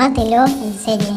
Tómatelo 0.00 0.46
en 0.46 0.78
serie. 0.78 1.08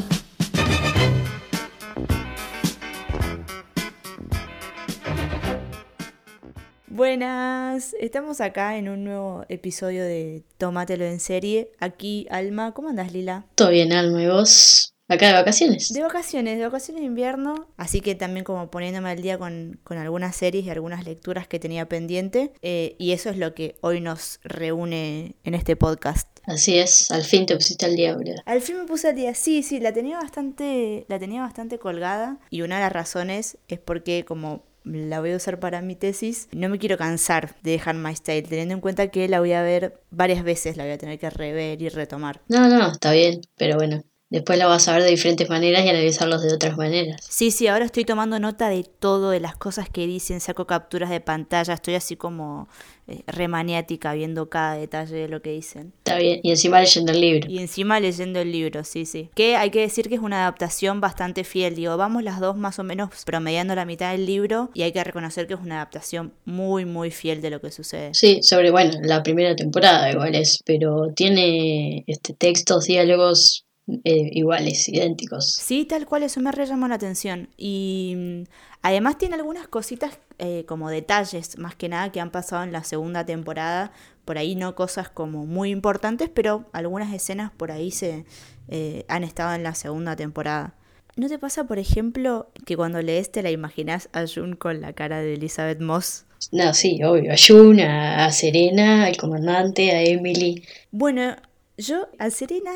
Buenas, 6.88 7.96
estamos 8.02 8.42
acá 8.42 8.76
en 8.76 8.90
un 8.90 9.06
nuevo 9.06 9.46
episodio 9.48 10.04
de 10.04 10.44
Tómatelo 10.58 11.06
en 11.06 11.22
serie. 11.22 11.72
Aquí, 11.80 12.28
Alma, 12.30 12.74
¿cómo 12.74 12.90
andas, 12.90 13.14
Lila? 13.14 13.46
Todo 13.56 13.70
bien, 13.70 13.94
Alma, 13.94 14.22
¿y 14.22 14.28
vos? 14.28 14.93
Acá 15.10 15.28
de 15.28 15.34
vacaciones. 15.34 15.92
De 15.92 16.02
vacaciones, 16.02 16.58
de 16.58 16.64
vacaciones 16.64 17.02
de 17.02 17.08
invierno, 17.08 17.68
así 17.76 18.00
que 18.00 18.16
también 18.16 18.46
como 18.46 18.72
poniéndome 18.72 19.10
al 19.10 19.22
día 19.22 19.38
con, 19.38 19.80
con 19.84 19.98
algunas 19.98 20.36
series 20.36 20.66
y 20.66 20.70
algunas 20.70 21.06
lecturas 21.06 21.48
que 21.48 21.60
tenía 21.60 21.90
pendiente, 21.90 22.54
eh, 22.62 22.96
y 22.98 23.12
eso 23.12 23.30
es 23.30 23.38
lo 23.38 23.54
que 23.54 23.76
hoy 23.82 24.00
nos 24.00 24.40
reúne 24.44 25.36
en 25.44 25.56
este 25.56 25.76
podcast. 25.76 26.30
Así 26.46 26.78
es, 26.78 27.12
al 27.12 27.24
fin 27.24 27.46
te 27.46 27.56
pusiste 27.56 27.86
al 27.86 27.96
día, 27.96 28.16
¿verdad? 28.16 28.38
Al 28.46 28.62
fin 28.62 28.78
me 28.78 28.86
puse 28.86 29.10
al 29.10 29.16
día, 29.16 29.36
sí, 29.36 29.62
sí, 29.62 29.80
la 29.80 29.92
tenía 29.92 30.18
bastante, 30.18 31.06
la 31.10 31.20
tenía 31.20 31.42
bastante 31.42 31.80
colgada, 31.80 32.40
y 32.50 32.62
una 32.62 32.76
de 32.76 32.82
las 32.82 32.94
razones 32.94 33.58
es 33.68 33.80
porque 33.80 34.24
como 34.26 34.64
la 34.86 35.20
voy 35.20 35.32
a 35.32 35.38
usar 35.38 35.60
para 35.60 35.82
mi 35.82 35.96
tesis, 35.96 36.48
no 36.52 36.70
me 36.70 36.80
quiero 36.80 36.98
cansar 36.98 37.56
de 37.62 37.72
dejar 37.72 37.96
My 37.96 38.16
Style, 38.16 38.48
teniendo 38.48 38.74
en 38.74 38.82
cuenta 38.82 39.08
que 39.10 39.28
la 39.28 39.40
voy 39.40 39.54
a 39.54 39.62
ver 39.62 40.02
varias 40.12 40.44
veces, 40.44 40.78
la 40.78 40.84
voy 40.84 40.94
a 40.94 40.98
tener 40.98 41.20
que 41.20 41.30
rever 41.30 41.82
y 41.82 41.90
retomar. 41.90 42.42
No, 42.48 42.68
no, 42.68 42.92
está 42.92 43.12
bien, 43.12 43.42
pero 43.58 43.76
bueno, 43.76 44.04
después 44.34 44.58
la 44.58 44.66
vas 44.66 44.88
a 44.88 44.94
ver 44.94 45.04
de 45.04 45.12
diferentes 45.12 45.48
maneras 45.48 45.86
y 45.86 45.90
analizarlos 45.90 46.42
de 46.42 46.52
otras 46.52 46.76
maneras. 46.76 47.22
Sí, 47.30 47.52
sí, 47.52 47.68
ahora 47.68 47.86
estoy 47.86 48.04
tomando 48.04 48.40
nota 48.40 48.68
de 48.68 48.84
todo, 48.84 49.30
de 49.30 49.40
las 49.40 49.56
cosas 49.56 49.90
que 49.90 50.08
dicen, 50.08 50.42
saco 50.42 50.66
capturas 50.66 51.12
de 51.12 51.22
pantalla, 51.22 51.76
estoy 51.76 51.94
así 51.94 52.16
como 52.16 52.68
eh, 53.08 53.22
remaniática 53.28 54.12
viendo 54.14 54.50
cada 54.50 54.74
detalle 54.76 55.16
de 55.16 55.28
lo 55.28 55.44
que 55.44 55.52
dicen. 55.52 55.94
Está 56.00 56.18
bien, 56.18 56.40
y 56.42 56.50
encima 56.50 56.82
leyendo 56.82 57.12
el 57.12 57.22
libro. 57.22 57.48
Y 57.48 57.60
encima 57.60 58.00
leyendo 58.00 58.40
el 58.40 58.52
libro, 58.52 58.84
sí, 58.84 59.06
sí. 59.06 59.30
Que 59.36 59.56
hay 59.56 59.70
que 59.70 59.82
decir 59.82 60.10
que 60.10 60.16
es 60.16 60.22
una 60.22 60.42
adaptación 60.42 61.00
bastante 61.00 61.44
fiel, 61.44 61.76
digo, 61.76 61.96
vamos 61.96 62.24
las 62.24 62.40
dos 62.40 62.58
más 62.58 62.80
o 62.80 62.84
menos 62.84 63.10
promediando 63.26 63.76
la 63.76 63.86
mitad 63.86 64.14
del 64.14 64.26
libro 64.26 64.72
y 64.74 64.82
hay 64.82 64.92
que 64.92 65.04
reconocer 65.04 65.46
que 65.46 65.54
es 65.54 65.60
una 65.60 65.76
adaptación 65.76 66.34
muy, 66.46 66.86
muy 66.86 67.12
fiel 67.12 67.40
de 67.40 67.52
lo 67.52 67.62
que 67.62 67.70
sucede. 67.70 68.16
Sí, 68.16 68.42
sobre, 68.42 68.72
bueno, 68.72 68.98
la 69.04 69.22
primera 69.22 69.56
temporada 69.56 70.10
igual 70.10 70.34
es, 70.34 70.64
pero 70.66 71.12
tiene 71.16 72.04
este 72.08 72.34
textos, 72.34 72.86
diálogos 72.86 73.66
eh, 73.88 74.30
iguales, 74.32 74.88
idénticos. 74.88 75.52
Sí, 75.56 75.84
tal 75.84 76.06
cual, 76.06 76.24
eso 76.24 76.40
me 76.40 76.52
re 76.52 76.66
llamó 76.66 76.88
la 76.88 76.96
atención. 76.96 77.50
Y 77.58 78.14
mm, 78.16 78.44
además 78.82 79.18
tiene 79.18 79.36
algunas 79.36 79.68
cositas 79.68 80.20
eh, 80.40 80.64
como 80.68 80.90
detalles, 80.90 81.58
más 81.58 81.76
que 81.76 81.90
nada, 81.90 82.12
que 82.12 82.22
han 82.22 82.32
pasado 82.32 82.64
en 82.64 82.72
la 82.72 82.84
segunda 82.84 83.26
temporada. 83.26 83.92
Por 84.24 84.38
ahí 84.38 84.56
no 84.56 84.76
cosas 84.76 85.10
como 85.10 85.46
muy 85.46 85.70
importantes, 85.70 86.30
pero 86.34 86.66
algunas 86.72 87.14
escenas 87.14 87.52
por 87.52 87.72
ahí 87.72 87.92
se 87.92 88.26
eh, 88.70 89.04
han 89.10 89.26
estado 89.26 89.54
en 89.54 89.64
la 89.64 89.76
segunda 89.76 90.16
temporada. 90.16 90.76
¿No 91.18 91.28
te 91.28 91.38
pasa, 91.38 91.66
por 91.66 91.78
ejemplo, 91.78 92.50
que 92.66 92.78
cuando 92.78 93.02
lees 93.02 93.32
te 93.32 93.44
la 93.44 93.52
imaginas 93.52 94.10
a 94.14 94.26
June 94.34 94.56
con 94.56 94.80
la 94.80 94.94
cara 94.94 95.20
de 95.20 95.34
Elizabeth 95.34 95.82
Moss? 95.82 96.26
No, 96.52 96.74
sí, 96.74 97.04
obvio. 97.04 97.34
A 97.34 97.36
Jun, 97.36 97.82
a, 97.82 98.26
a 98.26 98.32
Serena, 98.32 99.06
al 99.06 99.18
comandante, 99.18 99.92
a 99.92 100.02
Emily. 100.02 100.64
Bueno, 100.92 101.36
yo 101.78 102.08
a 102.18 102.30
Serena 102.30 102.72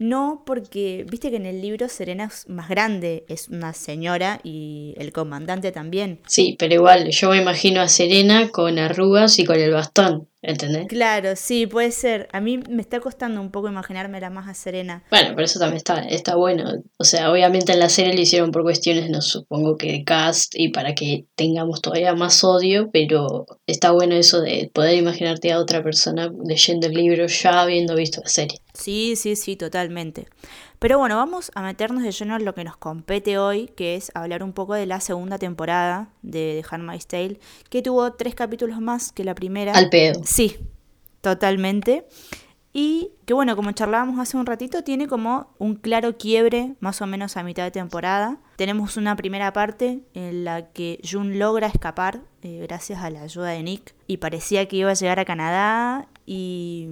no, 0.00 0.44
porque 0.46 1.04
viste 1.10 1.28
que 1.28 1.36
en 1.36 1.44
el 1.44 1.60
libro 1.60 1.86
Serena 1.90 2.24
es 2.24 2.48
más 2.48 2.70
grande, 2.70 3.26
es 3.28 3.50
una 3.50 3.74
señora 3.74 4.40
y 4.42 4.94
el 4.96 5.12
comandante 5.12 5.72
también. 5.72 6.20
Sí, 6.26 6.56
pero 6.58 6.72
igual, 6.72 7.10
yo 7.10 7.28
me 7.28 7.36
imagino 7.36 7.82
a 7.82 7.88
Serena 7.88 8.48
con 8.48 8.78
arrugas 8.78 9.38
y 9.38 9.44
con 9.44 9.60
el 9.60 9.72
bastón, 9.72 10.26
¿entendés? 10.40 10.86
Claro, 10.88 11.36
sí, 11.36 11.66
puede 11.66 11.90
ser. 11.90 12.28
A 12.32 12.40
mí 12.40 12.56
me 12.70 12.80
está 12.80 13.00
costando 13.00 13.42
un 13.42 13.50
poco 13.50 13.68
imaginármela 13.68 14.30
más 14.30 14.48
a 14.48 14.54
Serena. 14.54 15.04
Bueno, 15.10 15.32
pero 15.34 15.44
eso 15.44 15.58
también 15.58 15.76
está, 15.76 16.00
está 16.00 16.34
bueno. 16.34 16.82
O 16.96 17.04
sea, 17.04 17.30
obviamente 17.30 17.72
en 17.72 17.80
la 17.80 17.90
serie 17.90 18.14
lo 18.14 18.22
hicieron 18.22 18.52
por 18.52 18.62
cuestiones, 18.62 19.10
no 19.10 19.20
supongo 19.20 19.76
que 19.76 19.92
de 19.92 20.04
cast 20.04 20.54
y 20.56 20.70
para 20.70 20.94
que 20.94 21.26
tengamos 21.34 21.82
todavía 21.82 22.14
más 22.14 22.42
odio, 22.42 22.88
pero 22.90 23.44
está 23.66 23.90
bueno 23.90 24.14
eso 24.14 24.40
de 24.40 24.70
poder 24.72 24.96
imaginarte 24.96 25.52
a 25.52 25.58
otra 25.58 25.82
persona 25.82 26.32
leyendo 26.42 26.86
el 26.86 26.94
libro 26.94 27.26
ya 27.26 27.60
habiendo 27.60 27.94
visto 27.96 28.22
la 28.22 28.30
serie. 28.30 28.62
Sí, 28.72 29.16
sí, 29.16 29.36
sí, 29.36 29.56
totalmente. 29.56 30.28
Pero 30.78 30.98
bueno, 30.98 31.16
vamos 31.16 31.50
a 31.54 31.62
meternos 31.62 32.02
de 32.02 32.12
lleno 32.12 32.36
en 32.36 32.44
lo 32.44 32.54
que 32.54 32.64
nos 32.64 32.76
compete 32.76 33.38
hoy, 33.38 33.68
que 33.76 33.96
es 33.96 34.10
hablar 34.14 34.42
un 34.42 34.52
poco 34.52 34.74
de 34.74 34.86
la 34.86 35.00
segunda 35.00 35.38
temporada 35.38 36.08
de 36.22 36.62
The 36.62 36.74
Handmaid's 36.74 37.06
Tale, 37.06 37.40
que 37.68 37.82
tuvo 37.82 38.12
tres 38.12 38.34
capítulos 38.34 38.80
más 38.80 39.12
que 39.12 39.24
la 39.24 39.34
primera. 39.34 39.72
Al 39.72 39.90
pedo. 39.90 40.22
Sí, 40.24 40.56
totalmente. 41.20 42.06
Y 42.72 43.10
que 43.26 43.34
bueno, 43.34 43.56
como 43.56 43.72
charlábamos 43.72 44.18
hace 44.20 44.36
un 44.36 44.46
ratito, 44.46 44.84
tiene 44.84 45.08
como 45.08 45.52
un 45.58 45.74
claro 45.74 46.16
quiebre 46.16 46.76
más 46.78 47.02
o 47.02 47.06
menos 47.06 47.36
a 47.36 47.42
mitad 47.42 47.64
de 47.64 47.72
temporada. 47.72 48.38
Tenemos 48.56 48.96
una 48.96 49.16
primera 49.16 49.52
parte 49.52 50.04
en 50.14 50.44
la 50.44 50.70
que 50.70 51.00
June 51.08 51.36
logra 51.36 51.66
escapar 51.66 52.20
eh, 52.42 52.60
gracias 52.62 53.02
a 53.02 53.10
la 53.10 53.22
ayuda 53.22 53.48
de 53.48 53.62
Nick 53.62 53.94
y 54.06 54.18
parecía 54.18 54.66
que 54.68 54.76
iba 54.76 54.90
a 54.90 54.94
llegar 54.94 55.18
a 55.18 55.24
Canadá 55.24 56.06
y 56.32 56.86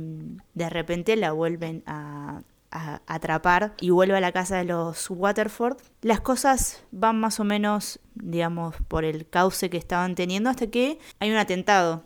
de 0.55 0.69
repente 0.69 1.15
la 1.15 1.31
vuelven 1.31 1.85
a, 1.87 2.43
a 2.73 3.03
atrapar 3.07 3.75
y 3.81 3.91
vuelve 3.91 4.17
a 4.17 4.21
la 4.21 4.33
casa 4.33 4.57
de 4.57 4.65
los 4.65 5.09
Waterford. 5.11 5.77
Las 6.03 6.21
cosas 6.21 6.83
van 6.91 7.21
más 7.21 7.39
o 7.39 7.45
menos, 7.45 8.01
digamos, 8.17 8.75
por 8.89 9.05
el 9.05 9.29
cauce 9.29 9.71
que 9.71 9.77
estaban 9.77 10.17
teniendo 10.17 10.51
hasta 10.51 10.67
que 10.67 10.99
hay 11.21 11.31
un 11.31 11.37
atentado 11.37 12.03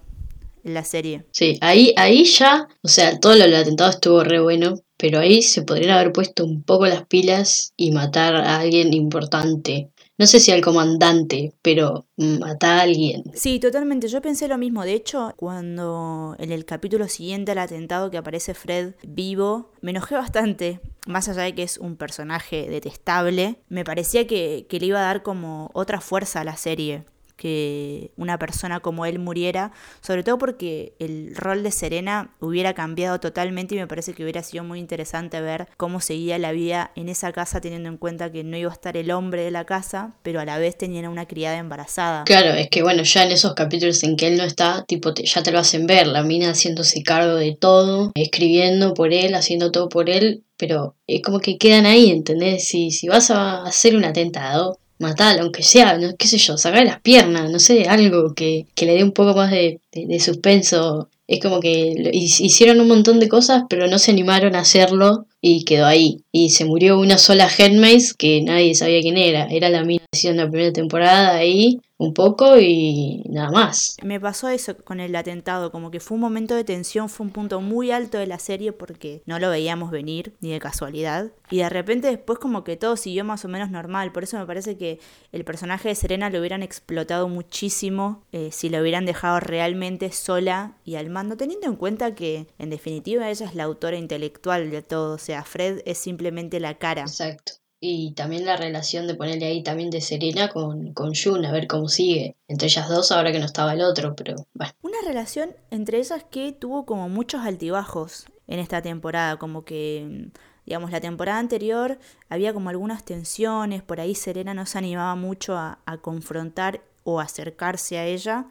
en 0.62 0.75
la 0.75 0.84
serie. 0.84 1.25
Sí, 1.32 1.56
ahí, 1.62 1.94
ahí 1.97 2.25
ya, 2.25 2.69
o 2.82 2.88
sea, 2.88 3.19
todo 3.19 3.34
lo 3.34 3.44
del 3.44 3.56
atentado 3.56 3.88
estuvo 3.88 4.22
re 4.22 4.38
bueno, 4.38 4.75
pero 4.98 5.19
ahí 5.19 5.41
se 5.41 5.62
podrían 5.62 5.97
haber 5.97 6.12
puesto 6.12 6.44
un 6.44 6.62
poco 6.62 6.87
las 6.87 7.06
pilas 7.06 7.72
y 7.78 7.92
matar 7.92 8.37
a 8.37 8.59
alguien 8.59 8.92
importante. 8.92 9.88
No 10.19 10.27
sé 10.27 10.41
si 10.41 10.53
al 10.53 10.61
comandante, 10.61 11.55
pero 11.62 12.06
matar 12.17 12.78
a 12.78 12.83
alguien. 12.83 13.25
Sí, 13.34 13.59
totalmente. 13.59 14.09
Yo 14.09 14.21
pensé 14.21 14.47
lo 14.47 14.59
mismo. 14.59 14.84
De 14.84 14.93
hecho, 14.93 15.33
cuando 15.37 16.37
en 16.39 16.53
el 16.53 16.65
capítulo 16.65 17.09
siguiente 17.09 17.53
al 17.53 17.59
atentado 17.59 18.11
que 18.11 18.19
aparece 18.19 18.55
Fred 18.55 18.95
vivo, 19.03 19.72
me 19.81 19.91
enojé 19.91 20.15
bastante. 20.15 20.81
Más 21.06 21.28
allá 21.28 21.43
de 21.43 21.55
que 21.55 21.62
es 21.62 21.78
un 21.78 21.97
personaje 21.97 22.69
detestable, 22.69 23.56
me 23.69 23.84
parecía 23.84 24.27
que, 24.27 24.67
que 24.69 24.78
le 24.78 24.87
iba 24.87 25.01
a 25.01 25.06
dar 25.06 25.22
como 25.22 25.71
otra 25.72 26.01
fuerza 26.01 26.43
a 26.43 26.45
la 26.45 26.56
serie 26.56 27.05
que 27.42 28.12
una 28.16 28.38
persona 28.38 28.78
como 28.78 29.04
él 29.04 29.19
muriera, 29.19 29.72
sobre 30.00 30.22
todo 30.22 30.38
porque 30.38 30.92
el 31.00 31.34
rol 31.34 31.64
de 31.64 31.72
Serena 31.72 32.30
hubiera 32.38 32.72
cambiado 32.72 33.19
totalmente 33.19 33.75
y 33.75 33.78
me 33.78 33.88
parece 33.88 34.12
que 34.12 34.22
hubiera 34.22 34.44
sido 34.44 34.62
muy 34.62 34.78
interesante 34.78 35.41
ver 35.41 35.66
cómo 35.76 36.00
seguía 36.00 36.38
la 36.38 36.53
vida 36.53 36.92
en 36.94 37.08
esa 37.08 37.32
casa 37.32 37.60
teniendo 37.60 37.88
en 37.88 37.97
cuenta 37.97 38.30
que 38.30 38.44
no 38.44 38.56
iba 38.56 38.70
a 38.70 38.72
estar 38.72 38.97
el 38.97 39.10
hombre 39.10 39.42
de 39.42 39.50
la 39.50 39.64
casa, 39.64 40.14
pero 40.22 40.38
a 40.38 40.44
la 40.44 40.58
vez 40.58 40.78
tenían 40.78 41.08
una 41.08 41.26
criada 41.26 41.58
embarazada. 41.58 42.22
Claro, 42.26 42.50
es 42.54 42.69
que 42.69 42.84
bueno, 42.84 43.03
ya 43.03 43.25
en 43.25 43.32
esos 43.32 43.54
capítulos 43.54 44.04
en 44.04 44.14
que 44.14 44.28
él 44.28 44.36
no 44.36 44.44
está, 44.44 44.84
tipo, 44.86 45.12
ya 45.12 45.42
te 45.42 45.50
lo 45.50 45.59
hacen 45.59 45.88
ver, 45.88 46.06
la 46.06 46.22
mina 46.22 46.50
haciéndose 46.50 47.03
cargo 47.03 47.34
de 47.34 47.56
todo, 47.59 48.12
escribiendo 48.14 48.94
por 48.94 49.12
él, 49.12 49.34
haciendo 49.34 49.72
todo 49.72 49.88
por 49.88 50.09
él, 50.10 50.44
pero 50.56 50.94
es 51.09 51.22
como 51.22 51.41
que 51.41 51.59
quedan 51.59 51.86
ahí, 51.86 52.09
¿entendés? 52.09 52.69
Si, 52.69 52.92
si 52.92 53.09
vas 53.09 53.32
a 53.32 53.64
hacer 53.64 53.97
un 53.97 54.04
atentado, 54.04 54.78
matalo, 55.03 55.43
aunque 55.43 55.63
sea, 55.63 55.99
no, 55.99 56.17
qué 56.17 56.27
sé 56.27 56.39
yo, 56.39 56.57
sacar 56.57 56.85
las 56.85 57.01
piernas, 57.01 57.51
no 57.51 57.59
sé, 57.59 57.85
algo 57.85 58.35
que, 58.35 58.67
que 58.75 58.87
le 58.87 58.95
dé 58.95 59.05
un 59.05 59.13
poco 59.13 59.35
más 59.37 59.51
de, 59.51 59.81
de, 59.93 60.07
de 60.07 60.21
suspenso. 60.21 61.09
Es 61.29 61.41
como 61.41 61.61
que 61.61 62.11
hicieron 62.13 62.81
un 62.81 62.89
montón 62.89 63.19
de 63.19 63.29
cosas, 63.29 63.63
pero 63.69 63.87
no 63.87 63.99
se 63.99 64.11
animaron 64.11 64.55
a 64.55 64.61
hacerlo 64.61 65.27
y 65.41 65.65
quedó 65.65 65.87
ahí. 65.87 66.21
Y 66.31 66.51
se 66.51 66.65
murió 66.65 66.99
una 66.99 67.17
sola 67.17 67.49
Headmaze 67.49 68.15
que 68.19 68.43
nadie 68.43 68.75
sabía 68.75 69.01
quién 69.01 69.17
era. 69.17 69.47
Era 69.51 69.71
la 69.71 69.85
mina 69.85 70.05
haciendo 70.13 70.45
la 70.45 70.51
primera 70.51 70.73
temporada 70.73 71.37
ahí, 71.37 71.81
un 72.03 72.15
poco 72.15 72.59
y 72.59 73.22
nada 73.28 73.51
más. 73.51 73.97
Me 74.03 74.21
pasó 74.21 74.49
eso 74.49 74.77
con 74.77 75.01
el 75.01 75.15
atentado, 75.15 75.71
como 75.71 75.91
que 75.91 76.01
fue 76.01 76.16
un 76.16 76.21
momento 76.21 76.54
de 76.54 76.65
tensión, 76.65 77.09
fue 77.09 77.27
un 77.27 77.33
punto 77.33 77.60
muy 77.60 77.91
alto 77.91 78.19
de 78.19 78.27
la 78.27 78.39
serie 78.39 78.72
porque 78.72 79.22
no 79.27 79.39
lo 79.39 79.51
veíamos 79.51 79.91
venir 79.91 80.34
ni 80.41 80.51
de 80.51 80.59
casualidad. 80.59 81.33
Y 81.51 81.59
de 81.59 81.69
repente 81.69 82.09
después 82.09 82.39
como 82.39 82.65
que 82.65 82.77
todo 82.77 82.97
siguió 82.97 83.25
más 83.25 83.45
o 83.45 83.49
menos 83.49 83.71
normal. 83.71 84.13
Por 84.13 84.25
eso 84.25 84.39
me 84.39 84.47
parece 84.47 84.77
que 84.77 84.99
el 85.33 85.45
personaje 85.45 85.89
de 85.89 85.95
Serena 85.95 86.31
lo 86.31 86.41
hubieran 86.41 86.63
explotado 86.63 87.28
muchísimo 87.28 88.22
eh, 88.33 88.51
si 88.53 88.69
lo 88.69 88.81
hubieran 88.81 89.07
dejado 89.07 89.41
realmente 89.41 90.10
sola 90.13 90.77
y 90.84 90.97
al 90.97 91.10
mando, 91.10 91.37
teniendo 91.37 91.66
en 91.66 91.77
cuenta 91.77 92.15
que 92.15 92.47
en 92.59 92.71
definitiva 92.71 93.31
ella 93.31 93.47
es 93.47 93.55
la 93.55 93.65
autora 93.65 93.97
intelectual 93.97 94.71
de 94.71 94.83
todo. 94.83 95.15
O 95.15 95.19
sea, 95.19 95.45
Fred 95.45 95.83
es 95.84 95.98
simplemente 95.98 96.59
la 96.60 96.78
cara. 96.78 97.03
Exacto. 97.03 97.61
Y 97.84 98.13
también 98.13 98.47
la 98.47 98.57
relación 98.57 99.09
de 99.09 99.17
ponerle 99.17 99.47
ahí 99.47 99.65
también 99.65 99.91
de 99.91 100.01
Serena 100.01 100.49
con, 100.49 100.93
con 100.93 101.15
Jun, 101.17 101.45
a 101.45 101.51
ver 101.51 101.67
cómo 101.67 101.89
sigue. 101.89 102.37
Entre 102.47 102.69
ellas 102.69 102.89
dos, 102.89 103.11
ahora 103.11 103.33
que 103.33 103.41
no 103.41 103.45
estaba 103.45 103.73
el 103.73 103.83
otro, 103.83 104.15
pero 104.15 104.47
bueno. 104.55 104.73
Una 104.83 104.99
relación 105.05 105.57
entre 105.73 105.99
ellas 105.99 106.25
que 106.31 106.53
tuvo 106.53 106.87
como 106.87 107.09
muchos 107.09 107.41
altibajos 107.41 108.27
en 108.47 108.61
esta 108.61 108.83
temporada, 108.83 109.37
como 109.37 109.65
que, 109.65 110.29
digamos, 110.65 110.93
la 110.93 111.01
temporada 111.01 111.41
anterior 111.41 111.99
había 112.29 112.55
como 112.55 112.71
algunas 112.71 113.05
tensiones, 113.05 113.83
por 113.83 113.99
ahí 113.99 114.15
Serena 114.15 114.55
no 114.55 114.65
se 114.65 114.79
animaba 114.79 115.17
mucho 115.17 115.57
a, 115.57 115.81
a 115.84 115.99
confrontar 115.99 116.83
o 117.03 117.19
acercarse 117.19 117.99
a 117.99 118.07
ella. 118.07 118.47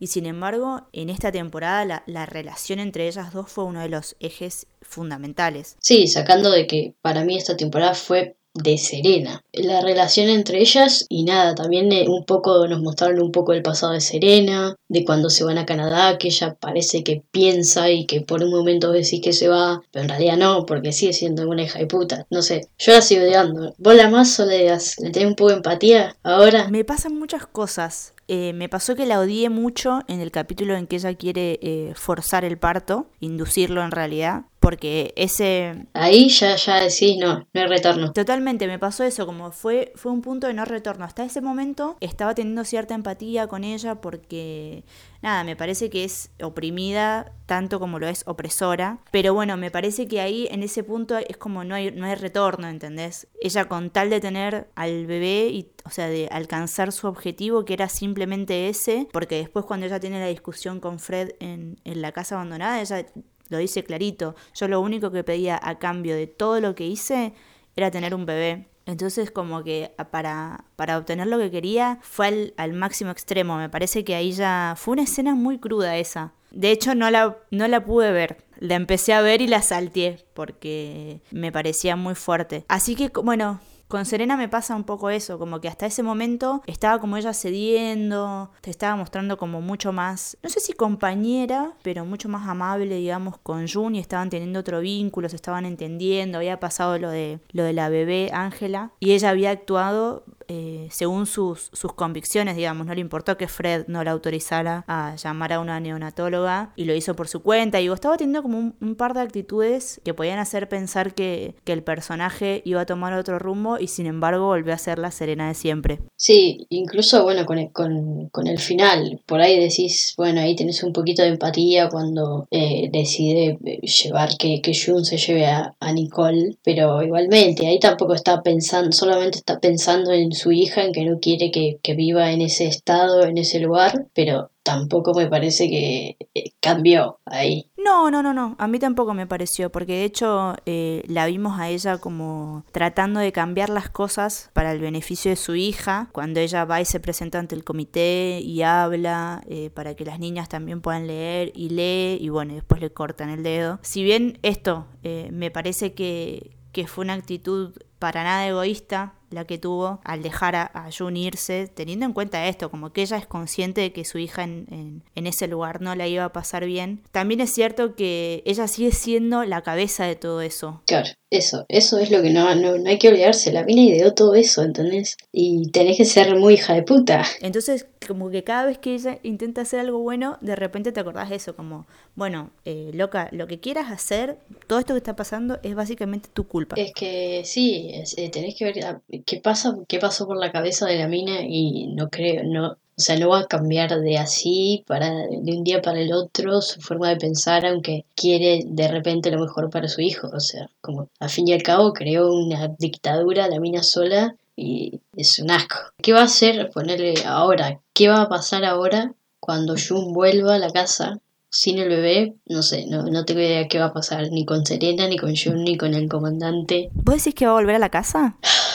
Y 0.00 0.08
sin 0.08 0.26
embargo, 0.26 0.88
en 0.92 1.08
esta 1.08 1.30
temporada 1.30 1.84
la, 1.84 2.02
la, 2.06 2.26
relación 2.26 2.80
entre 2.80 3.06
ellas 3.06 3.32
dos 3.32 3.48
fue 3.48 3.62
uno 3.62 3.78
de 3.78 3.88
los 3.88 4.16
ejes 4.18 4.66
fundamentales. 4.80 5.76
Sí, 5.78 6.08
sacando 6.08 6.50
de 6.50 6.66
que 6.66 6.94
para 7.00 7.22
mí 7.22 7.36
esta 7.36 7.56
temporada 7.56 7.94
fue 7.94 8.34
de 8.54 8.78
Serena. 8.78 9.42
La 9.52 9.80
relación 9.80 10.28
entre 10.28 10.60
ellas 10.60 11.06
y 11.08 11.24
nada, 11.24 11.54
también 11.54 11.90
eh, 11.92 12.06
un 12.08 12.24
poco 12.24 12.66
nos 12.68 12.80
mostraron 12.80 13.20
un 13.20 13.32
poco 13.32 13.52
el 13.52 13.62
pasado 13.62 13.92
de 13.92 14.00
Serena, 14.00 14.76
de 14.88 15.04
cuando 15.04 15.30
se 15.30 15.44
van 15.44 15.58
a 15.58 15.66
Canadá, 15.66 16.18
que 16.18 16.28
ella 16.28 16.56
parece 16.60 17.02
que 17.02 17.22
piensa 17.30 17.90
y 17.90 18.06
que 18.06 18.20
por 18.20 18.42
un 18.42 18.50
momento 18.50 18.92
decís 18.92 19.20
que 19.22 19.32
se 19.32 19.48
va, 19.48 19.82
pero 19.90 20.04
en 20.04 20.08
realidad 20.08 20.36
no, 20.36 20.66
porque 20.66 20.92
sigue 20.92 21.12
siendo 21.12 21.48
una 21.48 21.62
hija 21.62 21.78
de 21.78 21.86
puta. 21.86 22.26
No 22.30 22.42
sé, 22.42 22.68
yo 22.78 22.92
la 22.92 23.02
sigo 23.02 23.24
odiando. 23.24 23.74
¿Vos 23.78 23.94
la 23.94 24.10
más 24.10 24.38
o 24.40 24.46
le, 24.46 24.68
le 24.68 25.10
tenés 25.10 25.28
un 25.28 25.34
poco 25.34 25.50
de 25.50 25.56
empatía 25.56 26.16
ahora? 26.22 26.68
Me 26.68 26.84
pasan 26.84 27.18
muchas 27.18 27.46
cosas. 27.46 28.14
Eh, 28.34 28.54
me 28.54 28.70
pasó 28.70 28.96
que 28.96 29.04
la 29.04 29.20
odié 29.20 29.50
mucho 29.50 30.00
en 30.08 30.22
el 30.22 30.30
capítulo 30.30 30.74
en 30.74 30.86
que 30.86 30.96
ella 30.96 31.12
quiere 31.12 31.58
eh, 31.60 31.92
forzar 31.94 32.46
el 32.46 32.56
parto, 32.56 33.10
inducirlo 33.20 33.84
en 33.84 33.90
realidad, 33.90 34.46
porque 34.58 35.12
ese... 35.16 35.84
Ahí 35.92 36.30
ya, 36.30 36.56
ya 36.56 36.80
decís, 36.80 37.18
no, 37.18 37.46
no 37.52 37.60
hay 37.60 37.66
retorno. 37.66 38.10
Totalmente, 38.14 38.66
me 38.66 38.78
pasó 38.78 39.04
eso, 39.04 39.26
como 39.26 39.52
fue, 39.52 39.92
fue 39.96 40.12
un 40.12 40.22
punto 40.22 40.46
de 40.46 40.54
no 40.54 40.64
retorno. 40.64 41.04
Hasta 41.04 41.24
ese 41.24 41.42
momento 41.42 41.98
estaba 42.00 42.34
teniendo 42.34 42.64
cierta 42.64 42.94
empatía 42.94 43.48
con 43.48 43.64
ella 43.64 43.96
porque 43.96 44.84
nada, 45.22 45.44
me 45.44 45.56
parece 45.56 45.88
que 45.88 46.04
es 46.04 46.30
oprimida 46.42 47.32
tanto 47.46 47.78
como 47.80 47.98
lo 47.98 48.08
es 48.08 48.24
opresora, 48.26 48.98
pero 49.10 49.34
bueno, 49.34 49.56
me 49.56 49.70
parece 49.70 50.08
que 50.08 50.20
ahí 50.20 50.48
en 50.50 50.62
ese 50.62 50.82
punto 50.82 51.16
es 51.18 51.36
como 51.36 51.64
no 51.64 51.74
hay, 51.74 51.90
no 51.92 52.06
hay 52.06 52.14
retorno, 52.16 52.68
¿entendés? 52.68 53.28
Ella 53.40 53.66
con 53.66 53.90
tal 53.90 54.10
de 54.10 54.20
tener 54.20 54.68
al 54.74 55.06
bebé 55.06 55.48
y, 55.48 55.72
o 55.84 55.90
sea, 55.90 56.08
de 56.08 56.28
alcanzar 56.30 56.92
su 56.92 57.06
objetivo, 57.06 57.64
que 57.64 57.74
era 57.74 57.88
simplemente 57.88 58.68
ese, 58.68 59.08
porque 59.12 59.36
después 59.36 59.64
cuando 59.64 59.86
ella 59.86 60.00
tiene 60.00 60.18
la 60.18 60.26
discusión 60.26 60.80
con 60.80 60.98
Fred 60.98 61.30
en, 61.40 61.80
en 61.84 62.02
la 62.02 62.12
casa 62.12 62.34
abandonada, 62.34 62.80
ella 62.80 63.06
lo 63.48 63.58
dice 63.58 63.84
clarito, 63.84 64.34
yo 64.54 64.66
lo 64.66 64.80
único 64.80 65.10
que 65.10 65.24
pedía 65.24 65.60
a 65.62 65.78
cambio 65.78 66.16
de 66.16 66.26
todo 66.26 66.60
lo 66.60 66.74
que 66.74 66.86
hice 66.86 67.34
era 67.76 67.90
tener 67.90 68.14
un 68.14 68.26
bebé. 68.26 68.71
Entonces 68.86 69.30
como 69.30 69.62
que 69.62 69.92
para, 70.10 70.64
para 70.76 70.98
obtener 70.98 71.26
lo 71.26 71.38
que 71.38 71.50
quería 71.50 71.98
fue 72.02 72.26
al, 72.26 72.54
al, 72.56 72.72
máximo 72.72 73.10
extremo. 73.10 73.56
Me 73.56 73.68
parece 73.68 74.04
que 74.04 74.14
ahí 74.14 74.32
ya 74.32 74.74
fue 74.76 74.92
una 74.92 75.02
escena 75.02 75.34
muy 75.34 75.58
cruda 75.58 75.96
esa. 75.96 76.32
De 76.50 76.70
hecho 76.70 76.94
no 76.94 77.10
la, 77.10 77.38
no 77.50 77.68
la 77.68 77.84
pude 77.84 78.12
ver. 78.12 78.44
La 78.58 78.74
empecé 78.74 79.12
a 79.12 79.22
ver 79.22 79.40
y 79.40 79.46
la 79.46 79.62
salteé 79.62 80.24
porque 80.34 81.20
me 81.30 81.52
parecía 81.52 81.96
muy 81.96 82.14
fuerte. 82.14 82.64
Así 82.68 82.94
que 82.94 83.10
bueno, 83.22 83.60
con 83.92 84.06
Serena 84.06 84.38
me 84.38 84.48
pasa 84.48 84.74
un 84.74 84.84
poco 84.84 85.10
eso, 85.10 85.38
como 85.38 85.60
que 85.60 85.68
hasta 85.68 85.84
ese 85.84 86.02
momento 86.02 86.62
estaba 86.66 86.98
como 86.98 87.18
ella 87.18 87.34
cediendo, 87.34 88.50
te 88.62 88.70
estaba 88.70 88.96
mostrando 88.96 89.36
como 89.36 89.60
mucho 89.60 89.92
más, 89.92 90.38
no 90.42 90.48
sé 90.48 90.60
si 90.60 90.72
compañera, 90.72 91.74
pero 91.82 92.06
mucho 92.06 92.30
más 92.30 92.48
amable, 92.48 92.96
digamos, 92.96 93.36
con 93.36 93.68
Jun 93.68 93.94
y 93.94 93.98
estaban 93.98 94.30
teniendo 94.30 94.60
otro 94.60 94.80
vínculo, 94.80 95.28
se 95.28 95.36
estaban 95.36 95.66
entendiendo, 95.66 96.38
había 96.38 96.58
pasado 96.58 96.96
lo 96.96 97.10
de, 97.10 97.40
lo 97.50 97.64
de 97.64 97.74
la 97.74 97.90
bebé 97.90 98.30
Ángela 98.32 98.92
y 98.98 99.12
ella 99.12 99.28
había 99.28 99.50
actuado 99.50 100.24
eh, 100.54 100.88
según 100.90 101.24
sus, 101.24 101.70
sus 101.72 101.94
convicciones, 101.94 102.56
digamos, 102.56 102.86
no 102.86 102.94
le 102.94 103.00
importó 103.00 103.38
que 103.38 103.48
Fred 103.48 103.86
no 103.86 104.04
la 104.04 104.10
autorizara 104.10 104.84
a 104.86 105.16
llamar 105.16 105.54
a 105.54 105.60
una 105.60 105.80
neonatóloga 105.80 106.74
y 106.76 106.84
lo 106.84 106.94
hizo 106.94 107.16
por 107.16 107.26
su 107.26 107.40
cuenta. 107.40 107.80
Y 107.80 107.88
estaba 107.88 108.18
teniendo 108.18 108.42
como 108.42 108.74
un, 108.78 108.94
par 108.96 109.14
de 109.14 109.22
actitudes 109.22 110.02
que 110.04 110.12
podían 110.12 110.38
hacer 110.38 110.68
pensar 110.68 111.14
que, 111.14 111.54
el 111.72 111.82
personaje 111.82 112.60
iba 112.66 112.82
a 112.82 112.86
tomar 112.86 113.14
otro 113.14 113.38
rumbo 113.38 113.78
y 113.78 113.86
sin 113.86 114.04
embargo 114.04 114.44
volvió 114.44 114.74
a 114.74 114.78
ser 114.78 114.98
la 114.98 115.10
serena 115.10 115.48
de 115.48 115.54
siempre. 115.54 116.00
Sí, 116.16 116.66
incluso 116.68 117.22
bueno, 117.22 117.46
con 117.46 117.56
el, 117.56 117.72
con, 117.72 118.28
con 118.28 118.46
el 118.46 118.58
final, 118.58 119.22
por 119.24 119.40
ahí 119.40 119.58
decís, 119.58 120.12
bueno, 120.18 120.42
ahí 120.42 120.54
tenés 120.54 120.82
un 120.82 120.92
poquito 120.92 121.22
de 121.22 121.28
empatía 121.28 121.88
cuando 121.88 122.46
eh, 122.50 122.90
decide 122.92 123.58
eh, 123.64 123.80
llevar 123.80 124.36
que, 124.36 124.60
que 124.60 124.74
Jun 124.74 125.06
se 125.06 125.16
lleve 125.16 125.46
a, 125.46 125.74
a 125.80 125.92
Nicole, 125.94 126.58
pero 126.62 127.02
igualmente 127.02 127.66
ahí 127.66 127.80
tampoco 127.80 128.12
está 128.12 128.42
pensando, 128.42 128.92
solamente 128.92 129.38
está 129.38 129.58
pensando 129.58 130.12
en 130.12 130.32
su 130.32 130.41
hija, 130.50 130.82
en 130.82 130.92
que 130.92 131.04
no 131.04 131.20
quiere 131.20 131.50
que, 131.50 131.78
que 131.82 131.94
viva 131.94 132.32
en 132.32 132.42
ese 132.42 132.66
estado, 132.66 133.24
en 133.24 133.38
ese 133.38 133.60
lugar, 133.60 134.06
pero 134.14 134.50
tampoco 134.62 135.12
me 135.14 135.26
parece 135.26 135.68
que 135.68 136.16
eh, 136.34 136.52
cambió 136.60 137.18
ahí. 137.24 137.70
No, 137.76 138.10
no, 138.10 138.22
no, 138.22 138.32
no, 138.32 138.54
a 138.58 138.68
mí 138.68 138.78
tampoco 138.78 139.12
me 139.14 139.26
pareció, 139.26 139.70
porque 139.70 139.92
de 139.94 140.04
hecho 140.04 140.54
eh, 140.66 141.02
la 141.06 141.26
vimos 141.26 141.58
a 141.58 141.68
ella 141.68 141.98
como 141.98 142.64
tratando 142.72 143.20
de 143.20 143.32
cambiar 143.32 143.70
las 143.70 143.90
cosas 143.90 144.50
para 144.52 144.72
el 144.72 144.80
beneficio 144.80 145.30
de 145.30 145.36
su 145.36 145.54
hija, 145.54 146.08
cuando 146.12 146.40
ella 146.40 146.64
va 146.64 146.80
y 146.80 146.84
se 146.84 147.00
presenta 147.00 147.38
ante 147.38 147.54
el 147.54 147.64
comité 147.64 148.40
y 148.42 148.62
habla 148.62 149.42
eh, 149.48 149.70
para 149.70 149.94
que 149.94 150.04
las 150.04 150.18
niñas 150.18 150.48
también 150.48 150.80
puedan 150.80 151.06
leer 151.06 151.52
y 151.54 151.70
lee 151.70 152.18
y 152.20 152.28
bueno, 152.28 152.54
después 152.54 152.80
le 152.80 152.92
cortan 152.92 153.30
el 153.30 153.42
dedo. 153.42 153.80
Si 153.82 154.02
bien 154.02 154.38
esto 154.42 154.86
me 155.02 155.50
parece 155.50 155.94
que, 155.94 156.52
que 156.70 156.86
fue 156.86 157.04
una 157.04 157.14
actitud 157.14 157.72
para 157.98 158.22
nada 158.22 158.46
egoísta 158.46 159.14
la 159.32 159.44
que 159.44 159.58
tuvo 159.58 160.00
al 160.04 160.22
dejar 160.22 160.56
a, 160.56 160.70
a 160.74 160.90
Jun 160.96 161.16
irse, 161.16 161.68
teniendo 161.68 162.06
en 162.06 162.12
cuenta 162.12 162.46
esto, 162.48 162.70
como 162.70 162.92
que 162.92 163.02
ella 163.02 163.16
es 163.16 163.26
consciente 163.26 163.80
de 163.80 163.92
que 163.92 164.04
su 164.04 164.18
hija 164.18 164.44
en, 164.44 164.66
en, 164.70 165.02
en, 165.14 165.26
ese 165.26 165.46
lugar 165.48 165.80
no 165.80 165.94
la 165.94 166.06
iba 166.08 166.24
a 166.24 166.32
pasar 166.32 166.64
bien. 166.64 167.00
También 167.10 167.40
es 167.40 167.52
cierto 167.52 167.94
que 167.94 168.42
ella 168.46 168.68
sigue 168.68 168.92
siendo 168.92 169.44
la 169.44 169.62
cabeza 169.62 170.04
de 170.04 170.16
todo 170.16 170.40
eso. 170.42 170.82
Claro, 170.86 171.08
eso, 171.30 171.64
eso 171.68 171.98
es 171.98 172.10
lo 172.10 172.20
que 172.20 172.30
no, 172.30 172.54
no, 172.54 172.76
no 172.76 172.90
hay 172.90 172.98
que 172.98 173.08
olvidarse. 173.08 173.52
La 173.52 173.64
mina 173.64 173.82
ideó 173.82 174.12
todo 174.12 174.34
eso, 174.34 174.62
¿entendés? 174.62 175.16
Y 175.32 175.70
tenés 175.70 175.96
que 175.96 176.04
ser 176.04 176.36
muy 176.36 176.54
hija 176.54 176.74
de 176.74 176.82
puta. 176.82 177.24
Entonces, 177.40 177.86
como 178.06 178.30
que 178.30 178.44
cada 178.44 178.66
vez 178.66 178.78
que 178.78 178.94
ella 178.94 179.18
intenta 179.22 179.62
hacer 179.62 179.80
algo 179.80 179.98
bueno, 179.98 180.36
de 180.42 180.56
repente 180.56 180.92
te 180.92 181.00
acordás 181.00 181.30
de 181.30 181.36
eso, 181.36 181.56
como, 181.56 181.86
bueno, 182.14 182.50
eh, 182.64 182.90
loca, 182.92 183.28
lo 183.32 183.46
que 183.46 183.60
quieras 183.60 183.90
hacer, 183.90 184.36
todo 184.66 184.78
esto 184.78 184.92
que 184.92 184.98
está 184.98 185.16
pasando 185.16 185.58
es 185.62 185.74
básicamente 185.74 186.28
tu 186.32 186.46
culpa. 186.46 186.76
Es 186.76 186.92
que 186.92 187.42
sí, 187.44 187.90
es, 187.94 188.16
eh, 188.18 188.28
tenés 188.28 188.54
que 188.54 188.66
ver 188.66 189.02
qué 189.26 189.40
pasa, 189.40 189.76
qué 189.88 189.98
pasó 189.98 190.26
por 190.26 190.36
la 190.36 190.52
cabeza 190.52 190.86
de 190.86 190.98
la 190.98 191.08
mina 191.08 191.42
y 191.42 191.88
no 191.94 192.08
creo, 192.08 192.42
no, 192.44 192.76
o 192.94 193.00
sea, 193.00 193.18
no 193.18 193.30
va 193.30 193.40
a 193.40 193.46
cambiar 193.46 193.98
de 194.00 194.18
así 194.18 194.84
para 194.86 195.08
de 195.10 195.56
un 195.56 195.64
día 195.64 195.80
para 195.80 195.98
el 195.98 196.12
otro 196.12 196.60
su 196.60 196.80
forma 196.80 197.08
de 197.08 197.16
pensar, 197.16 197.64
aunque 197.64 198.04
quiere 198.14 198.64
de 198.66 198.88
repente 198.88 199.30
lo 199.30 199.40
mejor 199.40 199.70
para 199.70 199.88
su 199.88 200.02
hijo. 200.02 200.28
O 200.32 200.40
sea, 200.40 200.68
como 200.80 201.08
al 201.18 201.30
fin 201.30 201.48
y 201.48 201.52
al 201.52 201.62
cabo 201.62 201.94
creó 201.94 202.32
una 202.32 202.68
dictadura 202.78 203.48
la 203.48 203.60
mina 203.60 203.82
sola 203.82 204.36
y 204.56 205.00
es 205.16 205.38
un 205.38 205.50
asco. 205.50 205.76
¿Qué 206.02 206.12
va 206.12 206.20
a 206.20 206.24
hacer 206.24 206.70
ponerle 206.70 207.14
ahora? 207.24 207.80
¿Qué 207.94 208.08
va 208.08 208.22
a 208.22 208.28
pasar 208.28 208.64
ahora 208.64 209.14
cuando 209.40 209.74
Jun 209.76 210.12
vuelva 210.12 210.56
a 210.56 210.58
la 210.58 210.70
casa 210.70 211.18
sin 211.48 211.78
el 211.78 211.88
bebé, 211.88 212.34
no 212.46 212.62
sé, 212.62 212.86
no, 212.86 213.02
no 213.02 213.24
tengo 213.24 213.40
idea 213.40 213.68
qué 213.68 213.78
va 213.78 213.86
a 213.86 213.92
pasar, 213.92 214.30
ni 214.30 214.46
con 214.46 214.64
Serena, 214.64 215.06
ni 215.06 215.18
con 215.18 215.34
Jun, 215.36 215.64
ni 215.64 215.76
con 215.76 215.92
el 215.92 216.08
comandante. 216.08 216.88
¿Vos 216.94 217.16
decís 217.16 217.34
que 217.34 217.44
va 217.44 217.52
a 217.52 217.56
volver 217.56 217.74
a 217.74 217.78
la 217.78 217.90
casa? 217.90 218.36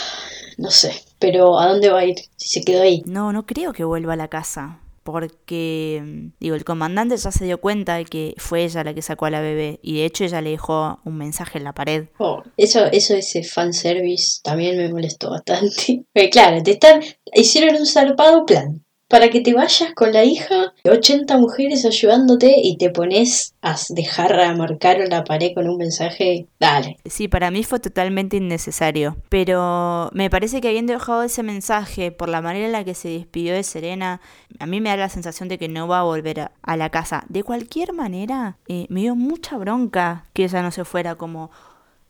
No 0.57 0.71
sé, 0.71 0.91
pero 1.19 1.59
¿a 1.59 1.67
dónde 1.67 1.89
va 1.89 1.99
a 1.99 2.05
ir 2.05 2.17
si 2.35 2.49
se 2.49 2.63
quedó 2.63 2.81
ahí? 2.81 3.03
No, 3.05 3.31
no 3.31 3.45
creo 3.45 3.73
que 3.73 3.83
vuelva 3.83 4.13
a 4.13 4.17
la 4.17 4.27
casa. 4.27 4.81
Porque, 5.03 6.31
digo, 6.41 6.55
el 6.55 6.65
comandante 6.65 7.15
ya 7.15 7.31
se 7.31 7.45
dio 7.45 7.61
cuenta 7.61 7.95
de 7.95 8.03
que 8.03 8.33
fue 8.37 8.65
ella 8.65 8.83
la 8.83 8.93
que 8.93 9.01
sacó 9.01 9.25
a 9.25 9.29
la 9.29 9.39
bebé. 9.39 9.79
Y 9.81 9.99
de 9.99 10.05
hecho 10.05 10.25
ella 10.25 10.41
le 10.41 10.49
dejó 10.49 10.99
un 11.05 11.17
mensaje 11.17 11.59
en 11.59 11.63
la 11.63 11.73
pared. 11.73 12.07
Oh, 12.17 12.43
eso, 12.57 12.87
eso 12.87 13.15
ese 13.15 13.43
fanservice 13.43 14.41
también 14.43 14.75
me 14.75 14.89
molestó 14.89 15.29
bastante. 15.29 16.03
Claro, 16.31 16.61
te 16.61 16.71
están, 16.71 17.01
hicieron 17.33 17.75
un 17.77 17.85
zarpado 17.85 18.45
plan 18.45 18.83
para 19.07 19.29
que 19.29 19.41
te 19.41 19.53
vayas 19.53 19.93
con 19.93 20.11
la 20.11 20.23
hija, 20.23 20.73
80 20.83 21.37
mujeres 21.37 21.85
ayudándote 21.85 22.53
y 22.61 22.77
te 22.77 22.89
pones 22.89 23.53
a 23.61 23.75
dejar 23.89 24.39
a 24.39 24.55
marcar 24.55 24.99
la 25.09 25.23
pared 25.23 25.53
con 25.53 25.69
un 25.69 25.77
mensaje, 25.77 26.47
dale. 26.59 26.97
Sí, 27.05 27.27
para 27.27 27.51
mí 27.51 27.63
fue 27.63 27.79
totalmente 27.79 28.37
innecesario, 28.37 29.17
pero 29.29 30.09
me 30.13 30.29
parece 30.29 30.61
que 30.61 30.69
habiendo 30.69 30.93
dejado 30.93 31.23
ese 31.23 31.43
mensaje 31.43 32.11
por 32.11 32.29
la 32.29 32.41
manera 32.41 32.65
en 32.65 32.71
la 32.71 32.83
que 32.83 32.93
se 32.93 33.09
despidió 33.09 33.53
de 33.53 33.63
Serena, 33.63 34.21
a 34.59 34.65
mí 34.65 34.81
me 34.81 34.89
da 34.89 34.97
la 34.97 35.09
sensación 35.09 35.47
de 35.49 35.57
que 35.57 35.69
no 35.69 35.87
va 35.87 35.99
a 35.99 36.03
volver 36.03 36.41
a, 36.41 36.51
a 36.61 36.77
la 36.77 36.89
casa. 36.89 37.23
De 37.29 37.43
cualquier 37.43 37.93
manera, 37.93 38.57
eh, 38.67 38.87
me 38.89 39.01
dio 39.01 39.15
mucha 39.15 39.57
bronca 39.57 40.25
que 40.33 40.43
ella 40.43 40.61
no 40.61 40.71
se 40.71 40.85
fuera 40.85 41.15
como, 41.15 41.49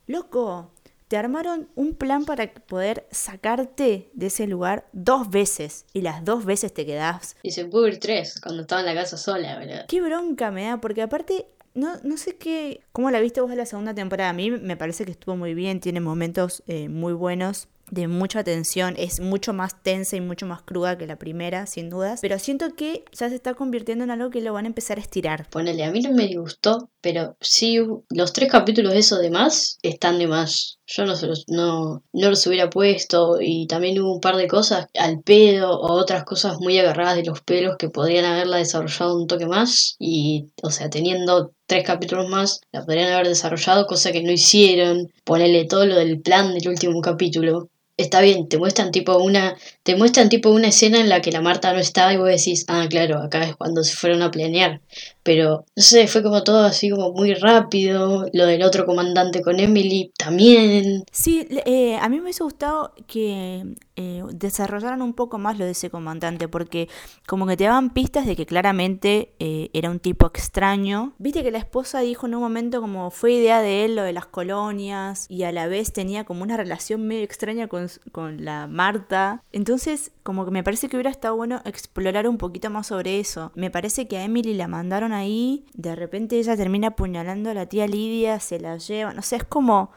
loco, 0.07 0.71
te 1.07 1.17
armaron 1.17 1.69
un 1.75 1.95
plan 1.95 2.25
para 2.25 2.51
poder 2.53 3.07
sacarte 3.11 4.09
de 4.13 4.27
ese 4.27 4.47
lugar 4.47 4.87
dos 4.91 5.29
veces 5.29 5.85
y 5.93 6.01
las 6.01 6.23
dos 6.25 6.45
veces 6.45 6.73
te 6.73 6.85
quedás. 6.85 7.35
Y 7.43 7.51
se 7.51 7.65
pudo 7.65 7.87
ir 7.87 7.99
tres 7.99 8.39
cuando 8.41 8.63
estaba 8.63 8.81
en 8.81 8.87
la 8.87 8.95
casa 8.95 9.17
sola, 9.17 9.57
¿verdad? 9.57 9.85
Qué 9.87 10.01
bronca 10.01 10.51
me 10.51 10.65
da, 10.65 10.81
porque 10.81 11.01
aparte 11.01 11.47
no, 11.73 11.95
no 12.03 12.17
sé 12.17 12.35
qué, 12.35 12.81
cómo 12.91 13.11
la 13.11 13.19
viste 13.19 13.39
vos 13.39 13.51
en 13.51 13.57
la 13.57 13.65
segunda 13.65 13.93
temporada. 13.93 14.31
A 14.31 14.33
mí 14.33 14.51
me 14.51 14.75
parece 14.75 15.05
que 15.05 15.11
estuvo 15.11 15.37
muy 15.37 15.53
bien, 15.53 15.79
tiene 15.79 15.99
momentos 15.99 16.63
eh, 16.67 16.89
muy 16.89 17.13
buenos 17.13 17.67
de 17.89 18.07
mucha 18.07 18.43
tensión, 18.43 18.95
es 18.97 19.19
mucho 19.19 19.53
más 19.53 19.81
tensa 19.81 20.15
y 20.15 20.21
mucho 20.21 20.45
más 20.45 20.61
cruda 20.61 20.97
que 20.97 21.07
la 21.07 21.17
primera, 21.17 21.65
sin 21.65 21.89
dudas, 21.89 22.19
pero 22.21 22.37
siento 22.39 22.75
que 22.75 23.05
ya 23.11 23.29
se 23.29 23.35
está 23.35 23.53
convirtiendo 23.53 24.03
en 24.03 24.11
algo 24.11 24.29
que 24.29 24.41
lo 24.41 24.53
van 24.53 24.65
a 24.65 24.67
empezar 24.67 24.97
a 24.97 25.01
estirar. 25.01 25.49
Ponele, 25.49 25.83
a 25.83 25.91
mí 25.91 26.01
no 26.01 26.11
me 26.11 26.27
gustó, 26.35 26.89
pero 27.01 27.37
sí, 27.39 27.79
los 28.09 28.33
tres 28.33 28.51
capítulos 28.51 28.93
de 28.93 28.99
eso 28.99 29.17
de 29.17 29.29
más 29.29 29.77
están 29.81 30.19
de 30.19 30.27
más. 30.27 30.79
Yo 30.87 31.05
no, 31.05 31.13
no, 31.47 32.03
no 32.13 32.29
los 32.29 32.47
hubiera 32.47 32.69
puesto 32.69 33.37
y 33.41 33.67
también 33.67 33.99
hubo 33.99 34.13
un 34.13 34.21
par 34.21 34.37
de 34.37 34.47
cosas 34.47 34.87
al 34.97 35.21
pedo 35.21 35.77
o 35.79 35.91
otras 35.93 36.23
cosas 36.23 36.59
muy 36.59 36.79
agarradas 36.79 37.17
de 37.17 37.25
los 37.25 37.41
pelos 37.41 37.75
que 37.77 37.89
podrían 37.89 38.25
haberla 38.25 38.57
desarrollado 38.57 39.17
un 39.17 39.27
toque 39.27 39.45
más 39.45 39.97
y, 39.99 40.47
o 40.63 40.71
sea, 40.71 40.89
teniendo 40.89 41.51
tres 41.65 41.83
capítulos 41.83 42.29
más, 42.29 42.61
la 42.71 42.85
podrían 42.85 43.11
haber 43.11 43.27
desarrollado, 43.27 43.85
cosa 43.85 44.13
que 44.13 44.23
no 44.23 44.31
hicieron, 44.31 45.11
ponerle 45.25 45.65
todo 45.65 45.85
lo 45.85 45.95
del 45.95 46.21
plan 46.21 46.53
del 46.53 46.69
último 46.69 47.01
capítulo 47.01 47.69
está 47.97 48.21
bien, 48.21 48.47
te 48.47 48.59
muestran 48.59 48.91
tipo 48.91 49.17
una, 49.17 49.55
te 49.83 49.95
muestran 49.95 50.29
tipo 50.29 50.49
una 50.51 50.67
escena 50.67 50.99
en 50.99 51.09
la 51.09 51.21
que 51.21 51.31
la 51.31 51.41
Marta 51.41 51.73
no 51.73 51.79
estaba 51.79 52.13
y 52.13 52.17
vos 52.17 52.29
decís, 52.29 52.63
ah, 52.67 52.85
claro, 52.89 53.19
acá 53.19 53.43
es 53.43 53.55
cuando 53.55 53.83
se 53.83 53.95
fueron 53.95 54.21
a 54.21 54.29
planear. 54.29 54.81
Pero, 55.23 55.65
no 55.75 55.83
sé, 55.83 56.07
fue 56.07 56.23
como 56.23 56.43
todo 56.43 56.63
así 56.63 56.89
como 56.89 57.11
muy 57.11 57.33
rápido. 57.33 58.27
Lo 58.31 58.45
del 58.45 58.63
otro 58.63 58.85
comandante 58.85 59.41
con 59.41 59.59
Emily 59.59 60.11
también. 60.17 61.03
Sí, 61.11 61.45
eh, 61.65 61.97
a 61.97 62.07
mí 62.07 62.17
me 62.17 62.23
hubiese 62.23 62.45
gustado 62.45 62.93
que 63.07 63.65
eh, 63.97 64.23
desarrollaran 64.31 65.01
un 65.01 65.13
poco 65.13 65.37
más 65.37 65.57
lo 65.57 65.65
de 65.65 65.71
ese 65.71 65.89
comandante, 65.89 66.47
porque 66.47 66.87
como 67.25 67.45
que 67.45 67.57
te 67.57 67.65
daban 67.65 67.89
pistas 67.89 68.25
de 68.25 68.37
que 68.37 68.45
claramente 68.45 69.33
eh, 69.39 69.69
era 69.73 69.89
un 69.89 69.99
tipo 69.99 70.27
extraño. 70.27 71.13
Viste 71.17 71.43
que 71.43 71.51
la 71.51 71.57
esposa 71.57 71.99
dijo 71.99 72.27
en 72.27 72.35
un 72.35 72.41
momento 72.41 72.79
como 72.79 73.11
fue 73.11 73.33
idea 73.33 73.61
de 73.61 73.83
él 73.83 73.95
lo 73.97 74.03
de 74.03 74.13
las 74.13 74.27
colonias 74.27 75.25
y 75.29 75.43
a 75.43 75.51
la 75.51 75.67
vez 75.67 75.91
tenía 75.91 76.23
como 76.23 76.43
una 76.43 76.55
relación 76.55 77.05
medio 77.05 77.23
extraña 77.23 77.67
con, 77.67 77.86
con 78.11 78.43
la 78.45 78.67
Marta. 78.67 79.43
Entonces, 79.51 80.11
como 80.23 80.45
que 80.45 80.51
me 80.51 80.63
parece 80.63 80.89
que 80.89 80.95
hubiera 80.95 81.09
estado 81.09 81.35
bueno 81.35 81.61
explorar 81.65 82.27
un 82.27 82.37
poquito 82.37 82.69
más 82.69 82.87
sobre 82.87 83.19
eso. 83.19 83.51
Me 83.55 83.71
parece 83.71 84.07
que 84.07 84.17
a 84.17 84.23
Emily 84.23 84.53
la 84.53 84.67
mandaron 84.67 85.13
ahí, 85.13 85.65
de 85.73 85.95
repente 85.95 86.37
ella 86.37 86.55
termina 86.55 86.89
apuñalando 86.89 87.49
a 87.49 87.53
la 87.53 87.65
tía 87.67 87.87
Lidia, 87.87 88.39
se 88.39 88.59
la 88.59 88.77
lleva, 88.77 89.13
no 89.13 89.21
sé, 89.21 89.37
es 89.37 89.43
como... 89.43 89.91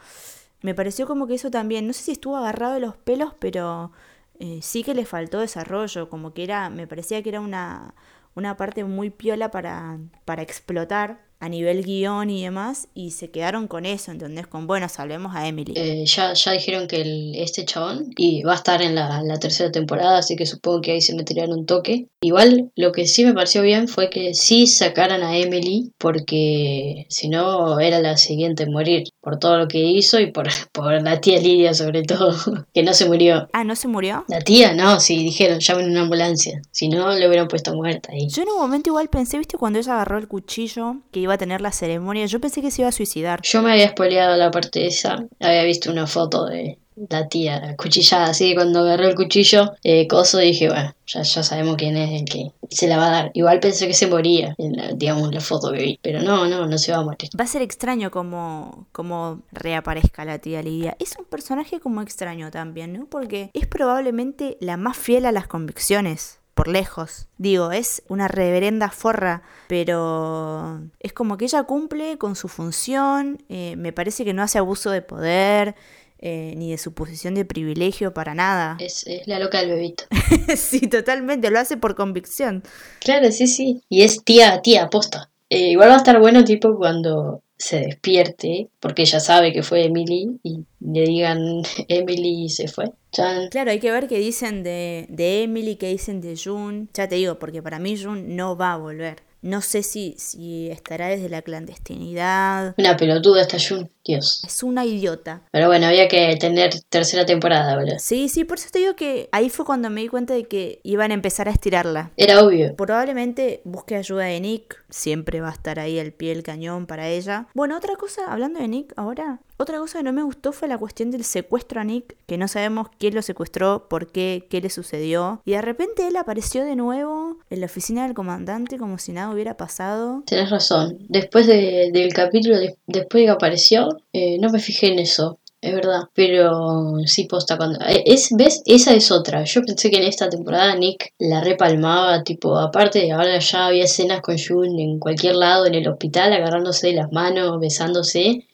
Me 0.62 0.74
pareció 0.74 1.06
como 1.06 1.26
que 1.26 1.34
eso 1.34 1.50
también, 1.50 1.86
no 1.86 1.94
sé 1.94 2.02
si 2.02 2.12
estuvo 2.12 2.36
agarrado 2.36 2.74
de 2.74 2.80
los 2.80 2.94
pelos, 2.94 3.32
pero 3.38 3.92
eh, 4.38 4.60
sí 4.62 4.82
que 4.84 4.94
le 4.94 5.06
faltó 5.06 5.40
desarrollo, 5.40 6.10
como 6.10 6.34
que 6.34 6.44
era, 6.44 6.68
me 6.68 6.86
parecía 6.86 7.22
que 7.22 7.30
era 7.30 7.40
una, 7.40 7.94
una 8.34 8.58
parte 8.58 8.84
muy 8.84 9.08
piola 9.08 9.50
para, 9.50 9.98
para 10.26 10.42
explotar 10.42 11.29
a 11.40 11.48
nivel 11.48 11.82
guion 11.84 12.28
y 12.28 12.42
demás, 12.42 12.88
y 12.94 13.12
se 13.12 13.30
quedaron 13.30 13.66
con 13.66 13.86
eso, 13.86 14.12
¿entendés? 14.12 14.46
Con, 14.46 14.66
bueno, 14.66 14.88
salvemos 14.88 15.34
a 15.34 15.48
Emily. 15.48 15.72
Eh, 15.74 16.04
ya, 16.04 16.34
ya 16.34 16.52
dijeron 16.52 16.86
que 16.86 17.00
el, 17.00 17.34
este 17.34 17.64
chabón 17.64 18.12
y 18.16 18.42
va 18.42 18.52
a 18.52 18.56
estar 18.56 18.82
en 18.82 18.94
la, 18.94 19.22
la, 19.22 19.38
tercera 19.38 19.72
temporada, 19.72 20.18
así 20.18 20.36
que 20.36 20.44
supongo 20.44 20.82
que 20.82 20.92
ahí 20.92 21.00
se 21.00 21.14
meterían 21.14 21.52
un 21.52 21.64
toque. 21.64 22.08
Igual, 22.20 22.70
lo 22.76 22.92
que 22.92 23.06
sí 23.06 23.24
me 23.24 23.32
pareció 23.32 23.62
bien 23.62 23.88
fue 23.88 24.10
que 24.10 24.34
sí 24.34 24.66
sacaran 24.66 25.22
a 25.22 25.38
Emily, 25.38 25.92
porque 25.96 27.06
si 27.08 27.30
no 27.30 27.80
era 27.80 28.00
la 28.00 28.18
siguiente 28.18 28.64
en 28.64 28.72
morir, 28.72 29.04
por 29.22 29.38
todo 29.38 29.56
lo 29.56 29.68
que 29.68 29.78
hizo 29.78 30.20
y 30.20 30.30
por, 30.30 30.48
por 30.72 31.02
la 31.02 31.20
tía 31.20 31.40
Lidia 31.40 31.72
sobre 31.72 32.02
todo, 32.02 32.34
que 32.74 32.82
no 32.82 32.92
se 32.92 33.06
murió. 33.06 33.48
Ah, 33.54 33.64
¿no 33.64 33.76
se 33.76 33.88
murió? 33.88 34.24
La 34.28 34.40
tía, 34.40 34.74
no, 34.74 35.00
sí, 35.00 35.16
dijeron, 35.16 35.60
llamen 35.60 35.90
una 35.90 36.02
ambulancia, 36.02 36.60
si 36.70 36.88
no, 36.88 37.10
le 37.12 37.26
hubieran 37.26 37.48
puesto 37.48 37.74
muerta 37.74 38.12
ahí. 38.12 38.28
Yo 38.28 38.42
en 38.42 38.50
un 38.50 38.58
momento 38.58 38.90
igual 38.90 39.08
pensé, 39.08 39.38
viste, 39.38 39.56
cuando 39.56 39.78
ella 39.78 39.94
agarró 39.94 40.18
el 40.18 40.28
cuchillo, 40.28 40.96
que 41.10 41.20
iba 41.20 41.29
a 41.34 41.38
tener 41.38 41.60
la 41.60 41.72
ceremonia. 41.72 42.26
Yo 42.26 42.40
pensé 42.40 42.62
que 42.62 42.70
se 42.70 42.82
iba 42.82 42.88
a 42.88 42.92
suicidar. 42.92 43.40
Yo 43.42 43.62
me 43.62 43.72
había 43.72 43.90
spoileado 43.90 44.36
la 44.36 44.50
parte 44.50 44.86
esa. 44.86 45.24
Había 45.40 45.64
visto 45.64 45.90
una 45.90 46.06
foto 46.06 46.46
de 46.46 46.78
la 47.08 47.28
tía 47.28 47.76
cuchillada. 47.76 48.26
Así 48.26 48.50
que 48.50 48.54
cuando 48.56 48.80
agarró 48.80 49.08
el 49.08 49.14
cuchillo, 49.14 49.72
eh, 49.82 50.06
coso, 50.06 50.38
dije, 50.38 50.68
bueno, 50.68 50.94
ya, 51.06 51.22
ya 51.22 51.42
sabemos 51.42 51.76
quién 51.76 51.96
es 51.96 52.20
el 52.20 52.24
que 52.26 52.52
se 52.70 52.88
la 52.88 52.98
va 52.98 53.06
a 53.06 53.10
dar. 53.10 53.30
Igual 53.34 53.60
pensé 53.60 53.86
que 53.86 53.94
se 53.94 54.06
moría 54.06 54.54
en 54.58 54.76
la, 54.76 54.92
digamos, 54.92 55.32
la 55.32 55.40
foto 55.40 55.72
que 55.72 55.82
vi. 55.82 55.98
Pero 56.02 56.20
no, 56.22 56.46
no, 56.46 56.66
no 56.66 56.78
se 56.78 56.92
va 56.92 56.98
a 56.98 57.04
morir. 57.04 57.30
Va 57.38 57.44
a 57.44 57.48
ser 57.48 57.62
extraño 57.62 58.10
como, 58.10 58.86
como 58.92 59.42
reaparezca 59.52 60.24
la 60.24 60.38
tía 60.38 60.62
Lidia. 60.62 60.96
Es 60.98 61.16
un 61.18 61.24
personaje 61.24 61.80
como 61.80 62.02
extraño 62.02 62.50
también, 62.50 62.92
¿no? 62.92 63.06
Porque 63.06 63.50
es 63.54 63.66
probablemente 63.66 64.56
la 64.60 64.76
más 64.76 64.96
fiel 64.96 65.26
a 65.26 65.32
las 65.32 65.46
convicciones 65.46 66.39
por 66.54 66.68
lejos. 66.68 67.28
Digo, 67.38 67.72
es 67.72 68.02
una 68.08 68.28
reverenda 68.28 68.90
forra, 68.90 69.42
pero 69.68 70.80
es 71.00 71.12
como 71.12 71.36
que 71.36 71.46
ella 71.46 71.64
cumple 71.64 72.18
con 72.18 72.36
su 72.36 72.48
función, 72.48 73.42
eh, 73.48 73.76
me 73.76 73.92
parece 73.92 74.24
que 74.24 74.34
no 74.34 74.42
hace 74.42 74.58
abuso 74.58 74.90
de 74.90 75.02
poder. 75.02 75.74
Eh, 76.22 76.52
ni 76.58 76.70
de 76.70 76.76
su 76.76 76.92
posición 76.92 77.34
de 77.34 77.46
privilegio 77.46 78.12
para 78.12 78.34
nada. 78.34 78.76
Es, 78.80 79.06
es 79.06 79.26
la 79.26 79.38
loca 79.38 79.60
del 79.60 79.70
bebito. 79.70 80.04
sí, 80.54 80.80
totalmente, 80.80 81.50
lo 81.50 81.58
hace 81.58 81.78
por 81.78 81.94
convicción. 81.94 82.62
Claro, 82.98 83.32
sí, 83.32 83.46
sí. 83.46 83.82
Y 83.88 84.02
es 84.02 84.22
tía, 84.22 84.60
tía, 84.60 84.82
aposta. 84.82 85.30
Eh, 85.48 85.70
igual 85.70 85.88
va 85.88 85.94
a 85.94 85.96
estar 85.96 86.20
bueno, 86.20 86.44
tipo, 86.44 86.76
cuando 86.76 87.42
se 87.60 87.80
despierte, 87.80 88.70
porque 88.80 89.02
ella 89.02 89.20
sabe 89.20 89.52
que 89.52 89.62
fue 89.62 89.84
Emily, 89.84 90.40
y 90.42 90.64
le 90.80 91.02
digan 91.02 91.62
Emily 91.88 92.48
se 92.48 92.68
fue. 92.68 92.90
Claro, 93.12 93.70
hay 93.70 93.80
que 93.80 93.92
ver 93.92 94.08
qué 94.08 94.18
dicen 94.18 94.62
de, 94.62 95.06
de 95.08 95.42
Emily, 95.42 95.76
qué 95.76 95.88
dicen 95.88 96.20
de 96.20 96.36
June. 96.42 96.86
Ya 96.94 97.06
te 97.06 97.16
digo, 97.16 97.38
porque 97.38 97.62
para 97.62 97.78
mí 97.78 98.00
June 98.02 98.22
no 98.22 98.56
va 98.56 98.72
a 98.72 98.78
volver. 98.78 99.29
No 99.42 99.62
sé 99.62 99.82
si, 99.82 100.14
si 100.18 100.70
estará 100.70 101.08
desde 101.08 101.28
la 101.28 101.42
clandestinidad. 101.42 102.74
Una 102.76 102.96
pelotuda 102.96 103.42
esta 103.42 103.56
Jun, 103.58 103.90
Dios. 104.04 104.42
Es 104.46 104.62
una 104.62 104.84
idiota. 104.84 105.42
Pero 105.50 105.68
bueno, 105.68 105.86
había 105.86 106.08
que 106.08 106.36
tener 106.36 106.72
tercera 106.88 107.24
temporada, 107.24 107.74
¿verdad? 107.76 107.96
Sí, 107.98 108.28
sí, 108.28 108.44
por 108.44 108.58
eso 108.58 108.68
te 108.70 108.80
digo 108.80 108.96
que 108.96 109.28
ahí 109.32 109.48
fue 109.48 109.64
cuando 109.64 109.88
me 109.88 110.02
di 110.02 110.08
cuenta 110.08 110.34
de 110.34 110.44
que 110.44 110.80
iban 110.82 111.10
a 111.10 111.14
empezar 111.14 111.48
a 111.48 111.52
estirarla. 111.52 112.10
Era 112.16 112.44
obvio. 112.44 112.76
Probablemente 112.76 113.62
busque 113.64 113.96
ayuda 113.96 114.24
de 114.24 114.40
Nick. 114.40 114.84
Siempre 114.90 115.40
va 115.40 115.48
a 115.48 115.52
estar 115.52 115.78
ahí 115.78 115.98
el 115.98 116.12
pie 116.12 116.34
del 116.34 116.42
cañón 116.42 116.86
para 116.86 117.08
ella. 117.08 117.46
Bueno, 117.54 117.76
otra 117.76 117.96
cosa, 117.96 118.30
hablando 118.30 118.60
de 118.60 118.68
Nick 118.68 118.92
ahora, 118.96 119.40
otra 119.56 119.78
cosa 119.78 119.98
que 119.98 120.04
no 120.04 120.12
me 120.12 120.22
gustó 120.22 120.52
fue 120.52 120.68
la 120.68 120.78
cuestión 120.78 121.10
del 121.10 121.24
secuestro 121.24 121.80
a 121.80 121.84
Nick, 121.84 122.16
que 122.26 122.38
no 122.38 122.48
sabemos 122.48 122.88
quién 122.98 123.14
lo 123.14 123.22
secuestró, 123.22 123.88
por 123.88 124.06
qué, 124.10 124.46
qué 124.50 124.60
le 124.60 124.70
sucedió. 124.70 125.42
Y 125.44 125.52
de 125.52 125.62
repente 125.62 126.08
él 126.08 126.16
apareció 126.16 126.64
de 126.64 126.76
nuevo 126.76 127.38
en 127.50 127.60
la 127.60 127.66
oficina 127.66 128.04
del 128.04 128.14
comandante 128.14 128.78
como 128.78 128.98
si 128.98 129.12
nada 129.12 129.29
hubiera 129.32 129.56
pasado. 129.56 130.22
Tienes 130.26 130.50
razón. 130.50 130.98
Después 131.08 131.46
del 131.46 132.12
capítulo, 132.12 132.56
después 132.86 133.22
de 133.22 133.26
que 133.26 133.30
apareció, 133.30 133.88
eh, 134.12 134.38
no 134.38 134.50
me 134.50 134.58
fijé 134.58 134.92
en 134.92 134.98
eso. 134.98 135.38
Es 135.62 135.74
verdad, 135.74 136.04
pero 136.14 136.94
sí 137.04 137.24
posta 137.24 137.58
cuando... 137.58 137.78
Eh, 137.80 138.02
es, 138.06 138.30
¿Ves? 138.34 138.62
Esa 138.64 138.94
es 138.94 139.10
otra. 139.10 139.44
Yo 139.44 139.60
pensé 139.62 139.90
que 139.90 139.98
en 139.98 140.04
esta 140.04 140.30
temporada 140.30 140.74
Nick 140.74 141.12
la 141.18 141.42
repalmaba, 141.42 142.24
tipo, 142.24 142.56
aparte 142.58 143.12
ahora 143.12 143.38
ya 143.38 143.66
había 143.66 143.84
escenas 143.84 144.22
con 144.22 144.38
June 144.38 144.82
en 144.82 144.98
cualquier 144.98 145.36
lado, 145.36 145.66
en 145.66 145.74
el 145.74 145.86
hospital, 145.86 146.32
agarrándose 146.32 146.86
de 146.86 146.92
las 146.94 147.12
manos, 147.12 147.60
besándose 147.60 148.46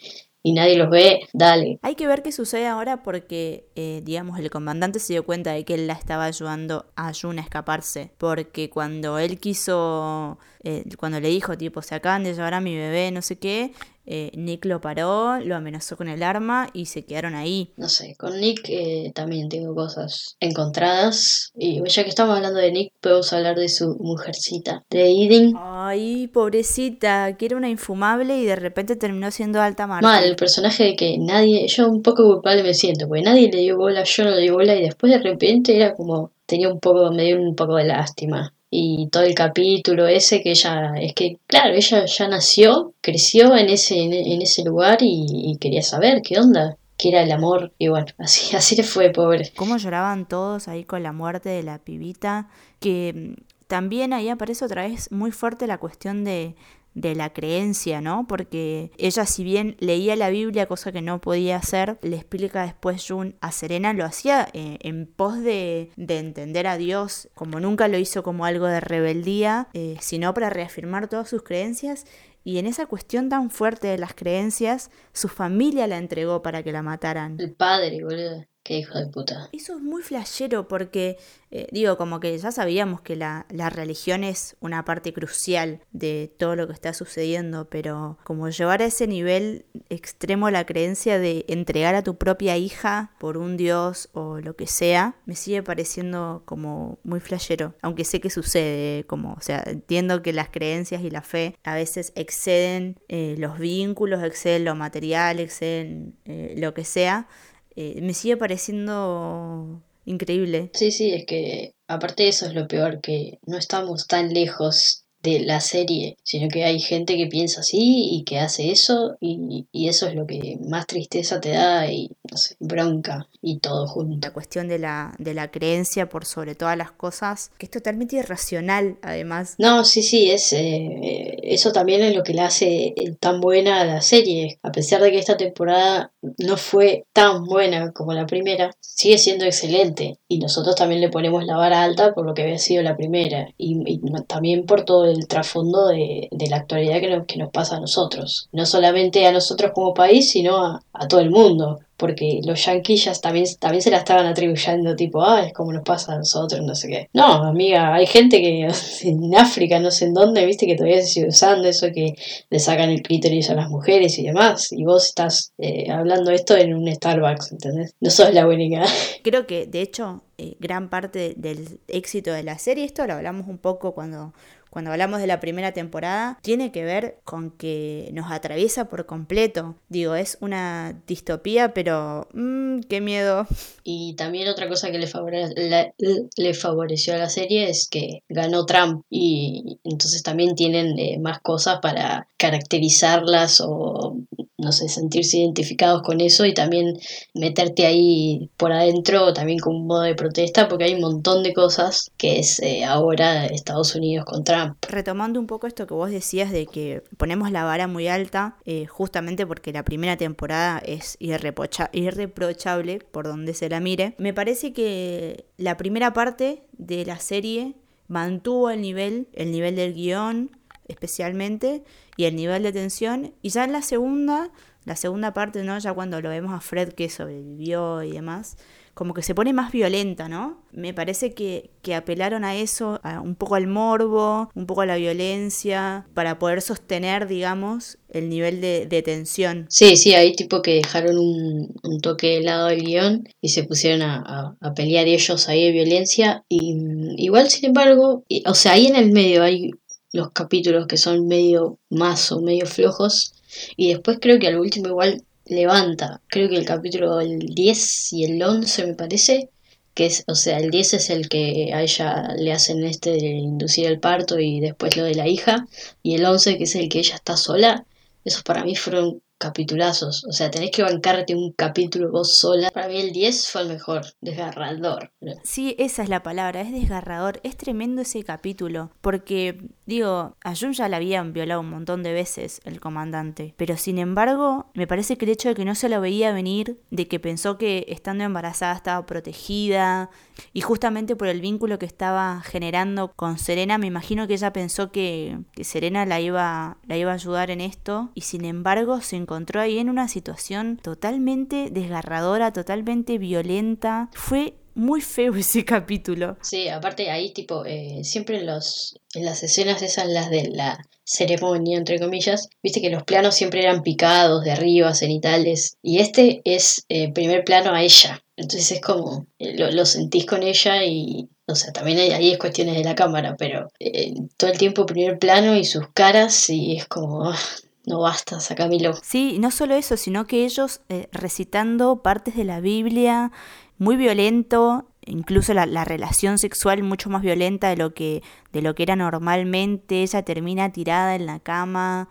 y 0.46 0.52
nadie 0.52 0.76
los 0.76 0.90
ve, 0.90 1.22
dale. 1.32 1.80
Hay 1.82 1.96
que 1.96 2.06
ver 2.06 2.22
qué 2.22 2.30
sucede 2.30 2.68
ahora 2.68 3.02
porque, 3.02 3.66
eh, 3.74 4.00
digamos, 4.04 4.38
el 4.38 4.48
comandante 4.48 5.00
se 5.00 5.14
dio 5.14 5.24
cuenta 5.24 5.50
de 5.50 5.64
que 5.64 5.74
él 5.74 5.88
la 5.88 5.94
estaba 5.94 6.24
ayudando 6.24 6.86
a 6.94 7.12
Jun 7.12 7.40
a 7.40 7.42
escaparse. 7.42 8.12
Porque 8.16 8.70
cuando 8.70 9.18
él 9.18 9.40
quiso, 9.40 10.38
eh, 10.66 10.82
cuando 10.98 11.20
le 11.20 11.28
dijo, 11.28 11.56
tipo, 11.56 11.80
se 11.80 11.94
acaban 11.94 12.24
de 12.24 12.34
llevar 12.34 12.54
a 12.54 12.60
mi 12.60 12.74
bebé, 12.76 13.12
no 13.12 13.22
sé 13.22 13.38
qué, 13.38 13.70
eh, 14.04 14.32
Nick 14.34 14.64
lo 14.64 14.80
paró, 14.80 15.38
lo 15.38 15.54
amenazó 15.54 15.96
con 15.96 16.08
el 16.08 16.24
arma 16.24 16.70
y 16.72 16.86
se 16.86 17.04
quedaron 17.04 17.36
ahí. 17.36 17.72
No 17.76 17.88
sé, 17.88 18.16
con 18.18 18.40
Nick 18.40 18.68
eh, 18.68 19.12
también 19.14 19.48
tengo 19.48 19.76
cosas 19.76 20.36
encontradas. 20.40 21.52
Y 21.56 21.80
ya 21.88 22.02
que 22.02 22.08
estamos 22.08 22.36
hablando 22.36 22.58
de 22.58 22.72
Nick, 22.72 22.92
podemos 23.00 23.32
hablar 23.32 23.56
de 23.56 23.68
su 23.68 23.96
mujercita, 24.00 24.84
de 24.90 25.08
Eden. 25.08 25.54
Ay, 25.56 26.26
pobrecita, 26.26 27.36
que 27.36 27.46
era 27.46 27.56
una 27.56 27.68
infumable 27.68 28.36
y 28.36 28.44
de 28.44 28.56
repente 28.56 28.96
terminó 28.96 29.30
siendo 29.30 29.60
alta 29.60 29.86
mar. 29.86 30.02
Mal, 30.02 30.24
el 30.24 30.34
personaje 30.34 30.82
de 30.82 30.96
que 30.96 31.16
nadie, 31.16 31.68
yo 31.68 31.88
un 31.88 32.02
poco 32.02 32.24
culpable 32.24 32.64
me 32.64 32.74
siento, 32.74 33.06
porque 33.06 33.22
nadie 33.22 33.52
le 33.52 33.58
dio 33.58 33.76
bola, 33.76 34.02
yo 34.02 34.24
no 34.24 34.30
le 34.30 34.40
di 34.40 34.50
bola 34.50 34.74
y 34.74 34.82
después 34.82 35.12
de 35.12 35.20
repente 35.20 35.76
era 35.76 35.94
como, 35.94 36.32
tenía 36.44 36.68
un 36.72 36.80
poco, 36.80 37.12
me 37.12 37.22
dio 37.22 37.40
un 37.40 37.54
poco 37.54 37.76
de 37.76 37.84
lástima 37.84 38.52
y 38.78 39.08
todo 39.08 39.22
el 39.22 39.34
capítulo 39.34 40.06
ese 40.06 40.42
que 40.42 40.50
ella, 40.50 40.92
es 41.00 41.14
que 41.14 41.38
claro, 41.46 41.74
ella 41.74 42.04
ya 42.04 42.28
nació, 42.28 42.92
creció 43.00 43.56
en 43.56 43.70
ese, 43.70 43.98
en, 43.98 44.42
ese 44.42 44.64
lugar 44.64 44.98
y, 45.00 45.56
quería 45.58 45.80
saber 45.80 46.20
qué 46.20 46.38
onda, 46.38 46.76
qué 46.98 47.08
era 47.08 47.22
el 47.22 47.32
amor 47.32 47.72
y 47.78 47.88
bueno, 47.88 48.08
así, 48.18 48.54
así 48.54 48.76
le 48.76 48.82
fue, 48.82 49.08
pobre. 49.08 49.50
Cómo 49.56 49.78
lloraban 49.78 50.28
todos 50.28 50.68
ahí 50.68 50.84
con 50.84 51.02
la 51.02 51.12
muerte 51.12 51.48
de 51.48 51.62
la 51.62 51.78
pibita, 51.78 52.48
que 52.78 53.36
también 53.66 54.12
ahí 54.12 54.28
aparece 54.28 54.66
otra 54.66 54.86
vez 54.86 55.10
muy 55.10 55.32
fuerte 55.32 55.66
la 55.66 55.78
cuestión 55.78 56.22
de, 56.24 56.54
de 56.96 57.14
la 57.14 57.32
creencia, 57.32 58.00
¿no? 58.00 58.26
Porque 58.26 58.90
ella 58.96 59.26
si 59.26 59.44
bien 59.44 59.76
leía 59.78 60.16
la 60.16 60.30
Biblia, 60.30 60.66
cosa 60.66 60.92
que 60.92 61.02
no 61.02 61.20
podía 61.20 61.56
hacer, 61.56 61.98
le 62.00 62.16
explica 62.16 62.62
después 62.62 63.04
Jun 63.06 63.36
a 63.40 63.52
Serena, 63.52 63.92
lo 63.92 64.04
hacía 64.06 64.48
eh, 64.54 64.78
en 64.80 65.06
pos 65.06 65.38
de, 65.38 65.90
de, 65.96 66.18
entender 66.18 66.66
a 66.66 66.78
Dios, 66.78 67.28
como 67.34 67.60
nunca 67.60 67.86
lo 67.86 67.98
hizo 67.98 68.22
como 68.22 68.46
algo 68.46 68.66
de 68.66 68.80
rebeldía, 68.80 69.68
eh, 69.74 69.98
sino 70.00 70.32
para 70.32 70.48
reafirmar 70.48 71.08
todas 71.08 71.28
sus 71.28 71.42
creencias. 71.42 72.06
Y 72.44 72.58
en 72.58 72.66
esa 72.66 72.86
cuestión 72.86 73.28
tan 73.28 73.50
fuerte 73.50 73.88
de 73.88 73.98
las 73.98 74.14
creencias, 74.14 74.90
su 75.12 75.28
familia 75.28 75.86
la 75.86 75.98
entregó 75.98 76.40
para 76.40 76.62
que 76.62 76.72
la 76.72 76.82
mataran. 76.82 77.36
El 77.38 77.52
padre, 77.52 78.02
boludo. 78.02 78.46
Qué 78.66 78.78
hijo 78.78 78.98
de 78.98 79.06
puta. 79.06 79.48
Eso 79.52 79.76
es 79.76 79.80
muy 79.80 80.02
flashero 80.02 80.66
porque, 80.66 81.18
eh, 81.52 81.68
digo, 81.70 81.96
como 81.96 82.18
que 82.18 82.36
ya 82.36 82.50
sabíamos 82.50 83.00
que 83.00 83.14
la, 83.14 83.46
la, 83.48 83.70
religión 83.70 84.24
es 84.24 84.56
una 84.58 84.84
parte 84.84 85.12
crucial 85.12 85.78
de 85.92 86.32
todo 86.36 86.56
lo 86.56 86.66
que 86.66 86.72
está 86.72 86.92
sucediendo, 86.92 87.68
pero 87.70 88.18
como 88.24 88.48
llevar 88.48 88.82
a 88.82 88.86
ese 88.86 89.06
nivel 89.06 89.66
extremo 89.88 90.50
la 90.50 90.66
creencia 90.66 91.20
de 91.20 91.44
entregar 91.46 91.94
a 91.94 92.02
tu 92.02 92.16
propia 92.16 92.56
hija 92.56 93.12
por 93.20 93.36
un 93.36 93.56
dios 93.56 94.08
o 94.14 94.40
lo 94.40 94.56
que 94.56 94.66
sea, 94.66 95.14
me 95.26 95.36
sigue 95.36 95.62
pareciendo 95.62 96.42
como 96.44 96.98
muy 97.04 97.20
flashero. 97.20 97.76
Aunque 97.82 98.04
sé 98.04 98.20
que 98.20 98.30
sucede, 98.30 99.04
como, 99.04 99.34
o 99.34 99.40
sea, 99.42 99.62
entiendo 99.64 100.22
que 100.22 100.32
las 100.32 100.48
creencias 100.48 101.02
y 101.02 101.10
la 101.10 101.22
fe 101.22 101.56
a 101.62 101.76
veces 101.76 102.12
exceden 102.16 102.98
eh, 103.06 103.36
los 103.38 103.60
vínculos, 103.60 104.24
exceden 104.24 104.64
lo 104.64 104.74
material, 104.74 105.38
exceden 105.38 106.16
eh, 106.24 106.56
lo 106.58 106.74
que 106.74 106.84
sea 106.84 107.28
eh, 107.76 108.00
me 108.02 108.14
sigue 108.14 108.36
pareciendo 108.36 109.82
increíble. 110.04 110.70
Sí, 110.74 110.90
sí, 110.90 111.12
es 111.12 111.26
que 111.26 111.74
aparte 111.88 112.28
eso 112.28 112.46
es 112.46 112.54
lo 112.54 112.66
peor, 112.66 113.00
que 113.00 113.38
no 113.46 113.58
estamos 113.58 114.06
tan 114.06 114.32
lejos 114.32 115.05
de 115.26 115.40
la 115.40 115.60
serie, 115.60 116.16
sino 116.22 116.48
que 116.48 116.64
hay 116.64 116.78
gente 116.78 117.16
que 117.16 117.26
piensa 117.26 117.60
así 117.60 118.08
y 118.12 118.22
que 118.24 118.38
hace 118.38 118.70
eso 118.70 119.16
y, 119.20 119.66
y, 119.72 119.88
eso 119.88 120.06
es 120.06 120.14
lo 120.14 120.26
que 120.26 120.58
más 120.60 120.86
tristeza 120.86 121.40
te 121.40 121.50
da 121.50 121.90
y 121.90 122.10
no 122.30 122.36
sé, 122.36 122.56
bronca 122.60 123.28
y 123.42 123.58
todo 123.58 123.86
junto. 123.86 124.26
La 124.26 124.32
cuestión 124.32 124.68
de 124.68 124.78
la, 124.78 125.14
de 125.18 125.34
la 125.34 125.50
creencia 125.50 126.08
por 126.08 126.24
sobre 126.24 126.54
todas 126.54 126.76
las 126.76 126.92
cosas, 126.92 127.50
que 127.58 127.66
es 127.66 127.70
totalmente 127.70 128.16
irracional 128.16 128.98
además. 129.02 129.56
No, 129.58 129.84
sí, 129.84 130.02
sí, 130.02 130.30
es, 130.30 130.52
eh, 130.52 131.36
eso 131.42 131.72
también 131.72 132.02
es 132.02 132.14
lo 132.14 132.22
que 132.22 132.34
le 132.34 132.42
hace 132.42 132.94
tan 133.20 133.40
buena 133.40 133.80
a 133.80 133.84
la 133.84 134.00
serie, 134.00 134.58
a 134.62 134.70
pesar 134.70 135.02
de 135.02 135.10
que 135.10 135.18
esta 135.18 135.36
temporada 135.36 136.12
no 136.38 136.56
fue 136.56 137.04
tan 137.12 137.44
buena 137.44 137.92
como 137.92 138.12
la 138.12 138.26
primera, 138.26 138.76
sigue 138.80 139.18
siendo 139.18 139.44
excelente 139.44 140.18
y 140.28 140.38
nosotros 140.38 140.76
también 140.76 141.00
le 141.00 141.08
ponemos 141.08 141.44
la 141.44 141.56
vara 141.56 141.82
alta 141.82 142.14
por 142.14 142.26
lo 142.26 142.34
que 142.34 142.42
había 142.42 142.58
sido 142.58 142.82
la 142.82 142.96
primera 142.96 143.48
y, 143.56 143.82
y 143.86 144.00
también 144.26 144.66
por 144.66 144.84
todo 144.84 145.06
el 145.06 145.15
trasfondo 145.26 145.88
de, 145.88 146.28
la 146.48 146.56
actualidad 146.56 147.00
que 147.00 147.10
nos, 147.10 147.26
que 147.26 147.38
nos 147.38 147.50
pasa 147.50 147.76
a 147.76 147.80
nosotros, 147.80 148.48
no 148.52 148.66
solamente 148.66 149.26
a 149.26 149.32
nosotros 149.32 149.72
como 149.74 149.94
país, 149.94 150.30
sino 150.30 150.64
a, 150.64 150.82
todo 151.08 151.20
el 151.20 151.30
mundo 151.30 151.80
porque 151.96 152.40
los 152.44 152.64
yanquillas 152.64 153.20
también, 153.20 153.46
también 153.58 153.82
se 153.82 153.90
la 153.90 153.98
estaban 153.98 154.26
atribuyendo, 154.26 154.94
tipo, 154.96 155.22
ah, 155.22 155.46
es 155.46 155.52
como 155.52 155.72
nos 155.72 155.82
pasa 155.82 156.12
a 156.12 156.18
nosotros, 156.18 156.60
no 156.62 156.74
sé 156.74 156.88
qué. 156.88 157.08
No, 157.14 157.44
amiga, 157.44 157.94
hay 157.94 158.06
gente 158.06 158.40
que 158.40 158.68
en 159.08 159.34
África, 159.34 159.78
no 159.78 159.90
sé 159.90 160.06
en 160.06 160.14
dónde, 160.14 160.44
viste, 160.44 160.66
que 160.66 160.76
todavía 160.76 161.00
se 161.00 161.06
sigue 161.06 161.28
usando 161.28 161.68
eso, 161.68 161.86
que 161.94 162.14
le 162.50 162.58
sacan 162.58 162.90
el 162.90 163.02
clítoris 163.02 163.50
a 163.50 163.54
las 163.54 163.70
mujeres 163.70 164.18
y 164.18 164.24
demás, 164.24 164.72
y 164.72 164.84
vos 164.84 165.06
estás 165.06 165.52
eh, 165.58 165.90
hablando 165.90 166.30
esto 166.30 166.54
en 166.56 166.74
un 166.74 166.92
Starbucks, 166.92 167.52
¿entendés? 167.52 167.94
No 168.00 168.10
sos 168.10 168.32
la 168.34 168.46
única. 168.46 168.84
Creo 169.22 169.46
que, 169.46 169.66
de 169.66 169.80
hecho, 169.80 170.22
eh, 170.38 170.56
gran 170.60 170.90
parte 170.90 171.34
del 171.36 171.80
éxito 171.88 172.32
de 172.32 172.42
la 172.42 172.58
serie, 172.58 172.84
esto 172.84 173.06
lo 173.06 173.14
hablamos 173.14 173.48
un 173.48 173.58
poco 173.58 173.94
cuando 173.94 174.34
cuando 174.76 174.92
hablamos 174.92 175.20
de 175.20 175.26
la 175.26 175.40
primera 175.40 175.72
temporada, 175.72 176.38
tiene 176.42 176.70
que 176.70 176.84
ver 176.84 177.16
con 177.24 177.50
que 177.50 178.10
nos 178.12 178.30
atraviesa 178.30 178.90
por 178.90 179.06
completo. 179.06 179.74
Digo, 179.88 180.14
es 180.16 180.36
una 180.42 181.00
distopía, 181.06 181.72
pero 181.72 182.28
mmm, 182.34 182.80
qué 182.80 183.00
miedo. 183.00 183.46
Y 183.88 184.14
también 184.16 184.48
otra 184.48 184.68
cosa 184.68 184.90
que 184.90 184.98
le, 184.98 185.06
favore 185.06 185.44
le, 185.54 186.54
favoreció 186.54 187.14
a 187.14 187.18
la 187.18 187.28
serie 187.28 187.70
es 187.70 187.88
que 187.88 188.24
ganó 188.28 188.66
Trump 188.66 189.04
y 189.08 189.78
entonces 189.84 190.24
también 190.24 190.56
tienen 190.56 190.96
más 191.22 191.38
cosas 191.40 191.78
para 191.80 192.26
caracterizarlas 192.36 193.60
o 193.64 194.16
no 194.58 194.72
sé, 194.72 194.88
sentirse 194.88 195.38
identificados 195.38 196.02
con 196.02 196.20
eso 196.20 196.46
y 196.46 196.52
también 196.52 196.98
meterte 197.32 197.86
ahí 197.86 198.50
por 198.56 198.72
adentro 198.72 199.32
también 199.32 199.60
con 199.60 199.76
un 199.76 199.86
modo 199.86 200.02
de 200.02 200.16
protesta 200.16 200.66
porque 200.66 200.84
hay 200.84 200.94
un 200.94 201.02
montón 201.02 201.44
de 201.44 201.54
cosas 201.54 202.10
que 202.16 202.40
es 202.40 202.58
eh, 202.60 202.84
ahora 202.84 203.46
Estados 203.46 203.94
Unidos 203.94 204.24
con 204.24 204.42
Trump. 204.42 204.65
Retomando 204.88 205.40
un 205.40 205.46
poco 205.46 205.66
esto 205.66 205.86
que 205.86 205.94
vos 205.94 206.10
decías 206.10 206.50
de 206.50 206.66
que 206.66 207.02
ponemos 207.16 207.50
la 207.50 207.64
vara 207.64 207.86
muy 207.86 208.08
alta 208.08 208.56
eh, 208.64 208.86
justamente 208.86 209.46
porque 209.46 209.72
la 209.72 209.84
primera 209.84 210.16
temporada 210.16 210.78
es 210.78 211.16
irreprochable 211.20 212.98
por 212.98 213.26
donde 213.26 213.54
se 213.54 213.68
la 213.68 213.80
mire, 213.80 214.14
me 214.18 214.34
parece 214.34 214.72
que 214.72 215.46
la 215.56 215.76
primera 215.76 216.12
parte 216.12 216.64
de 216.72 217.04
la 217.04 217.18
serie 217.18 217.76
mantuvo 218.08 218.70
el 218.70 218.80
nivel, 218.80 219.28
el 219.32 219.50
nivel 219.50 219.76
del 219.76 219.94
guion 219.94 220.50
especialmente 220.88 221.82
y 222.16 222.24
el 222.24 222.36
nivel 222.36 222.62
de 222.62 222.72
tensión. 222.72 223.34
Y 223.42 223.50
ya 223.50 223.64
en 223.64 223.72
la 223.72 223.82
segunda, 223.82 224.50
la 224.84 224.96
segunda 224.96 225.32
parte, 225.32 225.62
¿no? 225.62 225.78
Ya 225.78 225.92
cuando 225.92 226.20
lo 226.20 226.28
vemos 226.28 226.52
a 226.52 226.60
Fred 226.60 226.92
que 226.92 227.08
sobrevivió 227.08 228.02
y 228.02 228.12
demás, 228.12 228.56
como 228.96 229.12
que 229.12 229.20
se 229.20 229.34
pone 229.34 229.52
más 229.52 229.72
violenta, 229.72 230.26
¿no? 230.26 230.64
Me 230.72 230.94
parece 230.94 231.34
que, 231.34 231.68
que 231.82 231.94
apelaron 231.94 232.44
a 232.44 232.56
eso, 232.56 232.98
a 233.02 233.20
un 233.20 233.34
poco 233.34 233.56
al 233.56 233.66
morbo, 233.66 234.48
un 234.54 234.64
poco 234.64 234.80
a 234.80 234.86
la 234.86 234.96
violencia, 234.96 236.06
para 236.14 236.38
poder 236.38 236.62
sostener, 236.62 237.28
digamos, 237.28 237.98
el 238.08 238.30
nivel 238.30 238.62
de, 238.62 239.02
tensión. 239.04 239.66
Sí, 239.68 239.98
sí, 239.98 240.14
ahí 240.14 240.32
tipo 240.34 240.62
que 240.62 240.76
dejaron 240.76 241.18
un, 241.18 242.00
toque 242.00 242.38
de 242.38 242.40
lado 242.40 242.68
del 242.68 242.84
guion 242.84 243.28
y 243.42 243.50
se 243.50 243.64
pusieron 243.64 244.00
a, 244.00 244.16
a, 244.16 244.56
a, 244.66 244.72
pelear 244.72 245.06
ellos 245.06 245.46
ahí 245.50 245.66
de 245.66 245.72
violencia. 245.72 246.46
Y 246.48 246.74
igual, 247.18 247.50
sin 247.50 247.66
embargo, 247.66 248.24
o 248.46 248.54
sea, 248.54 248.72
ahí 248.72 248.86
en 248.86 248.96
el 248.96 249.12
medio 249.12 249.42
hay 249.42 249.72
los 250.14 250.30
capítulos 250.30 250.86
que 250.86 250.96
son 250.96 251.28
medio 251.28 251.78
más 251.90 252.32
o 252.32 252.40
medio 252.40 252.64
flojos. 252.64 253.34
Y 253.76 253.92
después 253.92 254.20
creo 254.22 254.38
que 254.38 254.46
al 254.46 254.58
último 254.58 254.88
igual 254.88 255.22
levanta. 255.46 256.22
Creo 256.28 256.48
que 256.48 256.56
el 256.56 256.64
capítulo 256.64 257.20
el 257.20 257.38
10 257.40 258.12
y 258.12 258.24
el 258.24 258.42
11 258.42 258.86
me 258.86 258.94
parece. 258.94 259.50
Que 259.94 260.06
es, 260.06 260.24
o 260.26 260.34
sea, 260.34 260.58
el 260.58 260.70
10 260.70 260.94
es 260.94 261.10
el 261.10 261.28
que 261.28 261.72
a 261.72 261.82
ella 261.82 262.34
le 262.36 262.52
hacen 262.52 262.84
este 262.84 263.12
de 263.12 263.28
inducir 263.28 263.86
el 263.86 263.98
parto 263.98 264.38
y 264.38 264.60
después 264.60 264.96
lo 264.96 265.04
de 265.04 265.14
la 265.14 265.26
hija. 265.28 265.66
Y 266.02 266.16
el 266.16 266.24
11 266.26 266.58
que 266.58 266.64
es 266.64 266.74
el 266.76 266.88
que 266.88 266.98
ella 266.98 267.14
está 267.16 267.36
sola. 267.36 267.86
Esos 268.24 268.42
para 268.42 268.64
mí 268.64 268.76
fueron 268.76 269.22
capitulazos. 269.38 270.24
O 270.24 270.32
sea, 270.32 270.50
tenés 270.50 270.70
que 270.70 270.82
bancarte 270.82 271.34
un 271.34 271.52
capítulo 271.52 272.10
vos 272.10 272.38
sola. 272.38 272.70
Para 272.70 272.88
mí 272.88 273.00
el 273.00 273.12
10 273.12 273.50
fue 273.50 273.62
el 273.62 273.68
mejor, 273.68 274.06
desgarrador. 274.20 275.10
Sí, 275.44 275.74
esa 275.78 276.02
es 276.02 276.08
la 276.08 276.22
palabra, 276.22 276.60
es 276.60 276.72
desgarrador. 276.72 277.40
Es 277.42 277.56
tremendo 277.56 278.02
ese 278.02 278.22
capítulo. 278.24 278.90
Porque, 279.00 279.58
digo, 279.84 280.36
a 280.42 280.54
Jun 280.54 280.72
ya 280.72 280.88
la 280.88 280.96
habían 280.96 281.32
violado 281.32 281.60
un 281.60 281.70
montón 281.70 282.02
de 282.02 282.12
veces 282.12 282.60
el 282.64 282.80
comandante. 282.80 283.54
Pero 283.56 283.76
sin 283.76 283.98
embargo, 283.98 284.70
me 284.74 284.86
parece 284.86 285.16
que 285.16 285.24
el 285.24 285.32
hecho 285.32 285.48
de 285.48 285.54
que 285.54 285.64
no 285.64 285.74
se 285.74 285.88
lo 285.88 286.00
veía 286.00 286.32
venir, 286.32 286.80
de 286.90 287.08
que 287.08 287.20
pensó 287.20 287.58
que 287.58 287.84
estando 287.88 288.24
embarazada 288.24 288.74
estaba 288.74 289.06
protegida, 289.06 290.10
y 290.52 290.60
justamente 290.60 291.16
por 291.16 291.28
el 291.28 291.40
vínculo 291.40 291.78
que 291.78 291.86
estaba 291.86 292.42
generando 292.42 293.12
con 293.14 293.38
Serena, 293.38 293.78
me 293.78 293.86
imagino 293.86 294.26
que 294.26 294.34
ella 294.34 294.52
pensó 294.52 294.90
que, 294.90 295.38
que 295.52 295.64
Serena 295.64 296.06
la 296.06 296.20
iba, 296.20 296.78
la 296.86 296.96
iba 296.96 297.12
a 297.12 297.14
ayudar 297.14 297.50
en 297.50 297.60
esto. 297.60 298.10
Y 298.14 298.22
sin 298.22 298.44
embargo, 298.44 299.00
se 299.00 299.16
encontró 299.16 299.60
ahí 299.60 299.78
en 299.78 299.90
una 299.90 300.08
situación 300.08 300.78
totalmente 300.82 301.70
desgarradora, 301.70 302.52
totalmente 302.52 303.18
violenta. 303.18 304.10
Fue 304.12 304.54
muy 304.76 305.00
feo 305.00 305.34
ese 305.36 305.64
capítulo. 305.64 306.36
Sí, 306.42 306.68
aparte 306.68 307.10
ahí 307.10 307.32
tipo, 307.32 307.64
eh, 307.64 308.04
siempre 308.04 308.38
en, 308.38 308.46
los, 308.46 308.98
en 309.14 309.24
las 309.24 309.42
escenas 309.42 309.82
esas, 309.82 310.06
las 310.06 310.30
de 310.30 310.50
la 310.52 310.78
ceremonia, 311.04 311.78
entre 311.78 311.98
comillas, 311.98 312.48
viste 312.62 312.80
que 312.80 312.90
los 312.90 313.04
planos 313.04 313.34
siempre 313.34 313.62
eran 313.62 313.82
picados, 313.82 314.44
de 314.44 314.52
arriba, 314.52 314.94
cenitales, 314.94 315.78
y 315.82 315.98
este 316.00 316.42
es 316.44 316.84
eh, 316.88 317.12
primer 317.12 317.44
plano 317.44 317.72
a 317.72 317.82
ella. 317.82 318.22
Entonces 318.36 318.70
es 318.70 318.80
como, 318.80 319.26
eh, 319.38 319.56
lo, 319.58 319.70
lo, 319.70 319.86
sentís 319.86 320.26
con 320.26 320.42
ella 320.42 320.84
y, 320.84 321.28
o 321.46 321.54
sea, 321.54 321.72
también 321.72 321.98
ahí 322.12 322.30
es 322.30 322.38
cuestiones 322.38 322.76
de 322.76 322.84
la 322.84 322.94
cámara, 322.94 323.34
pero 323.38 323.68
eh, 323.80 324.14
todo 324.36 324.50
el 324.50 324.58
tiempo 324.58 324.84
primer 324.84 325.18
plano 325.18 325.56
y 325.56 325.64
sus 325.64 325.88
caras 325.94 326.50
y 326.50 326.76
es 326.76 326.86
como, 326.86 327.30
ah, 327.30 327.38
no 327.86 328.00
basta, 328.00 328.38
sacamelo. 328.40 328.94
Sí, 329.02 329.38
no 329.38 329.50
solo 329.50 329.74
eso, 329.74 329.96
sino 329.96 330.26
que 330.26 330.44
ellos 330.44 330.80
eh, 330.90 331.08
recitando 331.12 332.02
partes 332.02 332.36
de 332.36 332.44
la 332.44 332.60
Biblia, 332.60 333.32
muy 333.78 333.96
violento, 333.96 334.86
incluso 335.06 335.54
la, 335.54 335.64
la, 335.64 335.84
relación 335.84 336.38
sexual 336.38 336.82
mucho 336.82 337.08
más 337.08 337.22
violenta 337.22 337.70
de 337.70 337.76
lo 337.76 337.94
que, 337.94 338.22
de 338.52 338.60
lo 338.60 338.74
que 338.74 338.82
era 338.82 338.96
normalmente, 338.96 340.02
ella 340.02 340.22
termina 340.22 340.72
tirada 340.72 341.14
en 341.14 341.24
la 341.24 341.40
cama. 341.40 342.08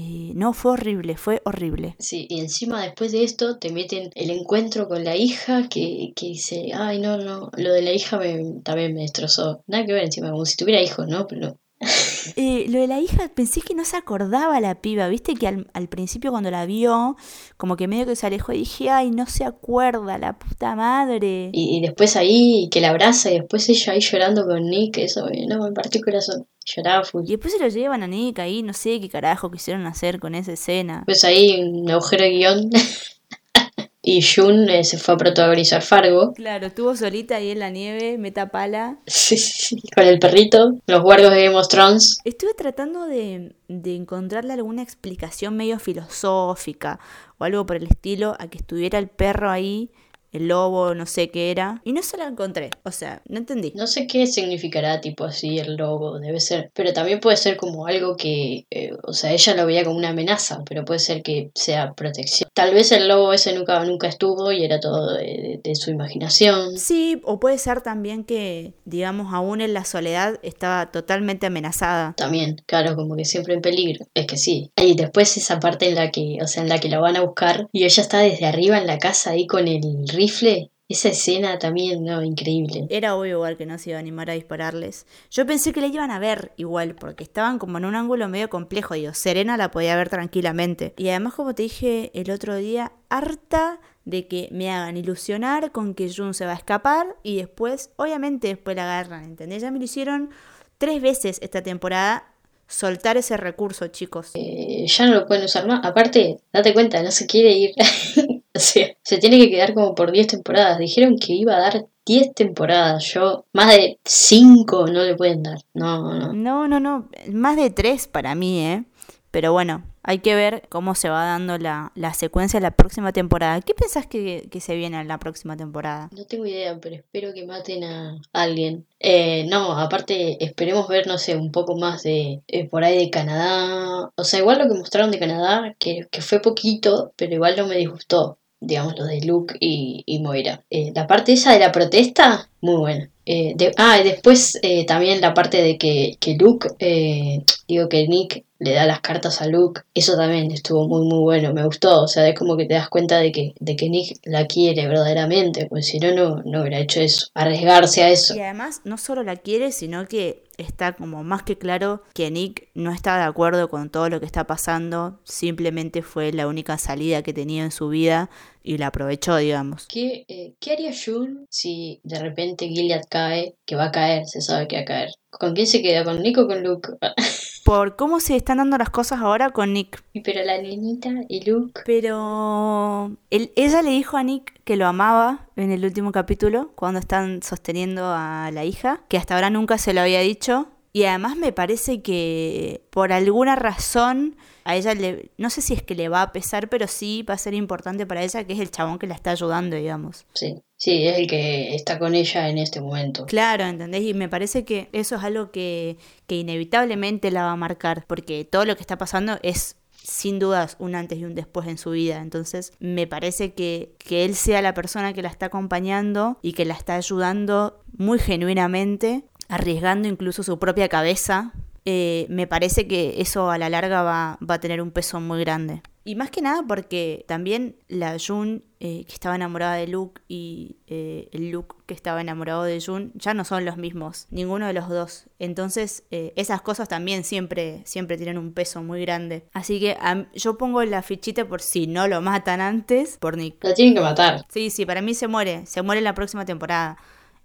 Eh, 0.00 0.32
no, 0.36 0.52
fue 0.52 0.72
horrible, 0.72 1.16
fue 1.16 1.42
horrible. 1.44 1.96
Sí, 1.98 2.28
y 2.30 2.38
encima 2.38 2.84
después 2.84 3.10
de 3.10 3.24
esto 3.24 3.58
te 3.58 3.72
meten 3.72 4.10
el 4.14 4.30
encuentro 4.30 4.86
con 4.86 5.02
la 5.02 5.16
hija 5.16 5.68
que, 5.68 6.12
que 6.14 6.26
dice, 6.26 6.70
ay, 6.72 7.00
no, 7.00 7.18
no, 7.18 7.50
lo 7.56 7.72
de 7.72 7.82
la 7.82 7.92
hija 7.92 8.16
me, 8.16 8.60
también 8.62 8.94
me 8.94 9.00
destrozó. 9.00 9.64
Nada 9.66 9.84
que 9.84 9.92
ver 9.92 10.04
encima, 10.04 10.30
como 10.30 10.46
si 10.46 10.56
tuviera 10.56 10.80
hijos, 10.80 11.08
¿no? 11.08 11.26
Pero 11.26 11.58
eh, 12.36 12.66
lo 12.68 12.78
de 12.78 12.86
la 12.86 13.00
hija, 13.00 13.28
pensé 13.34 13.60
que 13.60 13.74
no 13.74 13.84
se 13.84 13.96
acordaba 13.96 14.60
la 14.60 14.80
piba, 14.80 15.08
viste 15.08 15.34
que 15.34 15.48
al, 15.48 15.68
al, 15.72 15.88
principio 15.88 16.30
cuando 16.30 16.52
la 16.52 16.64
vio, 16.64 17.16
como 17.56 17.76
que 17.76 17.88
medio 17.88 18.06
que 18.06 18.14
se 18.14 18.28
alejó 18.28 18.52
y 18.52 18.58
dije, 18.58 18.90
ay, 18.90 19.10
no 19.10 19.26
se 19.26 19.44
acuerda, 19.44 20.16
la 20.16 20.38
puta 20.38 20.76
madre. 20.76 21.50
Y, 21.52 21.76
y 21.76 21.80
después 21.80 22.14
ahí 22.14 22.68
que 22.70 22.80
la 22.80 22.90
abraza 22.90 23.32
y 23.32 23.40
después 23.40 23.68
ella 23.68 23.94
ahí 23.94 24.00
llorando 24.00 24.46
con 24.46 24.62
Nick, 24.62 24.98
eso 24.98 25.28
no, 25.48 25.64
me 25.64 25.72
partió 25.72 25.98
el 25.98 26.04
corazón. 26.04 26.46
Lloraba 26.74 27.04
full. 27.04 27.24
Y 27.24 27.32
después 27.32 27.54
se 27.54 27.58
lo 27.58 27.68
llevan 27.68 28.02
a 28.02 28.06
Nick 28.06 28.38
ahí, 28.40 28.62
no 28.62 28.72
sé 28.72 29.00
qué 29.00 29.08
carajo 29.08 29.50
quisieron 29.50 29.86
hacer 29.86 30.18
con 30.18 30.34
esa 30.34 30.52
escena. 30.52 31.02
Pues 31.06 31.24
ahí 31.24 31.60
un 31.62 31.90
agujero 31.90 32.24
de 32.24 32.30
guion. 32.30 32.70
y 34.02 34.22
Jun 34.22 34.68
eh, 34.68 34.84
se 34.84 34.98
fue 34.98 35.14
a 35.14 35.16
protagonizar 35.16 35.82
Fargo. 35.82 36.32
Claro, 36.34 36.66
estuvo 36.66 36.94
solita 36.94 37.36
ahí 37.36 37.50
en 37.50 37.58
la 37.60 37.70
nieve, 37.70 38.18
meta 38.18 38.50
pala. 38.50 38.98
Sí, 39.06 39.36
sí, 39.38 39.76
sí, 39.76 39.82
con 39.94 40.06
el 40.06 40.18
perrito, 40.18 40.78
los 40.86 41.02
guardias 41.02 41.30
de 41.32 41.44
Game 41.44 41.56
of 41.56 41.68
Thrones. 41.68 42.18
Estuve 42.24 42.54
tratando 42.54 43.06
de, 43.06 43.54
de 43.68 43.96
encontrarle 43.96 44.52
alguna 44.52 44.82
explicación 44.82 45.56
medio 45.56 45.78
filosófica 45.78 47.00
o 47.38 47.44
algo 47.44 47.64
por 47.64 47.76
el 47.76 47.84
estilo 47.84 48.36
a 48.38 48.48
que 48.48 48.58
estuviera 48.58 48.98
el 48.98 49.08
perro 49.08 49.50
ahí 49.50 49.90
el 50.32 50.48
lobo, 50.48 50.94
no 50.94 51.06
sé 51.06 51.30
qué 51.30 51.50
era, 51.50 51.80
y 51.84 51.92
no 51.92 52.02
se 52.02 52.16
la 52.16 52.26
encontré, 52.26 52.70
o 52.84 52.90
sea, 52.90 53.22
no 53.28 53.38
entendí. 53.38 53.72
No 53.74 53.86
sé 53.86 54.06
qué 54.06 54.26
significará 54.26 55.00
tipo 55.00 55.24
así 55.24 55.58
el 55.58 55.76
lobo, 55.76 56.18
debe 56.18 56.40
ser, 56.40 56.70
pero 56.74 56.92
también 56.92 57.20
puede 57.20 57.36
ser 57.36 57.56
como 57.56 57.86
algo 57.86 58.16
que, 58.16 58.66
eh, 58.70 58.92
o 59.04 59.12
sea, 59.12 59.32
ella 59.32 59.54
lo 59.54 59.66
veía 59.66 59.84
como 59.84 59.96
una 59.96 60.10
amenaza, 60.10 60.62
pero 60.66 60.84
puede 60.84 61.00
ser 61.00 61.22
que 61.22 61.50
sea 61.54 61.94
protección. 61.94 62.50
Tal 62.54 62.74
vez 62.74 62.92
el 62.92 63.08
lobo 63.08 63.32
ese 63.32 63.54
nunca, 63.54 63.82
nunca 63.84 64.08
estuvo 64.08 64.52
y 64.52 64.64
era 64.64 64.80
todo 64.80 65.14
de, 65.14 65.60
de 65.62 65.74
su 65.74 65.90
imaginación. 65.90 66.78
Sí, 66.78 67.20
o 67.24 67.40
puede 67.40 67.58
ser 67.58 67.80
también 67.80 68.24
que, 68.24 68.74
digamos, 68.84 69.32
aún 69.32 69.60
en 69.60 69.74
la 69.74 69.84
soledad 69.84 70.38
estaba 70.42 70.90
totalmente 70.90 71.46
amenazada. 71.46 72.14
También, 72.16 72.62
claro, 72.66 72.96
como 72.96 73.16
que 73.16 73.24
siempre 73.24 73.54
en 73.54 73.60
peligro. 73.60 74.06
Es 74.14 74.26
que 74.26 74.36
sí. 74.36 74.70
Y 74.76 74.94
después 74.94 75.36
esa 75.36 75.60
parte 75.60 75.88
en 75.88 75.94
la 75.94 76.10
que, 76.10 76.38
o 76.42 76.46
sea, 76.46 76.62
en 76.62 76.68
la 76.68 76.78
que 76.78 76.88
la 76.88 77.00
van 77.00 77.16
a 77.16 77.22
buscar 77.22 77.68
y 77.72 77.84
ella 77.84 78.02
está 78.02 78.18
desde 78.18 78.46
arriba 78.46 78.78
en 78.78 78.86
la 78.86 78.98
casa 78.98 79.30
ahí 79.30 79.46
con 79.46 79.68
el 79.68 80.06
rifle. 80.18 80.70
Esa 80.90 81.10
escena 81.10 81.58
también, 81.58 82.02
no, 82.02 82.22
increíble. 82.22 82.86
Era 82.88 83.14
obvio 83.14 83.36
igual 83.36 83.58
que 83.58 83.66
no 83.66 83.76
se 83.76 83.90
iba 83.90 83.98
a 83.98 84.00
animar 84.00 84.30
a 84.30 84.32
dispararles. 84.32 85.06
Yo 85.30 85.44
pensé 85.44 85.74
que 85.74 85.82
la 85.82 85.88
iban 85.88 86.10
a 86.10 86.18
ver 86.18 86.52
igual, 86.56 86.94
porque 86.94 87.24
estaban 87.24 87.58
como 87.58 87.76
en 87.76 87.84
un 87.84 87.94
ángulo 87.94 88.26
medio 88.28 88.48
complejo, 88.48 88.94
digo, 88.94 89.12
Serena 89.12 89.58
la 89.58 89.70
podía 89.70 89.96
ver 89.96 90.08
tranquilamente. 90.08 90.94
Y 90.96 91.10
además, 91.10 91.34
como 91.34 91.54
te 91.54 91.64
dije 91.64 92.10
el 92.14 92.30
otro 92.30 92.56
día, 92.56 92.92
harta 93.10 93.80
de 94.06 94.26
que 94.28 94.48
me 94.50 94.70
hagan 94.70 94.96
ilusionar 94.96 95.72
con 95.72 95.92
que 95.92 96.10
Jun 96.10 96.32
se 96.32 96.46
va 96.46 96.52
a 96.52 96.56
escapar 96.56 97.16
y 97.22 97.36
después, 97.36 97.90
obviamente 97.96 98.48
después 98.48 98.74
la 98.74 98.84
agarran, 98.84 99.24
¿entendés? 99.24 99.60
Ya 99.60 99.70
me 99.70 99.78
lo 99.78 99.84
hicieron 99.84 100.30
tres 100.78 101.02
veces 101.02 101.38
esta 101.42 101.62
temporada 101.62 102.32
soltar 102.66 103.18
ese 103.18 103.36
recurso, 103.36 103.88
chicos. 103.88 104.30
Eh, 104.34 104.86
ya 104.86 105.06
no 105.06 105.14
lo 105.14 105.26
pueden 105.26 105.44
usar 105.44 105.66
más. 105.66 105.84
Aparte, 105.84 106.38
date 106.50 106.72
cuenta, 106.72 107.02
no 107.02 107.10
se 107.10 107.26
quiere 107.26 107.52
ir. 107.52 107.74
o 108.60 108.60
sea, 108.60 108.88
se 109.02 109.18
tiene 109.18 109.38
que 109.38 109.50
quedar 109.50 109.72
como 109.72 109.94
por 109.94 110.10
10 110.10 110.26
temporadas. 110.26 110.78
Dijeron 110.78 111.16
que 111.16 111.32
iba 111.32 111.56
a 111.56 111.60
dar 111.60 111.86
10 112.04 112.34
temporadas. 112.34 113.04
Yo, 113.14 113.44
más 113.52 113.68
de 113.68 113.98
5 114.04 114.86
no 114.88 115.04
le 115.04 115.14
pueden 115.14 115.44
dar. 115.44 115.58
No, 115.74 116.12
no. 116.12 116.32
No, 116.32 116.68
no, 116.68 116.80
no. 116.80 117.08
Más 117.32 117.56
de 117.56 117.70
3 117.70 118.08
para 118.08 118.34
mí, 118.34 118.60
¿eh? 118.60 118.84
Pero 119.30 119.52
bueno, 119.52 119.84
hay 120.02 120.20
que 120.20 120.34
ver 120.34 120.62
cómo 120.70 120.94
se 120.94 121.10
va 121.10 121.26
dando 121.26 121.58
la, 121.58 121.92
la 121.94 122.14
secuencia 122.14 122.58
de 122.58 122.62
la 122.64 122.70
próxima 122.70 123.12
temporada. 123.12 123.60
¿Qué 123.60 123.74
pensás 123.74 124.06
que, 124.06 124.48
que, 124.50 124.58
se 124.58 124.74
viene 124.74 124.98
en 124.98 125.06
la 125.06 125.18
próxima 125.18 125.54
temporada? 125.54 126.08
No 126.12 126.24
tengo 126.24 126.46
idea, 126.46 126.78
pero 126.80 126.96
espero 126.96 127.34
que 127.34 127.44
maten 127.44 127.84
a 127.84 128.18
alguien. 128.32 128.86
Eh, 129.00 129.44
no, 129.50 129.72
aparte 129.78 130.42
esperemos 130.42 130.88
ver, 130.88 131.06
no 131.06 131.18
sé, 131.18 131.36
un 131.36 131.52
poco 131.52 131.76
más 131.76 132.04
de 132.04 132.40
eh, 132.48 132.66
por 132.68 132.84
ahí 132.84 132.96
de 132.96 133.10
Canadá. 133.10 134.10
O 134.16 134.24
sea, 134.24 134.40
igual 134.40 134.58
lo 134.60 134.68
que 134.68 134.78
mostraron 134.78 135.10
de 135.10 135.18
Canadá, 135.18 135.74
que, 135.78 136.08
que 136.10 136.22
fue 136.22 136.40
poquito, 136.40 137.12
pero 137.16 137.34
igual 137.34 137.54
no 137.58 137.66
me 137.66 137.76
disgustó. 137.76 138.38
Digamos, 138.60 138.98
lo 138.98 139.04
de 139.04 139.20
Luke 139.20 139.56
y, 139.60 140.02
y 140.06 140.18
Moira. 140.20 140.64
Eh, 140.70 140.92
la 140.94 141.06
parte 141.06 141.32
esa 141.32 141.52
de 141.52 141.60
la 141.60 141.72
protesta, 141.72 142.48
muy 142.60 142.76
buena. 142.76 143.10
Eh, 143.30 143.52
de, 143.56 143.72
ah, 143.76 143.98
y 144.00 144.04
después 144.04 144.58
eh, 144.62 144.86
también 144.86 145.20
la 145.20 145.34
parte 145.34 145.62
de 145.62 145.76
que, 145.76 146.16
que 146.18 146.34
Luke, 146.36 146.68
eh, 146.78 147.42
digo 147.68 147.86
que 147.86 148.08
Nick 148.08 148.46
le 148.58 148.72
da 148.72 148.86
las 148.86 149.00
cartas 149.00 149.42
a 149.42 149.46
Luke, 149.46 149.82
eso 149.92 150.16
también 150.16 150.50
estuvo 150.50 150.88
muy 150.88 151.06
muy 151.06 151.20
bueno, 151.20 151.52
me 151.52 151.62
gustó, 151.62 152.04
o 152.04 152.08
sea, 152.08 152.26
es 152.26 152.34
como 152.34 152.56
que 152.56 152.64
te 152.64 152.72
das 152.72 152.88
cuenta 152.88 153.18
de 153.18 153.30
que, 153.30 153.52
de 153.60 153.76
que 153.76 153.90
Nick 153.90 154.18
la 154.24 154.46
quiere 154.46 154.86
verdaderamente, 154.88 155.66
pues 155.66 155.88
si 155.88 156.00
no, 156.00 156.12
no, 156.12 156.42
no 156.42 156.62
hubiera 156.62 156.80
hecho 156.80 157.00
eso, 157.00 157.26
arriesgarse 157.34 158.02
a 158.02 158.08
eso. 158.08 158.34
Y 158.34 158.40
además 158.40 158.80
no 158.84 158.96
solo 158.96 159.22
la 159.22 159.36
quiere, 159.36 159.72
sino 159.72 160.06
que 160.06 160.47
está 160.58 160.94
como 160.94 161.24
más 161.24 161.42
que 161.44 161.56
claro 161.56 162.02
que 162.12 162.30
Nick 162.30 162.68
no 162.74 162.92
está 162.92 163.16
de 163.16 163.24
acuerdo 163.24 163.70
con 163.70 163.88
todo 163.90 164.10
lo 164.10 164.20
que 164.20 164.26
está 164.26 164.46
pasando, 164.46 165.20
simplemente 165.24 166.02
fue 166.02 166.32
la 166.32 166.46
única 166.46 166.76
salida 166.76 167.22
que 167.22 167.32
tenía 167.32 167.64
en 167.64 167.70
su 167.70 167.88
vida 167.88 168.28
y 168.62 168.76
la 168.76 168.88
aprovechó, 168.88 169.36
digamos. 169.36 169.86
¿Qué, 169.86 170.24
eh, 170.28 170.54
¿qué 170.60 170.72
haría 170.72 170.92
June 170.92 171.46
si 171.48 172.00
de 172.02 172.18
repente 172.18 172.68
Gilead 172.68 173.04
cae? 173.08 173.54
Que 173.64 173.76
va 173.76 173.86
a 173.86 173.92
caer, 173.92 174.26
se 174.26 174.42
sabe 174.42 174.68
que 174.68 174.76
va 174.76 174.82
a 174.82 174.84
caer. 174.84 175.10
¿Con 175.38 175.54
quién 175.54 175.66
se 175.66 175.82
queda? 175.82 176.04
¿Con 176.04 176.20
Nick 176.22 176.38
o 176.38 176.46
con 176.46 176.62
Luke? 176.62 176.88
Por 177.64 177.96
cómo 177.96 178.18
se 178.18 178.34
están 178.34 178.58
dando 178.58 178.78
las 178.78 178.90
cosas 178.90 179.20
ahora 179.20 179.50
con 179.50 179.72
Nick. 179.72 180.02
Pero 180.24 180.42
la 180.42 180.60
niñita 180.60 181.10
y 181.28 181.44
Luke. 181.48 181.82
Pero 181.84 183.16
él, 183.30 183.52
ella 183.56 183.82
le 183.82 183.90
dijo 183.90 184.16
a 184.16 184.22
Nick 184.22 184.60
que 184.64 184.76
lo 184.76 184.86
amaba 184.86 185.48
en 185.54 185.70
el 185.70 185.84
último 185.84 186.10
capítulo, 186.10 186.72
cuando 186.74 186.98
están 186.98 187.42
sosteniendo 187.42 188.06
a 188.06 188.50
la 188.52 188.64
hija, 188.64 189.02
que 189.08 189.18
hasta 189.18 189.34
ahora 189.34 189.50
nunca 189.50 189.78
se 189.78 189.92
lo 189.92 190.00
había 190.00 190.20
dicho. 190.20 190.68
Y 190.92 191.04
además 191.04 191.36
me 191.36 191.52
parece 191.52 192.00
que 192.00 192.82
por 192.90 193.12
alguna 193.12 193.54
razón 193.54 194.36
a 194.64 194.74
ella 194.74 194.94
le, 194.94 195.30
no 195.36 195.50
sé 195.50 195.60
si 195.60 195.74
es 195.74 195.82
que 195.82 195.94
le 195.94 196.08
va 196.08 196.22
a 196.22 196.32
pesar, 196.32 196.68
pero 196.68 196.88
sí 196.88 197.22
va 197.22 197.34
a 197.34 197.38
ser 197.38 197.54
importante 197.54 198.06
para 198.06 198.22
ella 198.22 198.44
que 198.44 198.54
es 198.54 198.60
el 198.60 198.70
chabón 198.70 198.98
que 198.98 199.06
la 199.06 199.14
está 199.14 199.30
ayudando, 199.30 199.76
digamos. 199.76 200.26
Sí, 200.32 200.62
sí, 200.78 201.06
es 201.06 201.18
el 201.18 201.26
que 201.26 201.74
está 201.74 201.98
con 201.98 202.14
ella 202.14 202.48
en 202.48 202.56
este 202.56 202.80
momento. 202.80 203.26
Claro, 203.26 203.64
¿entendés? 203.64 204.02
Y 204.02 204.14
me 204.14 204.30
parece 204.30 204.64
que 204.64 204.88
eso 204.92 205.16
es 205.16 205.24
algo 205.24 205.50
que, 205.50 205.98
que 206.26 206.36
inevitablemente 206.36 207.30
la 207.30 207.42
va 207.42 207.52
a 207.52 207.56
marcar, 207.56 208.06
porque 208.06 208.46
todo 208.46 208.64
lo 208.64 208.74
que 208.76 208.80
está 208.82 208.96
pasando 208.96 209.38
es 209.42 209.76
sin 210.02 210.38
dudas 210.38 210.76
un 210.78 210.94
antes 210.94 211.18
y 211.18 211.24
un 211.24 211.34
después 211.34 211.68
en 211.68 211.76
su 211.76 211.90
vida. 211.90 212.22
Entonces 212.22 212.72
me 212.78 213.06
parece 213.06 213.52
que, 213.52 213.92
que 213.98 214.24
él 214.24 214.34
sea 214.34 214.62
la 214.62 214.72
persona 214.72 215.12
que 215.12 215.20
la 215.20 215.28
está 215.28 215.46
acompañando 215.46 216.38
y 216.40 216.54
que 216.54 216.64
la 216.64 216.74
está 216.74 216.94
ayudando 216.94 217.82
muy 217.96 218.18
genuinamente, 218.18 219.24
arriesgando 219.48 220.08
incluso 220.08 220.42
su 220.42 220.58
propia 220.58 220.88
cabeza 220.88 221.52
eh, 221.90 222.26
me 222.28 222.46
parece 222.46 222.86
que 222.86 223.14
eso 223.16 223.50
a 223.50 223.56
la 223.56 223.70
larga 223.70 224.02
va, 224.02 224.38
va, 224.46 224.56
a 224.56 224.60
tener 224.60 224.82
un 224.82 224.90
peso 224.90 225.20
muy 225.20 225.40
grande. 225.40 225.80
Y 226.08 226.14
más 226.14 226.30
que 226.30 226.40
nada 226.40 226.64
porque 226.66 227.26
también 227.28 227.76
la 227.86 228.16
Jun 228.18 228.64
eh, 228.80 229.04
que 229.06 229.12
estaba 229.12 229.36
enamorada 229.36 229.74
de 229.74 229.86
Luke 229.86 230.22
y 230.26 230.76
eh, 230.86 231.28
el 231.32 231.50
Luke 231.50 231.76
que 231.84 231.92
estaba 231.92 232.22
enamorado 232.22 232.62
de 232.62 232.80
Jun 232.80 233.12
ya 233.14 233.34
no 233.34 233.44
son 233.44 233.66
los 233.66 233.76
mismos, 233.76 234.26
ninguno 234.30 234.66
de 234.66 234.72
los 234.72 234.88
dos. 234.88 235.26
Entonces 235.38 236.04
eh, 236.10 236.32
esas 236.34 236.62
cosas 236.62 236.88
también 236.88 237.24
siempre, 237.24 237.82
siempre 237.84 238.16
tienen 238.16 238.38
un 238.38 238.54
peso 238.54 238.82
muy 238.82 239.02
grande. 239.02 239.44
Así 239.52 239.80
que 239.80 239.98
yo 240.32 240.56
pongo 240.56 240.82
la 240.84 241.02
fichita 241.02 241.46
por 241.46 241.60
si 241.60 241.86
no 241.86 242.08
lo 242.08 242.22
matan 242.22 242.62
antes, 242.62 243.18
por 243.18 243.36
Nick. 243.36 243.62
Lo 243.62 243.74
tienen 243.74 243.94
que 243.94 244.00
matar. 244.00 244.46
Sí, 244.48 244.70
sí, 244.70 244.86
para 244.86 245.02
mí 245.02 245.12
se 245.12 245.28
muere, 245.28 245.66
se 245.66 245.82
muere 245.82 245.98
en 245.98 246.04
la 246.04 246.14
próxima 246.14 246.46
temporada. 246.46 246.96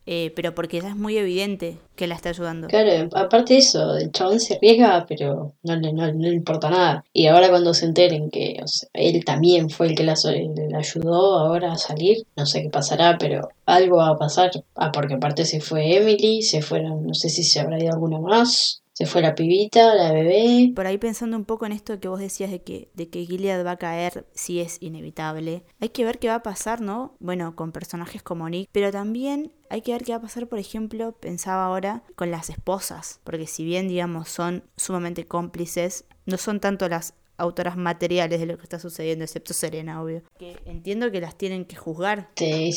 Eh, 0.06 0.34
pero 0.36 0.54
porque 0.54 0.82
ya 0.82 0.90
es 0.90 0.98
muy 0.98 1.18
evidente 1.18 1.78
que 1.96 2.08
la 2.08 2.16
está 2.16 2.30
ayudando. 2.30 2.68
Claro, 2.68 3.10
aparte 3.14 3.54
de 3.54 3.60
eso, 3.60 3.96
el 3.96 4.12
chabón 4.12 4.40
se 4.40 4.56
arriesga, 4.56 5.06
pero 5.08 5.54
no, 5.64 5.76
no, 5.78 5.92
no, 5.94 6.12
le 6.12 6.34
importa 6.34 6.70
nada. 6.70 7.06
Y 7.14 7.28
ahora 7.28 7.50
cuando 7.50 7.74
se 7.74 7.86
enteren 7.86 8.30
que 8.30 8.62
él 8.94 9.24
también 9.24 9.70
fue 9.70 9.88
el 9.88 9.96
que 9.96 10.04
la, 10.04 10.16
la, 10.24 10.78
ayudó 10.78 11.40
ahora 11.40 11.74
a 11.74 11.78
salir, 11.78 12.26
no 12.36 12.46
sé 12.46 12.64
qué 12.64 12.70
pasará, 12.70 13.18
pero 13.18 13.50
algo 13.66 13.98
va 13.98 14.10
a 14.10 14.18
pasar. 14.18 14.52
Ah, 14.76 14.92
porque 14.92 15.14
aparte 15.14 15.46
se 15.46 15.62
fue 15.62 15.96
Emily, 15.96 16.42
se 16.42 16.62
fueron, 16.62 17.08
no 17.08 17.14
sé 17.14 17.30
si 17.30 17.44
se 17.44 17.62
habrá 17.62 17.82
ido 17.82 17.94
alguna 17.94 18.20
más. 18.20 18.83
Se 18.94 19.08
fue 19.08 19.24
la 19.24 19.34
pibita, 19.34 19.96
la 19.96 20.12
bebé. 20.12 20.72
Por 20.76 20.86
ahí 20.86 21.00
pensando 21.00 21.36
un 21.36 21.46
poco 21.46 21.66
en 21.66 21.72
esto 21.72 22.00
que 22.00 22.08
vos 22.08 22.20
decías 22.20 22.52
de 22.52 22.62
que, 22.62 22.92
de 22.94 23.10
que 23.10 23.26
Gilead 23.26 23.66
va 23.66 23.72
a 23.72 23.78
caer 23.78 24.28
si 24.34 24.60
es 24.60 24.78
inevitable. 24.82 25.64
Hay 25.80 25.90
que 25.90 26.06
ver 26.06 26.20
qué 26.20 26.28
va 26.28 26.36
a 26.36 26.44
pasar, 26.44 26.80
¿no? 26.80 27.16
Bueno, 27.20 27.56
con 27.56 27.72
personajes 27.72 28.22
como 28.22 28.48
Nick, 28.50 28.70
pero 28.72 28.92
también 28.92 29.52
hay 29.70 29.82
que 29.82 29.94
ver 29.94 30.04
qué 30.04 30.12
va 30.12 30.20
a 30.20 30.22
pasar, 30.22 30.48
por 30.48 30.60
ejemplo, 30.60 31.14
pensaba 31.14 31.66
ahora, 31.66 32.04
con 32.16 32.30
las 32.30 32.52
esposas. 32.52 33.20
Porque 33.24 33.48
si 33.48 33.64
bien, 33.64 33.88
digamos, 33.88 34.30
son 34.30 34.64
sumamente 34.78 35.26
cómplices, 35.26 36.06
no 36.28 36.38
son 36.38 36.60
tanto 36.60 36.88
las 36.88 37.16
autoras 37.38 37.78
materiales 37.78 38.40
de 38.40 38.46
lo 38.46 38.58
que 38.58 38.64
está 38.64 38.78
sucediendo, 38.78 39.26
excepto 39.26 39.56
Serena, 39.56 40.04
obvio. 40.04 40.22
Que 40.38 40.58
entiendo 40.66 41.12
que 41.12 41.20
las 41.20 41.36
tienen 41.36 41.66
que 41.66 41.76
juzgar. 41.76 42.30
Sí, 42.36 42.72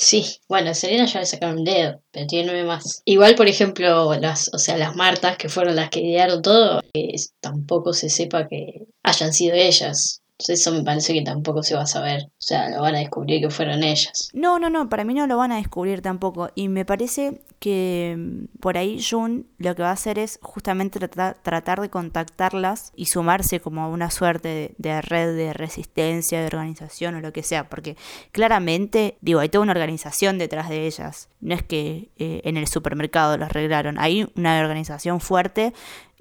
sí. 0.00 0.38
Bueno, 0.48 0.74
Serena 0.74 1.06
ya 1.06 1.20
le 1.20 1.26
sacaron 1.26 1.58
un 1.58 1.64
dedo, 1.64 2.00
pero 2.10 2.26
tiene 2.26 2.46
nueve 2.46 2.64
más. 2.64 3.02
Igual, 3.04 3.34
por 3.34 3.48
ejemplo, 3.48 4.14
las, 4.14 4.50
o 4.52 4.58
sea, 4.58 4.76
las 4.76 4.96
Martas, 4.96 5.36
que 5.36 5.48
fueron 5.48 5.76
las 5.76 5.90
que 5.90 6.00
idearon 6.00 6.42
todo, 6.42 6.82
que 6.92 7.14
tampoco 7.40 7.92
se 7.92 8.08
sepa 8.08 8.48
que 8.48 8.86
hayan 9.02 9.32
sido 9.32 9.54
ellas. 9.54 10.19
Eso 10.48 10.72
me 10.72 10.82
parece 10.82 11.12
que 11.12 11.22
tampoco 11.22 11.62
se 11.62 11.74
va 11.74 11.82
a 11.82 11.86
saber. 11.86 12.24
O 12.24 12.42
sea, 12.42 12.70
lo 12.70 12.80
van 12.82 12.94
a 12.94 12.98
descubrir 12.98 13.40
que 13.40 13.50
fueron 13.50 13.82
ellas. 13.82 14.30
No, 14.32 14.58
no, 14.58 14.70
no, 14.70 14.88
para 14.88 15.04
mí 15.04 15.14
no 15.14 15.26
lo 15.26 15.36
van 15.36 15.52
a 15.52 15.56
descubrir 15.56 16.02
tampoco. 16.02 16.50
Y 16.54 16.68
me 16.68 16.84
parece 16.84 17.42
que 17.58 18.16
mm, 18.16 18.58
por 18.60 18.78
ahí 18.78 19.00
Jun 19.02 19.46
lo 19.58 19.74
que 19.74 19.82
va 19.82 19.90
a 19.90 19.92
hacer 19.92 20.18
es 20.18 20.38
justamente 20.42 20.98
tratar, 20.98 21.36
tratar 21.42 21.80
de 21.80 21.90
contactarlas 21.90 22.92
y 22.96 23.06
sumarse 23.06 23.60
como 23.60 23.82
a 23.82 23.88
una 23.88 24.10
suerte 24.10 24.74
de, 24.78 25.02
red 25.02 25.36
de 25.36 25.52
resistencia, 25.52 26.40
de 26.40 26.46
organización 26.46 27.14
o 27.16 27.20
lo 27.20 27.32
que 27.32 27.42
sea. 27.42 27.68
Porque 27.68 27.96
claramente, 28.32 29.18
digo, 29.20 29.40
hay 29.40 29.48
toda 29.48 29.62
una 29.62 29.72
organización 29.72 30.38
detrás 30.38 30.68
de 30.68 30.86
ellas. 30.86 31.28
No 31.40 31.54
es 31.54 31.62
que 31.62 32.10
eh, 32.18 32.40
en 32.44 32.56
el 32.56 32.66
supermercado 32.66 33.36
lo 33.36 33.44
arreglaron. 33.44 33.98
Hay 33.98 34.30
una 34.36 34.60
organización 34.60 35.20
fuerte 35.20 35.72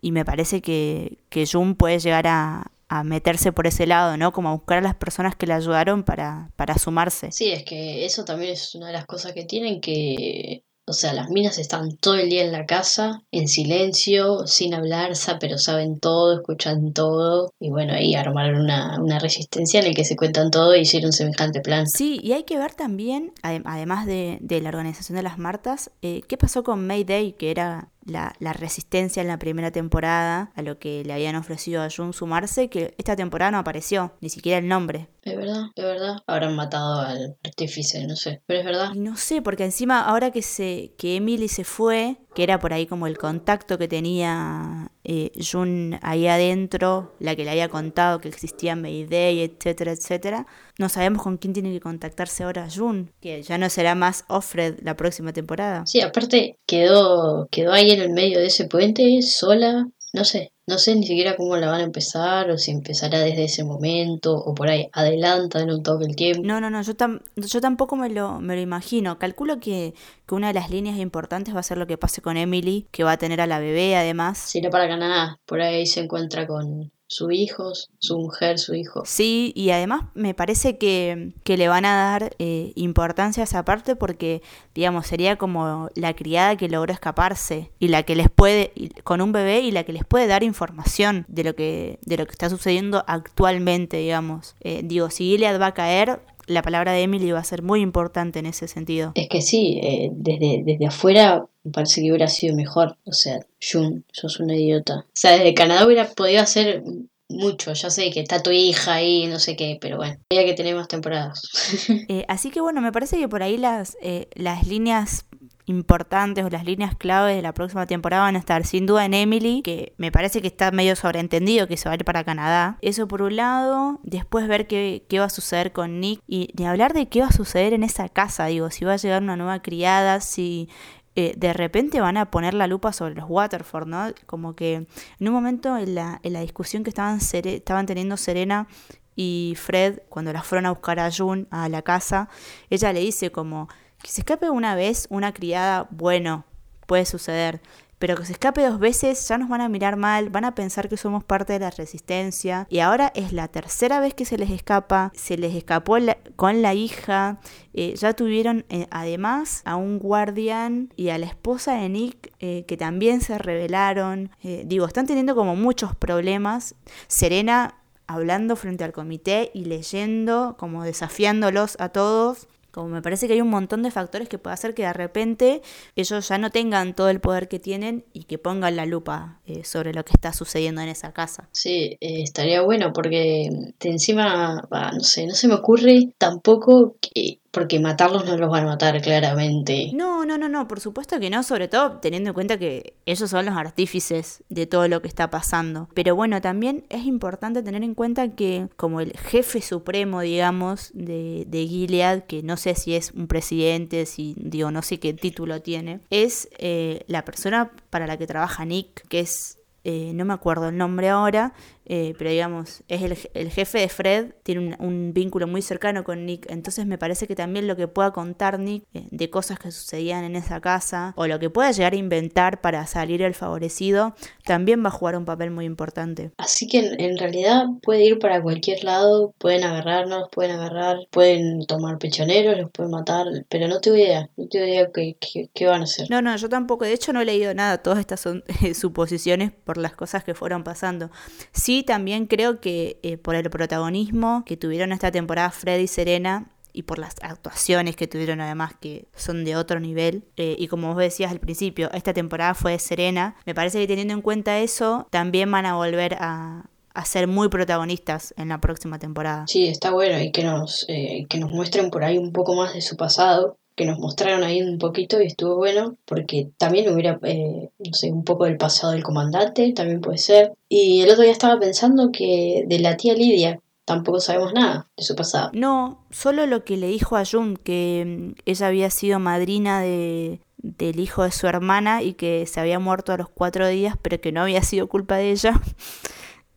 y 0.02 0.12
me 0.12 0.26
parece 0.26 0.62
que, 0.62 1.20
que 1.30 1.46
Jun 1.46 1.76
puede 1.76 2.00
llegar 2.00 2.28
a, 2.28 2.72
a 2.90 3.04
meterse 3.04 3.52
por 3.52 3.68
ese 3.68 3.88
lado, 3.88 4.18
¿no? 4.18 4.34
Como 4.34 4.50
a 4.50 4.54
buscar 4.54 4.80
a 4.80 4.82
las 4.82 4.96
personas 4.96 5.36
que 5.36 5.48
le 5.48 5.54
ayudaron 5.54 6.04
para, 6.04 6.52
para 6.56 6.78
sumarse. 6.78 7.32
Sí, 7.32 7.52
es 7.52 7.64
que 7.64 8.06
eso 8.06 8.26
también 8.26 8.52
es 8.52 8.76
una 8.76 8.88
de 8.88 8.94
las 8.94 9.06
cosas 9.06 9.34
que 9.34 9.46
tienen 9.46 9.80
que 9.80 10.64
o 10.90 10.94
sea, 10.94 11.14
las 11.14 11.30
minas 11.30 11.60
están 11.60 11.98
todo 11.98 12.16
el 12.16 12.32
día 12.32 12.44
en 12.44 12.52
la 12.52 12.66
casa, 12.66 13.22
en 13.32 13.48
silencio, 13.48 14.48
sin 14.48 14.74
hablar, 14.74 15.12
pero 15.40 15.60
saben 15.60 16.00
todo, 16.00 16.34
escuchan 16.34 16.94
todo. 16.94 17.54
Y 17.60 17.70
bueno, 17.70 17.94
ahí 17.94 18.16
armaron 18.16 18.62
una, 18.62 19.00
una 19.00 19.20
resistencia 19.20 19.82
en 19.82 19.90
la 19.90 19.94
que 19.94 20.04
se 20.04 20.16
cuentan 20.16 20.50
todo 20.50 20.76
y 20.76 20.80
hicieron 20.80 21.14
semejante 21.14 21.62
plan. 21.62 21.86
Sí, 21.86 22.20
y 22.24 22.32
hay 22.32 22.44
que 22.44 22.58
ver 22.58 22.74
también, 22.74 23.34
además 23.44 24.08
de, 24.08 24.40
de 24.42 24.62
la 24.62 24.70
organización 24.70 25.16
de 25.16 25.22
las 25.22 25.38
Martas, 25.38 25.92
eh, 26.02 26.22
qué 26.28 26.38
pasó 26.38 26.64
con 26.64 26.88
Mayday, 26.88 27.34
que 27.34 27.52
era 27.52 27.90
la, 28.10 28.36
la, 28.40 28.54
resistencia 28.54 29.22
en 29.22 29.28
la 29.28 29.40
primera 29.40 29.72
temporada 29.72 30.52
a 30.56 30.62
lo 30.62 30.80
que 30.80 31.04
le 31.04 31.14
habían 31.14 31.36
ofrecido 31.36 31.82
a 31.82 31.90
Jun 31.90 32.14
sumarse, 32.14 32.70
que 32.70 32.94
esta 32.98 33.16
temporada 33.16 33.52
no 33.52 33.58
apareció, 33.58 34.14
ni 34.22 34.30
siquiera 34.30 34.58
el 34.58 34.68
nombre. 34.68 35.10
Es 35.24 35.36
verdad, 35.36 35.66
es 35.76 35.84
verdad. 35.84 36.18
Habrán 36.28 36.56
matado 36.56 37.02
al 37.02 37.38
artífice, 37.44 38.06
no 38.08 38.16
sé, 38.16 38.42
pero 38.46 38.60
es 38.60 38.66
verdad. 38.66 38.92
Y 38.94 39.00
no 39.00 39.16
sé, 39.18 39.42
porque 39.42 39.66
encima 39.66 40.02
ahora 40.02 40.32
que 40.32 40.42
se 40.42 40.94
que 40.98 41.18
Emily 41.18 41.48
se 41.48 41.64
fue, 41.64 42.18
que 42.40 42.44
era 42.44 42.58
por 42.58 42.72
ahí 42.72 42.86
como 42.86 43.06
el 43.06 43.18
contacto 43.18 43.78
que 43.78 43.90
tenía 43.90 44.94
eh, 45.04 45.30
Jun 45.36 46.00
ahí 46.02 46.26
adentro, 46.26 47.14
la 47.20 47.36
que 47.36 47.44
le 47.44 47.52
había 47.52 47.68
contado 47.68 48.22
que 48.22 48.30
existía 48.30 48.78
Mayday, 48.78 49.42
etcétera, 49.42 49.92
etcétera. 49.92 50.48
No 50.78 50.88
sabemos 50.88 51.22
con 51.22 51.36
quién 51.36 51.52
tiene 51.52 51.74
que 51.74 51.82
contactarse 51.82 52.46
ahora 52.46 52.70
Jun, 52.74 53.12
que 53.20 53.44
ya 53.44 53.58
no 53.58 53.70
será 53.70 53.94
más 53.94 54.24
Offred 54.30 54.80
la 54.84 54.96
próxima 54.96 55.34
temporada. 55.34 55.86
Sí, 55.86 56.00
aparte 56.00 56.58
quedó, 56.66 57.50
quedó 57.52 57.74
ahí 57.74 57.92
en 57.92 58.00
el 58.00 58.12
medio 58.12 58.40
de 58.40 58.46
ese 58.46 58.70
puente, 58.70 59.22
sola, 59.22 59.90
no 60.14 60.24
sé, 60.26 60.54
no 60.66 60.78
sé 60.78 60.96
ni 60.96 61.06
siquiera 61.06 61.36
cómo 61.36 61.56
la 61.58 61.68
van 61.68 61.82
a 61.82 61.84
empezar 61.84 62.50
o 62.50 62.58
si 62.58 62.72
empezará 62.72 63.20
desde 63.20 63.44
ese 63.44 63.64
momento 63.64 64.36
o 64.36 64.56
por 64.56 64.70
ahí 64.70 64.90
adelantan 64.92 65.70
un 65.70 65.84
toque 65.84 66.06
el 66.06 66.16
tiempo. 66.16 66.44
No, 66.46 66.60
no, 66.60 66.70
no, 66.70 66.82
yo, 66.82 66.94
yo 67.36 67.62
tampoco 67.62 67.96
me 67.96 68.10
lo, 68.10 68.40
me 68.40 68.56
lo 68.56 68.62
imagino. 68.62 69.20
Calculo 69.20 69.60
que, 69.60 69.94
que, 70.28 70.36
una 70.36 70.48
de 70.48 70.54
las 70.54 70.70
líneas 70.70 70.98
importantes 70.98 71.56
va 71.56 71.60
a 71.60 71.64
ser 71.64 71.78
lo 71.78 71.88
que 71.88 71.98
pase 71.98 72.22
con 72.22 72.38
Emily, 72.38 72.88
que 72.92 73.04
va 73.04 73.14
a 73.14 73.18
tener 73.18 73.42
a 73.42 73.48
la 73.48 73.60
bebé 73.60 73.96
además. 73.96 74.38
Sí, 74.38 74.62
no 74.62 74.70
para 74.70 74.88
Canadá, 74.88 75.40
por 75.46 75.62
ahí 75.62 75.86
se 75.86 76.02
encuentra 76.02 76.48
con, 76.48 76.92
su 77.10 77.32
hijo, 77.32 77.74
su 77.98 78.20
mujer, 78.20 78.60
su 78.60 78.76
hijo. 78.76 79.02
Sí, 79.04 79.52
y 79.56 79.72
además 79.72 80.04
me 80.14 80.36
parece 80.36 80.78
que, 80.78 81.34
que 81.44 81.58
le 81.58 81.68
van 81.68 81.84
a 81.86 81.96
dar 81.96 82.36
eh, 82.38 82.72
importancia 82.76 83.42
a 83.42 83.46
esa 83.46 83.66
parte 83.66 83.96
porque, 83.96 84.44
digamos, 84.76 85.08
sería 85.08 85.36
como 85.36 85.90
la 85.96 86.16
criada 86.16 86.56
que 86.56 86.70
logró 86.70 86.94
escaparse 86.94 87.72
y 87.80 87.88
la 87.88 88.04
que 88.04 88.16
les 88.16 88.30
puede, 88.30 88.72
con 89.04 89.22
un 89.22 89.32
bebé 89.32 89.62
y 89.62 89.72
la 89.72 89.86
que 89.86 89.92
les 89.92 90.06
puede 90.06 90.28
dar 90.28 90.44
información 90.44 91.26
de 91.28 91.44
lo 91.46 91.56
que, 91.56 91.98
de 92.06 92.18
lo 92.18 92.28
que 92.28 92.32
está 92.32 92.48
sucediendo 92.48 93.04
actualmente, 93.08 93.98
digamos. 93.98 94.56
Eh, 94.60 94.82
digo, 94.84 95.10
si 95.10 95.32
Gilead 95.32 95.60
va 95.60 95.68
a 95.68 95.74
caer, 95.74 96.22
la 96.50 96.62
palabra 96.62 96.92
de 96.94 97.04
Emily 97.04 97.32
va 97.32 97.40
a 97.40 97.44
ser 97.44 97.62
muy 97.62 97.82
importante 97.82 98.40
en 98.40 98.48
ese 98.48 98.68
sentido. 98.68 99.12
Es 99.16 99.30
que 99.30 99.42
sí, 99.42 99.80
eh, 99.84 100.10
desde, 100.12 100.64
desde 100.66 100.88
afuera 100.88 101.46
me 101.64 101.72
parece 101.72 102.02
que 102.02 102.10
hubiera 102.10 102.28
sido 102.28 102.56
mejor. 102.56 102.98
O 103.06 103.14
sea, 103.14 103.40
Jun, 103.62 104.04
sos 104.12 104.40
una 104.40 104.56
idiota. 104.56 105.06
O 105.06 105.12
sea, 105.14 105.32
desde 105.34 105.54
Canadá 105.54 105.86
hubiera 105.86 106.10
podido 106.10 106.42
hacer 106.42 106.84
mucho. 107.30 107.74
Ya 107.74 107.90
sé 107.90 108.10
que 108.10 108.20
está 108.20 108.42
tu 108.42 108.52
hija 108.52 108.96
ahí, 108.96 109.28
no 109.28 109.40
sé 109.40 109.56
qué, 109.56 109.78
pero 109.80 109.98
bueno, 109.98 110.18
había 110.32 110.46
que 110.46 110.56
tener 110.56 110.76
más 110.76 110.88
temporadas. 110.88 111.42
Eh, 112.12 112.26
así 112.28 112.50
que 112.50 112.60
bueno, 112.60 112.82
me 112.82 112.92
parece 112.92 113.18
que 113.18 113.28
por 113.28 113.44
ahí 113.44 113.58
las, 113.58 113.96
eh, 114.02 114.30
las 114.34 114.66
líneas 114.66 115.26
importantes 115.70 116.44
o 116.44 116.50
las 116.50 116.66
líneas 116.66 116.96
clave 116.96 117.36
de 117.36 117.42
la 117.42 117.54
próxima 117.54 117.86
temporada 117.86 118.24
van 118.24 118.36
a 118.36 118.40
estar 118.40 118.66
sin 118.66 118.88
duda 118.88 119.06
en 119.06 119.14
Emily, 119.14 119.62
que 119.62 119.94
me 119.98 120.12
parece 120.12 120.42
que 120.42 120.48
está 120.48 120.72
medio 120.72 120.96
sobreentendido 120.96 121.68
que 121.68 121.78
se 121.78 121.88
va 121.88 121.94
a 121.94 121.96
ir 121.96 122.06
para 122.06 122.24
Canadá. 122.24 122.78
Eso 122.82 123.08
por 123.08 123.22
un 123.22 123.36
lado, 123.36 124.00
después 124.04 124.48
ver 124.48 124.66
qué, 124.66 125.06
qué 125.08 125.20
va 125.20 125.26
a 125.26 125.30
suceder 125.30 125.72
con 125.72 126.00
Nick 126.00 126.22
y 126.28 126.50
de 126.56 126.66
hablar 126.66 126.94
de 126.94 127.08
qué 127.08 127.22
va 127.22 127.28
a 127.28 127.32
suceder 127.32 127.74
en 127.74 127.84
esa 127.84 128.10
casa, 128.10 128.48
digo, 128.48 128.72
si 128.72 128.84
va 128.84 128.94
a 128.94 128.98
llegar 128.98 129.22
una 129.22 129.38
nueva 129.38 129.62
criada, 129.62 130.22
si 130.22 130.70
eh, 131.16 131.34
de 131.38 131.54
repente 131.54 132.02
van 132.02 132.18
a 132.18 132.32
poner 132.32 132.54
la 132.54 132.66
lupa 132.66 132.92
sobre 132.92 133.14
los 133.14 133.26
Waterford, 133.30 133.88
¿no? 133.88 134.08
Como 134.26 134.56
que 134.56 134.74
en 135.20 135.28
un 135.28 135.34
momento 135.34 135.78
en 135.78 135.94
la, 135.94 136.20
en 136.24 136.34
la 136.34 136.42
discusión 136.42 136.84
que 136.84 136.90
estaban, 136.90 137.20
estaban 137.20 137.86
teniendo 137.86 138.18
Serena 138.18 138.68
y 139.16 139.54
Fred, 139.58 140.00
cuando 140.10 140.32
las 140.34 140.48
fueron 140.48 140.66
a 140.66 140.72
buscar 140.72 141.00
a 141.00 141.12
June 141.12 141.46
a 141.52 141.68
la 141.68 141.82
casa, 141.82 142.30
ella 142.70 142.94
le 142.94 143.02
dice 143.02 143.32
como 143.32 143.68
que 144.02 144.10
se 144.10 144.22
escape 144.22 144.50
una 144.50 144.76
vez 144.76 145.08
una 145.10 145.34
criada, 145.34 145.88
bueno, 145.92 146.46
puede 146.86 147.06
suceder, 147.06 147.62
pero 148.00 148.16
que 148.16 148.26
se 148.26 148.32
escape 148.32 148.66
dos 148.66 148.80
veces 148.80 149.28
ya 149.28 149.38
nos 149.38 149.50
van 149.50 149.60
a 149.60 149.70
mirar 149.70 149.98
mal, 149.98 150.30
van 150.30 150.46
a 150.46 150.56
pensar 150.56 150.88
que 150.88 150.96
somos 150.96 151.24
parte 151.24 151.54
de 151.54 151.60
la 151.60 151.70
resistencia. 151.70 152.66
Y 152.70 152.80
ahora 152.80 153.12
es 153.14 153.34
la 153.34 153.50
tercera 153.50 154.00
vez 154.00 154.14
que 154.14 154.24
se 154.24 154.38
les 154.38 154.50
escapa, 154.50 155.12
se 155.14 155.38
les 155.38 155.54
escapó 155.54 155.98
con 156.38 156.62
la 156.62 156.74
hija, 156.74 157.40
eh, 157.74 157.94
ya 157.98 158.14
tuvieron 158.14 158.66
eh, 158.70 158.88
además 158.90 159.62
a 159.66 159.76
un 159.76 160.00
guardián 160.00 160.94
y 160.96 161.10
a 161.10 161.18
la 161.18 161.26
esposa 161.26 161.76
de 161.76 161.90
Nick 161.90 162.32
eh, 162.40 162.64
que 162.68 162.78
también 162.78 163.20
se 163.20 163.38
rebelaron, 163.38 164.32
digo, 164.42 164.86
están 164.86 165.06
teniendo 165.06 165.36
como 165.36 165.58
muchos 165.58 165.94
problemas, 165.96 166.76
Serena 167.08 167.76
hablando 168.08 168.56
frente 168.56 168.86
al 168.86 168.94
comité 168.94 169.52
y 169.54 169.66
leyendo, 169.66 170.56
como 170.58 170.84
desafiándolos 170.84 171.76
a 171.80 171.90
todos 171.90 172.48
me 172.88 173.02
parece 173.02 173.28
que 173.28 173.34
hay 173.34 173.42
un 173.42 173.50
montón 173.50 173.84
de 173.84 173.92
factores 173.92 174.30
que 174.30 174.38
puede 174.38 174.54
hacer 174.54 174.74
que 174.74 174.84
de 174.84 174.94
repente 174.94 175.62
ellos 175.96 176.28
ya 176.28 176.38
no 176.38 176.50
tengan 176.50 176.94
todo 176.94 177.10
el 177.10 177.20
poder 177.20 177.48
que 177.48 177.60
tienen 177.60 178.06
y 178.14 178.24
que 178.24 178.38
pongan 178.38 178.76
la 178.76 178.86
lupa 178.86 179.40
eh, 179.46 179.64
sobre 179.64 179.94
lo 179.94 180.06
que 180.06 180.12
está 180.14 180.34
sucediendo 180.34 180.82
en 180.82 180.90
esa 180.90 181.14
casa. 181.14 181.50
Sí, 181.52 181.98
eh, 182.00 182.22
estaría 182.22 182.62
bueno 182.62 182.92
porque 182.94 183.50
de 183.80 183.90
encima, 183.90 184.68
no 184.72 185.00
sé, 185.02 185.26
no 185.26 185.34
se 185.34 185.48
me 185.48 185.56
ocurre 185.56 186.10
tampoco 186.18 186.96
que 187.02 187.40
porque 187.52 187.80
matarlos 187.80 188.26
no 188.26 188.38
los 188.38 188.50
van 188.50 188.64
a 188.64 188.68
matar 188.68 189.02
claramente. 189.02 189.92
No, 189.94 190.26
no, 190.26 190.38
no, 190.38 190.50
no, 190.50 190.68
por 190.68 190.80
supuesto 190.80 191.20
que 191.20 191.30
no, 191.30 191.42
sobre 191.44 191.68
todo 191.68 192.00
teniendo 192.00 192.30
en 192.30 192.34
cuenta 192.34 192.58
que 192.58 192.94
ellos 193.06 193.30
son 193.30 193.46
los 193.46 193.56
artífices 193.56 194.44
de 194.50 194.68
todo 194.68 194.88
lo 194.88 195.02
que 195.02 195.08
está 195.08 195.30
pasando. 195.30 195.90
Pero 195.94 196.16
bueno, 196.16 196.42
también 196.42 196.86
es 196.90 197.06
importante 197.06 197.64
tener 197.64 197.84
en 197.84 197.96
cuenta 197.96 198.36
que 198.36 198.68
como 198.76 199.02
el 199.02 199.14
jefe 199.18 199.62
supremo, 199.62 200.22
digamos, 200.22 200.92
de, 200.94 201.46
de 201.48 201.68
Gilead, 201.68 202.26
que 202.26 202.44
no 202.44 202.58
sé 202.58 202.76
si 202.76 202.96
es 202.96 203.12
un 203.12 203.28
presidente, 203.28 204.06
si 204.06 204.36
digo, 204.38 204.72
no 204.72 204.82
sé 204.82 205.00
qué 205.00 205.14
título 205.14 205.62
tiene, 205.62 206.02
es 206.10 206.50
eh, 206.60 207.04
la 207.08 207.26
persona 207.26 207.72
para 207.90 208.06
la 208.06 208.18
que 208.18 208.28
trabaja 208.28 208.66
Nick, 208.66 209.08
que 209.08 209.22
es 209.22 209.60
eh, 209.86 210.12
no 210.14 210.26
me 210.26 210.34
acuerdo 210.34 210.70
el 210.70 210.78
nombre 210.78 211.10
ahora, 211.10 211.54
eh, 211.92 212.14
pero 212.20 212.30
digamos, 212.30 212.84
es 212.88 213.02
el, 213.34 213.50
jefe 213.50 213.80
de 213.80 213.90
Fred, 213.90 214.34
tiene 214.44 214.78
un, 214.80 215.12
vínculo 215.12 215.48
muy 215.48 215.64
cercano 215.64 216.04
con 216.04 216.24
Nick, 216.24 216.46
entonces 216.52 216.86
me 216.86 217.00
parece 217.00 217.26
que 217.26 217.36
también 217.36 217.68
lo 217.68 217.76
que 217.76 217.88
pueda 217.88 218.12
contar 218.12 218.60
Nick 218.60 218.84
eh, 218.94 219.08
de 219.10 219.30
cosas 219.32 219.58
que 219.58 219.72
sucedían 219.72 220.24
en 220.24 220.36
esa 220.36 220.62
casa, 220.62 221.14
o 221.18 221.26
lo 221.26 221.40
que 221.40 221.50
pueda 221.50 221.72
llegar 221.72 221.94
a 221.94 221.96
inventar 221.96 222.62
para 222.62 222.86
salir 222.86 223.24
el 223.24 223.34
favorecido, 223.34 224.14
también 224.46 224.84
va 224.84 224.90
a 224.90 224.92
jugar 224.92 225.16
un 225.16 225.26
papel 225.26 225.50
muy 225.50 225.66
importante. 225.66 226.30
Así 226.38 226.68
que 226.68 226.78
en, 226.78 227.18
realidad 227.18 227.66
puede 227.82 228.06
ir 228.06 228.20
para 228.20 228.40
cualquier 228.40 228.84
lado, 228.84 229.34
pueden 229.40 229.64
agarrarnos, 229.64 230.30
pueden 230.32 230.52
agarrar, 230.52 231.08
pueden 231.10 231.66
tomar 231.66 231.98
pechoneros, 231.98 232.56
los 232.56 232.70
pueden 232.70 232.92
matar, 232.92 233.26
pero 233.50 233.68
no 233.68 233.82
tengo 233.82 233.98
idea, 233.98 234.30
no 234.38 234.48
tengo 234.48 234.68
idea 234.68 234.92
qué, 234.94 235.18
qué, 235.56 235.66
van 235.66 235.82
a 235.82 235.86
hacer. 235.86 236.08
No, 236.12 236.22
no, 236.22 236.36
yo 236.36 236.50
tampoco, 236.50 236.86
de 236.86 236.94
hecho 236.94 237.14
no 237.14 237.22
he 237.22 237.26
leído 237.26 237.52
nada, 237.56 237.80
todas 237.80 237.98
estas 237.98 238.20
son 238.20 238.44
suposiciones 238.76 239.52
por 239.52 239.80
las 239.80 239.96
cosas 239.96 240.24
que 240.24 240.36
fueron 240.36 240.64
pasando. 240.64 241.10
Sí 241.52 241.79
también 241.84 242.26
creo 242.26 242.60
que 242.60 243.00
eh, 243.04 243.18
por 243.18 243.36
el 243.36 243.50
protagonismo 243.50 244.44
que 244.46 244.58
tuvieron 244.58 244.92
esta 244.92 245.12
temporada 245.12 245.52
Fred 245.52 245.80
y 245.80 245.88
Serena, 245.88 246.50
y 246.74 246.84
por 246.84 247.00
las 247.00 247.16
actuaciones 247.22 247.96
que 247.96 248.08
tuvieron 248.08 248.42
además 248.42 248.74
que 248.80 249.08
son 249.16 249.44
de 249.44 249.56
otro 249.56 249.80
nivel. 249.80 250.24
Eh, 250.38 250.56
y 250.58 250.68
como 250.68 250.94
vos 250.94 250.98
decías 250.98 251.32
al 251.32 251.40
principio, 251.40 251.90
esta 251.94 252.14
temporada 252.14 252.54
fue 252.54 252.74
de 252.74 252.80
Serena. 252.80 253.36
Me 253.46 253.56
parece 253.56 253.80
que 253.80 253.88
teniendo 253.88 254.14
en 254.14 254.22
cuenta 254.22 254.60
eso, 254.60 255.08
también 255.10 255.52
van 255.52 255.66
a 255.66 255.76
volver 255.76 256.16
a, 256.20 256.66
ser 257.06 257.28
muy 257.28 257.48
protagonistas 257.48 258.34
en 258.36 258.50
la 258.50 258.60
próxima 258.60 259.00
temporada. 259.00 259.46
Sí, 259.48 259.68
está 259.70 259.92
bueno 259.92 260.20
y 260.20 260.32
que 260.32 260.44
nos, 260.44 260.86
eh, 260.90 261.26
que 261.30 261.40
nos 261.40 261.50
muestren 261.50 261.92
por 261.92 262.04
ahí 262.04 262.18
un 262.18 262.34
poco 262.34 262.56
más 262.56 262.74
de 262.74 262.82
su 262.82 262.98
pasado 262.98 263.58
que 263.80 263.86
nos 263.86 263.98
mostraron 263.98 264.44
ahí 264.44 264.62
un 264.62 264.78
poquito 264.78 265.22
y 265.22 265.28
estuvo 265.28 265.56
bueno 265.56 265.96
porque 266.04 266.50
también 266.58 266.94
hubiera, 266.94 267.18
eh, 267.24 267.70
no 267.80 267.94
sé, 267.94 268.12
un 268.12 268.26
poco 268.26 268.44
del 268.44 268.58
pasado 268.58 268.92
del 268.92 269.04
comandante, 269.04 269.72
también 269.72 270.02
puede 270.02 270.18
ser. 270.18 270.52
Y 270.68 271.02
el 271.02 271.10
otro 271.10 271.24
día 271.24 271.32
estaba 271.32 271.58
pensando 271.58 272.12
que 272.12 272.66
de 272.68 272.80
la 272.80 272.98
tía 272.98 273.14
Lidia 273.14 273.62
tampoco 273.86 274.20
sabemos 274.20 274.52
nada 274.52 274.90
de 274.98 275.04
su 275.04 275.16
pasado. 275.16 275.52
No, 275.54 276.04
solo 276.12 276.46
lo 276.46 276.66
que 276.66 276.76
le 276.76 276.88
dijo 276.88 277.16
a 277.16 277.24
Jun, 277.24 277.56
que 277.56 278.34
mm, 278.36 278.42
ella 278.46 278.68
había 278.68 278.90
sido 278.90 279.18
madrina 279.20 279.80
de, 279.80 280.42
del 280.58 281.00
hijo 281.00 281.24
de 281.24 281.32
su 281.32 281.48
hermana 281.48 282.04
y 282.04 282.16
que 282.16 282.46
se 282.48 282.60
había 282.60 282.80
muerto 282.80 283.14
a 283.14 283.18
los 283.18 283.30
cuatro 283.30 283.66
días, 283.66 283.96
pero 284.02 284.20
que 284.20 284.34
no 284.34 284.42
había 284.42 284.62
sido 284.62 284.90
culpa 284.90 285.16
de 285.16 285.32
ella. 285.32 285.54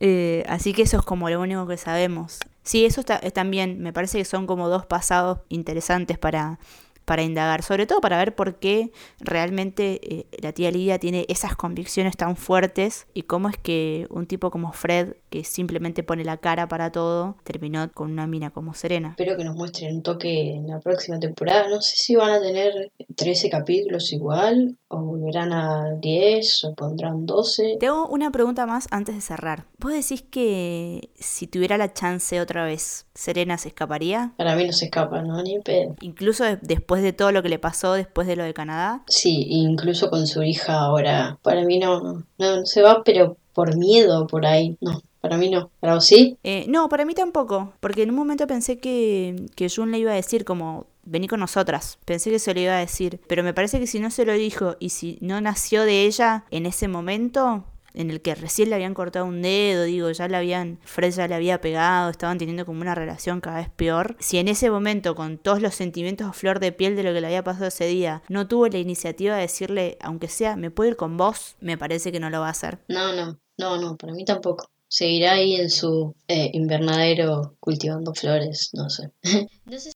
Eh, 0.05 0.43
así 0.49 0.73
que 0.73 0.83
eso 0.83 0.97
es 0.97 1.05
como 1.05 1.31
lo 1.31 1.41
único 1.41 1.65
que 1.69 1.77
sabemos. 1.77 2.41
Sí, 2.65 2.85
eso 2.85 2.99
está, 2.99 3.21
también 3.31 3.79
me 3.79 3.93
parece 3.93 4.19
que 4.19 4.25
son 4.25 4.49
como 4.49 4.69
dos 4.69 4.85
pasados 4.85 5.39
interesantes 5.49 6.19
para, 6.19 6.59
para 7.05 7.23
indagar, 7.23 7.62
sobre 7.62 7.87
todo 7.87 8.01
para 8.01 8.19
ver 8.19 8.35
por 8.35 8.57
qué 8.57 8.93
realmente 9.21 10.01
eh, 10.03 10.27
la 10.41 10.53
tía 10.53 10.71
Lidia 10.71 10.99
tiene 10.99 11.27
esas 11.29 11.57
convicciones 11.57 12.17
tan 12.17 12.37
fuertes 12.37 13.07
y 13.15 13.23
cómo 13.23 13.49
es 13.49 13.57
que 13.57 14.07
un 14.11 14.27
tipo 14.27 14.51
como 14.51 14.73
Fred, 14.73 15.15
que 15.31 15.45
simplemente 15.45 16.03
pone 16.03 16.25
la 16.25 16.37
cara 16.37 16.69
para 16.69 16.93
todo, 16.93 17.37
terminó 17.45 17.91
con 17.93 18.11
una 18.11 18.27
mina 18.27 18.51
como 18.51 18.75
Serena. 18.75 19.11
Espero 19.11 19.37
que 19.37 19.45
nos 19.45 19.57
muestren 19.57 19.97
un 19.97 20.03
toque 20.03 20.55
en 20.55 20.69
la 20.69 20.81
próxima 20.81 21.19
temporada. 21.19 21.69
No 21.69 21.81
sé 21.81 21.97
si 21.97 22.15
van 22.15 22.31
a 22.31 22.41
tener 22.41 22.93
13 23.17 23.51
capítulos 23.51 24.12
igual, 24.12 24.77
o 24.88 25.01
volverán 25.01 25.53
a 25.53 25.95
10, 26.01 26.65
o 26.65 26.75
pondrán 26.75 27.27
12. 27.27 27.77
Tengo 27.81 28.07
una 28.09 28.31
pregunta 28.31 28.67
más 28.67 28.87
antes 28.91 29.15
de 29.15 29.21
cerrar. 29.21 29.67
¿Vos 29.79 29.93
decís 29.93 30.23
que 30.23 31.11
si 31.15 31.47
tuviera 31.47 31.79
la 31.79 31.93
chance 31.93 32.41
otra 32.41 32.65
vez, 32.65 33.07
Serena 33.23 33.57
se 33.57 33.69
escaparía? 33.69 34.33
Para 34.37 34.57
mí 34.57 34.67
no 34.67 34.73
se 34.73 34.87
escapa, 34.87 35.23
¿no? 35.23 35.41
Ni 35.45 35.61
pedo. 35.61 35.95
Incluso 36.01 36.45
después 36.61 37.05
de 37.05 37.13
todo 37.13 37.31
lo 37.31 37.41
que 37.41 37.49
le 37.49 37.61
pasó, 37.61 37.93
después 37.93 38.27
de 38.27 38.35
lo 38.35 38.43
de 38.43 38.53
Canadá. 38.53 39.05
Sí, 39.07 39.47
incluso 39.49 40.11
con 40.11 40.27
su 40.27 40.43
hija 40.43 40.81
ahora. 40.81 41.39
Para 41.43 41.63
mí 41.63 41.79
no, 41.79 42.03
no, 42.03 42.25
no 42.39 42.67
se 42.67 42.83
va, 42.83 43.05
pero 43.05 43.37
por 43.53 43.77
miedo 43.77 44.27
por 44.27 44.45
ahí, 44.45 44.77
no. 44.81 45.03
Para 45.21 45.37
mí 45.37 45.51
no. 45.51 45.71
¿Para 45.79 45.95
vos 45.95 46.05
sí? 46.05 46.37
Eh, 46.43 46.65
no, 46.67 46.89
para 46.89 47.05
mí 47.05 47.15
tampoco. 47.15 47.75
Porque 47.79 48.03
en 48.03 48.11
un 48.11 48.17
momento 48.17 48.49
pensé 48.49 48.79
que, 48.79 49.47
que 49.55 49.71
Jun 49.71 49.93
le 49.93 50.01
iba 50.01 50.11
a 50.11 50.17
decir 50.17 50.45
como, 50.45 50.87
vení 51.05 51.29
con 51.29 51.39
nosotras. 51.39 51.99
Pensé 52.05 52.31
que 52.31 52.41
se 52.41 52.53
lo 52.53 52.59
iba 52.59 52.77
a 52.77 52.81
decir. 52.81 53.21
Pero 53.29 53.45
me 53.45 53.55
parece 53.55 53.79
que 53.79 53.87
si 53.87 54.01
no 54.01 54.11
se 54.11 54.25
lo 54.25 54.33
dijo 54.33 54.75
y 54.81 54.89
si 54.89 55.19
no 55.21 55.41
nació 55.41 55.85
de 55.85 56.07
ella 56.07 56.45
en 56.51 56.67
ese 56.67 56.89
momento, 56.89 57.67
en 57.94 58.11
el 58.11 58.22
que 58.22 58.35
recién 58.35 58.70
le 58.70 58.76
habían 58.76 58.94
cortado 58.94 59.26
un 59.26 59.42
dedo, 59.42 59.85
digo, 59.85 60.11
ya 60.11 60.28
le 60.28 60.37
habían, 60.37 60.78
Fred 60.85 61.12
ya 61.12 61.28
le 61.28 61.35
había 61.35 61.61
pegado, 61.61 62.11
estaban 62.11 62.38
teniendo 62.38 62.66
como 62.66 62.81
una 62.81 62.94
relación 62.94 63.40
cada 63.40 63.59
vez 63.59 63.70
peor. 63.70 64.16
Si 64.18 64.38
en 64.38 64.48
ese 64.48 64.70
momento, 64.70 65.14
con 65.14 65.38
todos 65.38 65.61
los 65.61 65.74
sentimientos 65.74 66.26
a 66.26 66.33
flor 66.33 66.61
de 66.61 66.72
piel 66.72 66.96
de 66.96 67.02
lo 67.02 67.12
que 67.12 67.20
le 67.20 67.26
había 67.26 67.44
pasado 67.44 67.66
ese 67.66 67.87
día, 67.87 68.22
no 68.28 68.48
tuvo 68.48 68.68
la 68.68 68.78
iniciativa 68.78 69.37
de 69.37 69.42
decirle, 69.42 69.98
aunque 70.00 70.28
sea, 70.28 70.57
me 70.57 70.70
puedo 70.70 70.90
ir 70.90 70.96
con 70.96 71.16
vos, 71.16 71.57
me 71.61 71.78
parece 71.78 72.12
que 72.12 72.20
no 72.20 72.31
lo 72.31 72.40
va 72.40 72.48
a 72.48 72.50
hacer. 72.50 72.78
No, 72.88 73.12
no, 73.14 73.38
no, 73.59 73.81
no, 73.81 73.96
para 73.96 74.12
mí 74.12 74.24
tampoco 74.24 74.66
seguirá 74.92 75.33
ahí 75.33 75.57
en 75.57 75.70
su 75.70 76.14
eh, 76.28 76.50
invernadero 76.52 77.57
cultivando 77.61 78.12
flores, 78.12 78.68
no 78.74 78.90
sé. 78.90 79.11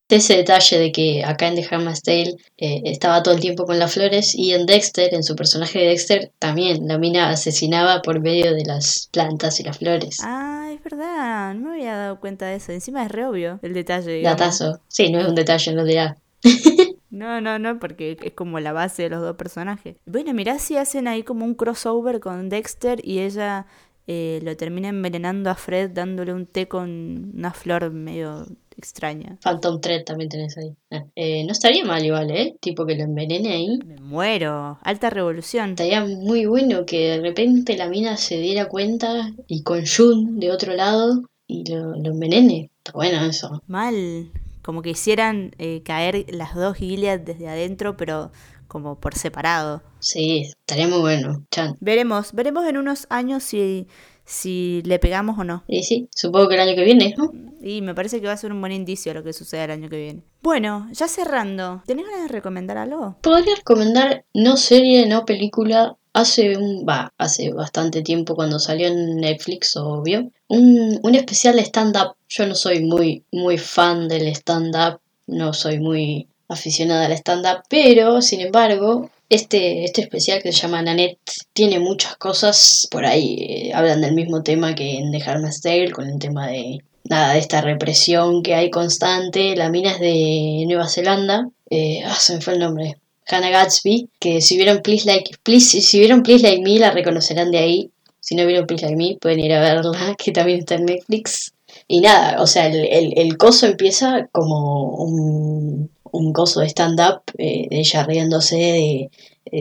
Ese 0.09 0.37
detalle 0.39 0.79
de 0.79 0.91
que 0.91 1.23
acá 1.23 1.49
en 1.49 1.57
The 1.57 1.67
Handmaid's 1.71 2.03
Tale 2.03 2.37
eh, 2.57 2.81
estaba 2.85 3.23
todo 3.23 3.35
el 3.35 3.41
tiempo 3.41 3.67
con 3.67 3.79
las 3.79 3.93
flores 3.93 4.35
y 4.35 4.55
en 4.55 4.65
Dexter, 4.65 5.13
en 5.13 5.23
su 5.23 5.37
personaje 5.37 5.81
de 5.81 5.89
Dexter, 5.89 6.33
también 6.39 6.89
la 6.89 6.97
mina 6.97 7.29
asesinaba 7.29 8.01
por 8.01 8.21
medio 8.21 8.55
de 8.55 8.65
las 8.65 9.11
plantas 9.13 9.61
y 9.61 9.65
las 9.65 9.77
flores. 9.77 10.17
Ah, 10.23 10.71
es 10.73 10.83
verdad, 10.83 11.53
no 11.55 11.69
me 11.69 11.75
había 11.75 11.95
dado 11.95 12.19
cuenta 12.19 12.47
de 12.47 12.57
eso. 12.57 12.73
Encima 12.73 13.05
es 13.05 13.13
re 13.13 13.27
obvio 13.27 13.61
el 13.63 13.75
detalle. 13.75 14.23
Datazo. 14.23 14.81
Sí, 14.89 15.11
no 15.11 15.21
es 15.21 15.29
un 15.29 15.35
detalle, 15.35 15.75
no 15.75 15.85
dirá. 15.85 16.17
No, 17.17 17.41
no, 17.41 17.59
no, 17.59 17.79
porque 17.79 18.19
es 18.23 18.33
como 18.35 18.61
la 18.61 18.75
base 18.75 19.05
de 19.05 19.09
los 19.09 19.23
dos 19.23 19.37
personajes. 19.37 19.97
Bueno, 20.05 20.35
mirá 20.35 20.59
si 20.59 20.77
hacen 20.77 21.09
ahí 21.09 21.23
como 21.23 21.47
un 21.47 21.55
crossover 21.55 22.21
con 22.21 22.51
Dexter 22.51 23.01
y 23.03 23.21
ella 23.21 23.67
eh, 24.07 24.41
lo 24.43 24.57
termina 24.57 24.89
envenenando 24.89 25.51
a 25.51 25.55
Fred 25.55 25.91
dándole 25.91 26.33
un 26.33 26.47
té 26.47 26.69
con 26.69 27.33
una 27.35 27.53
flor 27.53 27.91
medio 27.91 28.47
extraña. 28.77 29.39
Phantom 29.43 29.81
Thread 29.81 30.05
también 30.05 30.29
tenés 30.29 30.57
ahí. 30.59 30.75
Ah, 30.91 31.05
eh, 31.17 31.45
no 31.45 31.53
estaría 31.53 31.85
mal 31.85 32.05
igual, 32.05 32.31
¿eh? 32.31 32.57
Tipo 32.61 32.87
que 32.87 32.95
lo 32.95 33.05
envenene 33.05 33.53
ahí. 33.53 33.79
Me 33.85 34.01
muero. 34.01 34.79
Alta 34.83 35.11
revolución. 35.11 35.71
Estaría 35.71 36.05
muy 36.05 36.47
bueno 36.47 36.85
que 36.87 37.11
de 37.11 37.21
repente 37.21 37.77
la 37.77 37.89
mina 37.89 38.17
se 38.17 38.39
diera 38.39 38.69
cuenta 38.69 39.33
y 39.47 39.63
con 39.63 39.85
Jun 39.87 40.39
de 40.39 40.53
otro 40.53 40.75
lado 40.75 41.23
y 41.47 41.69
lo, 41.71 41.97
lo 41.97 42.11
envenene. 42.11 42.71
Está 42.79 42.93
bueno 42.93 43.25
eso. 43.25 43.63
Mal. 43.67 44.31
Como 44.63 44.83
que 44.83 44.91
hicieran 44.91 45.53
eh, 45.59 45.83
caer 45.85 46.27
las 46.29 46.55
dos 46.55 46.77
Gilead 46.77 47.21
desde 47.21 47.49
adentro, 47.49 47.97
pero 47.97 48.33
como 48.69 48.99
por 49.01 49.15
separado. 49.15 49.83
Sí, 50.01 50.43
estaría 50.43 50.89
muy 50.89 51.01
bueno. 51.01 51.45
Chan. 51.51 51.77
Veremos, 51.81 52.33
veremos 52.33 52.67
en 52.67 52.77
unos 52.77 53.07
años 53.11 53.43
si, 53.43 53.87
si 54.25 54.83
le 54.85 54.99
pegamos 54.99 55.39
o 55.39 55.45
no. 55.45 55.65
Y 55.67 55.83
sí, 55.83 56.09
supongo 56.15 56.49
que 56.49 56.55
el 56.55 56.61
año 56.61 56.75
que 56.75 56.85
viene, 56.85 57.15
¿no? 57.17 57.33
Y 57.61 57.83
me 57.83 57.95
parece 57.95 58.21
que 58.21 58.27
va 58.27 58.33
a 58.33 58.37
ser 58.37 58.53
un 58.53 58.61
buen 58.61 58.73
indicio 58.73 59.15
lo 59.15 59.25
que 59.25 59.33
suceda 59.33 59.65
el 59.65 59.71
año 59.73 59.89
que 59.89 59.99
viene. 59.99 60.23
Bueno, 60.43 60.89
ya 60.93 61.09
cerrando, 61.09 61.83
¿tenés 61.87 62.07
ganas 62.07 62.23
de 62.23 62.29
recomendar 62.29 62.79
algo? 62.79 63.17
Podría 63.23 63.57
recomendar 63.57 64.25
no 64.35 64.57
serie, 64.57 65.07
no 65.07 65.25
película. 65.25 65.97
Hace 66.13 66.57
un, 66.57 66.87
va, 66.89 67.13
hace 67.19 67.53
bastante 67.53 68.01
tiempo 68.01 68.35
cuando 68.35 68.59
salió 68.59 68.87
en 68.87 69.17
Netflix, 69.17 69.77
obvio, 69.77 70.31
un, 70.49 70.99
un 71.03 71.15
especial 71.15 71.57
de 71.57 71.63
stand-up. 71.63 72.15
Yo 72.29 72.47
no 72.47 72.55
soy 72.55 72.83
muy, 72.85 73.25
muy 73.33 73.59
fan 73.59 74.09
del 74.09 74.29
stand-up, 74.29 75.01
no 75.27 75.53
soy 75.53 75.79
muy 75.79 76.29
aficionada 76.49 77.07
al 77.07 77.13
stand-up, 77.13 77.63
pero 77.69 78.23
sin 78.23 78.41
embargo, 78.41 79.11
este, 79.29 79.85
este 79.85 80.03
especial 80.03 80.43
que 80.43 80.53
se 80.53 80.61
llama 80.61 80.83
Nanette 80.83 81.19
tiene 81.53 81.81
muchas 81.81 82.17
cosas 82.17 82.87
por 82.91 83.05
ahí. 83.05 83.37
eh, 83.41 83.73
hablan 83.75 84.01
del 84.01 84.15
mismo 84.15 84.43
tema 84.43 84.75
que 84.75 84.99
en 84.99 85.11
The 85.11 85.23
Handmaid's 85.23 85.61
Tale, 85.61 85.91
con 85.91 86.09
el 86.09 86.19
tema 86.19 86.49
de 86.49 86.79
nada 87.09 87.33
de 87.33 87.39
esta 87.41 87.61
represión 87.61 88.43
que 88.43 88.55
hay 88.55 88.71
constante. 88.71 89.57
La 89.57 89.71
mina 89.71 89.93
es 89.93 90.01
de 90.01 90.65
Nueva 90.67 90.89
Zelanda. 90.89 91.49
Eh, 91.71 92.03
ah, 92.05 92.17
se 92.19 92.35
me 92.35 92.41
fue 92.41 92.55
el 92.55 92.61
nombre. 92.61 92.97
Hannah 93.29 93.51
Gatsby, 93.51 94.09
que 94.21 94.41
si 94.41 94.57
vieron 94.57 94.83
Please 94.83 95.05
Like, 95.07 95.33
Please, 95.43 95.81
si 95.81 95.99
vieron 95.99 96.23
Please 96.23 96.45
Like 96.45 96.63
Me 96.63 96.79
la 96.79 96.93
reconocerán 96.93 97.51
de 97.51 97.59
ahí. 97.59 97.91
Si 98.21 98.35
no 98.35 98.47
vieron 98.47 98.67
Please 98.67 98.85
Like 98.85 98.97
Me, 98.97 99.17
pueden 99.21 99.41
ir 99.41 99.53
a 99.53 99.61
verla, 99.61 100.15
que 100.19 100.33
también 100.33 100.61
está 100.61 100.77
en 100.77 100.87
Netflix. 100.87 101.53
Y 101.89 102.01
nada, 102.01 102.43
o 102.43 102.47
sea, 102.47 102.67
el, 102.67 102.85
el, 102.87 103.13
el 103.17 103.37
coso 103.37 103.67
empieza 103.67 104.29
como 104.33 104.91
un, 104.97 105.91
un 106.03 106.33
coso 106.33 106.61
de 106.61 106.67
stand-up, 106.69 107.23
eh, 107.39 107.69
de 107.71 107.79
ella 107.79 108.05
riéndose, 108.05 108.57
de, 108.57 109.11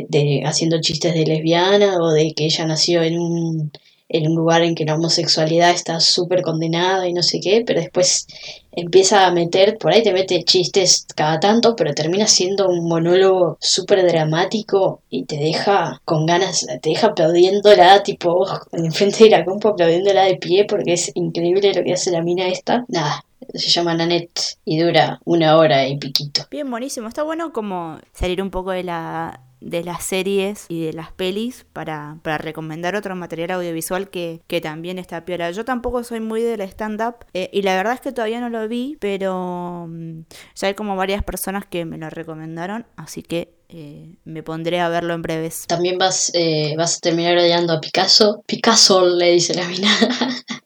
de, 0.10 0.44
haciendo 0.46 0.82
chistes 0.82 1.14
de 1.14 1.26
lesbiana 1.26 1.98
o 2.02 2.12
de 2.12 2.34
que 2.34 2.46
ella 2.46 2.66
nació 2.66 3.04
en 3.04 3.20
un, 3.20 3.72
en 4.08 4.28
un 4.28 4.36
lugar 4.36 4.62
en 4.62 4.76
que 4.76 4.86
la 4.86 4.96
homosexualidad 4.96 5.72
está 5.72 6.00
súper 6.00 6.42
condenada 6.42 7.08
y 7.08 7.14
no 7.14 7.24
sé 7.24 7.40
qué, 7.40 7.64
pero 7.66 7.80
después 7.80 8.28
empieza 8.72 9.26
a 9.26 9.32
meter, 9.32 9.78
por 9.78 9.94
ahí 9.94 10.04
te 10.04 10.14
mete 10.14 10.44
chistes 10.44 11.08
cada 11.16 11.40
tanto, 11.40 11.76
pero 11.76 11.94
termina 11.94 12.28
siendo 12.28 12.68
un 12.68 12.88
monólogo 12.88 13.58
súper 13.60 14.06
dramático 14.06 15.02
y 15.10 15.26
te 15.26 15.38
deja 15.38 16.02
con 16.06 16.26
ganas, 16.26 16.68
te 16.82 16.90
deja 16.90 17.08
aplaudiéndola, 17.08 18.04
tipo, 18.04 18.46
enfrente 18.74 19.24
de 19.24 19.30
la 19.32 19.46
compu 19.46 19.70
aplaudiéndola 19.70 20.26
de 20.26 20.36
pie 20.36 20.66
porque 20.66 20.94
es 20.94 21.12
increíble 21.16 21.74
lo 21.74 21.84
que 21.84 21.94
hace 21.94 22.12
la 22.12 22.22
mina 22.22 22.48
esta. 22.48 22.86
Nada, 22.88 23.26
se 23.54 23.70
llama 23.70 23.96
Nanette 23.96 24.58
y 24.66 24.80
dura 24.80 25.20
una 25.26 25.58
hora 25.58 25.88
y 25.88 25.98
piquito. 25.98 26.44
Bien, 26.52 26.70
buenísimo. 26.70 27.08
Está 27.08 27.24
bueno 27.24 27.54
como 27.54 27.98
salir 28.14 28.42
un 28.42 28.52
poco 28.52 28.72
de 28.72 28.84
la 28.84 29.42
de 29.62 29.84
las 29.84 30.04
series 30.04 30.66
y 30.70 30.86
de 30.86 30.94
las 30.94 31.12
pelis 31.12 31.66
para, 31.74 32.18
para 32.22 32.38
recomendar 32.38 32.96
otro 32.96 33.16
material 33.16 33.52
audiovisual 33.52 34.10
que, 34.10 34.42
que 34.48 34.62
también 34.62 35.00
está 35.00 35.26
piola. 35.26 35.52
Yo 35.52 35.66
tampoco 35.66 36.04
soy 36.04 36.20
muy 36.20 36.42
del 36.42 36.62
stand-up 36.62 37.26
eh, 37.34 37.50
y 37.52 37.62
la 37.62 37.76
verdad 37.76 37.94
es 37.94 38.02
que 38.02 38.12
todavía 38.12 38.40
no 38.40 38.50
lo 38.50 38.68
vi, 38.68 38.98
pero 39.00 39.88
mm, 39.90 40.22
ya 40.56 40.68
hay 40.68 40.74
como 40.74 40.96
varias 40.96 41.24
personas 41.24 41.66
que 41.66 41.86
me 41.86 41.98
lo 41.98 42.10
recomendaron, 42.10 42.86
así 42.96 43.22
que 43.22 43.56
eh, 43.70 44.16
me 44.26 44.44
pondré 44.44 44.80
a 44.80 44.90
verlo 44.90 45.14
en 45.14 45.22
breves. 45.22 45.66
También 45.68 45.98
vas, 45.98 46.32
eh, 46.34 46.76
vas 46.78 46.98
a 46.98 47.00
terminar 47.00 47.38
odiando 47.38 47.74
a 47.74 47.82
Picasso. 47.82 48.44
Picasso 48.46 49.06
le 49.06 49.32
dice 49.32 49.56
la 49.56 49.68
mina. 49.68 49.90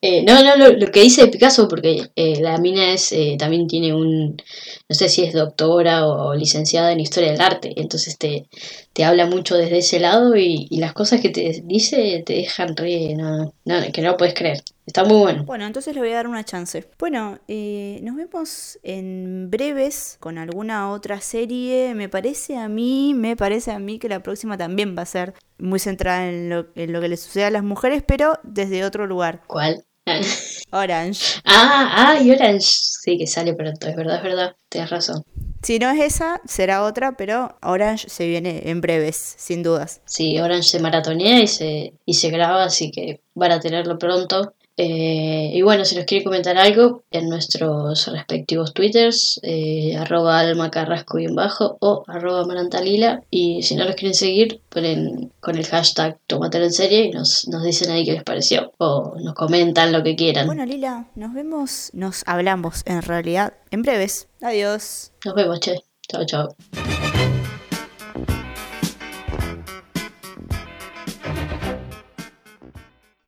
Eh, 0.02 0.24
no, 0.24 0.42
no, 0.44 0.56
lo, 0.56 0.72
lo, 0.78 0.92
que 0.92 1.02
dice 1.02 1.28
Picasso, 1.28 1.68
porque 1.68 2.10
eh, 2.16 2.40
la 2.40 2.58
mina 2.58 2.94
es 2.94 3.12
eh, 3.12 3.36
también 3.38 3.68
tiene 3.68 3.94
un, 3.94 4.38
no 4.88 4.96
sé 4.96 5.10
si 5.10 5.24
es 5.24 5.34
doctora 5.34 6.08
o, 6.08 6.34
licenciada 6.36 6.94
en 6.94 7.02
historia 7.02 7.32
del 7.32 7.42
arte, 7.42 7.74
entonces 7.76 8.18
te, 8.18 8.48
te 8.94 9.04
habla 9.04 9.26
mucho 9.26 9.58
desde 9.58 9.80
ese 9.80 10.00
lado 10.00 10.38
y, 10.38 10.68
y 10.70 10.78
las 10.78 10.94
cosas 10.94 11.20
que 11.20 11.30
te 11.30 11.62
dice 11.66 12.24
te 12.26 12.34
dejan 12.34 12.78
re, 12.78 13.14
no, 13.16 13.54
no, 13.66 13.92
que 13.92 14.02
no 14.02 14.12
lo 14.12 14.18
puedes 14.18 14.36
creer. 14.36 14.64
Está 14.90 15.04
muy 15.04 15.18
bueno. 15.18 15.44
Bueno, 15.44 15.68
entonces 15.68 15.94
le 15.94 16.02
voy 16.02 16.10
a 16.10 16.16
dar 16.16 16.28
una 16.28 16.44
chance. 16.44 16.90
Bueno, 16.98 17.38
eh, 17.48 18.00
nos 18.02 18.16
vemos 18.16 18.80
en 18.82 19.52
breves 19.52 20.18
con 20.20 20.40
alguna 20.40 20.90
otra 20.90 21.22
serie. 21.22 21.94
Me 21.94 22.10
parece 22.10 22.58
a 22.58 22.70
mí, 22.70 23.14
me 23.14 23.36
parece 23.36 23.70
a 23.70 23.78
mí 23.78 24.00
que 24.00 24.10
la 24.10 24.24
próxima 24.24 24.58
también 24.58 24.96
va 24.98 25.04
a 25.04 25.06
ser 25.06 25.36
muy 25.60 25.78
centrada 25.78 26.28
en 26.28 26.50
lo, 26.50 26.68
en 26.74 26.92
lo 26.92 27.02
que 27.02 27.08
le 27.08 27.18
sucede 27.18 27.44
a 27.44 27.52
las 27.52 27.64
mujeres, 27.64 28.02
pero 28.08 28.40
desde 28.42 28.84
otro 28.84 29.06
lugar. 29.06 29.44
¿Cuál? 29.46 29.86
Orange. 30.72 31.42
Ah, 31.46 31.90
ah, 31.94 32.22
y 32.22 32.32
Orange. 32.32 32.68
Sí, 32.68 33.18
que 33.18 33.28
sale 33.28 33.54
pronto, 33.54 33.88
es 33.88 33.96
verdad, 33.96 34.18
es 34.18 34.24
verdad. 34.24 34.56
Tienes 34.70 34.90
razón. 34.90 35.24
Si 35.62 35.78
no 35.78 35.90
es 35.90 36.00
esa, 36.00 36.42
será 36.46 36.84
otra, 36.84 37.18
pero 37.18 37.58
Orange 37.62 38.10
se 38.10 38.28
viene 38.28 38.62
en 38.66 38.80
breves, 38.80 39.36
sin 39.38 39.62
dudas. 39.62 40.02
Sí, 40.06 40.40
Orange 40.40 40.70
se 40.70 40.80
maratonea 40.80 41.42
y 41.42 41.48
se, 41.48 41.94
y 42.06 42.14
se 42.14 42.30
graba, 42.30 42.64
así 42.64 42.92
que 42.92 43.22
van 43.36 43.52
a 43.52 43.60
tenerlo 43.60 43.98
pronto. 43.98 44.54
Eh, 44.82 45.52
y 45.54 45.62
bueno, 45.62 45.84
si 45.84 45.98
nos 45.98 46.06
quiere 46.06 46.24
comentar 46.24 46.58
algo 46.58 47.04
en 47.12 47.28
nuestros 47.28 48.08
respectivos 48.08 48.74
twitters, 48.74 49.38
eh, 49.44 49.98
arroba 49.98 50.40
almacarrasco 50.40 51.20
y 51.20 51.26
en 51.26 51.36
bajo 51.36 51.76
o 51.82 52.06
arroba 52.08 52.46
marantalila. 52.46 53.22
Y 53.30 53.62
si 53.62 53.76
no 53.76 53.84
los 53.84 53.96
quieren 53.96 54.14
seguir, 54.14 54.62
ponen 54.70 55.34
con 55.42 55.58
el 55.58 55.68
hashtag 55.68 56.18
tomatelo 56.28 56.64
en 56.64 56.72
serie 56.72 57.04
y 57.04 57.12
nos, 57.12 57.46
nos 57.50 57.62
dicen 57.62 57.92
ahí 57.92 58.06
qué 58.06 58.14
les 58.14 58.24
pareció. 58.24 58.72
O 58.78 59.16
nos 59.22 59.34
comentan 59.34 59.92
lo 59.92 60.02
que 60.02 60.16
quieran. 60.16 60.46
Bueno, 60.46 60.66
Lila, 60.66 61.08
nos 61.14 61.34
vemos, 61.34 61.90
nos 61.92 62.24
hablamos 62.26 62.84
en 62.86 63.02
realidad 63.02 63.56
en 63.72 63.82
breves. 63.82 64.30
Adiós. 64.42 65.12
Nos 65.26 65.36
vemos, 65.36 65.60
che. 65.60 65.84
Chao, 66.08 66.26
chao. 66.26 66.99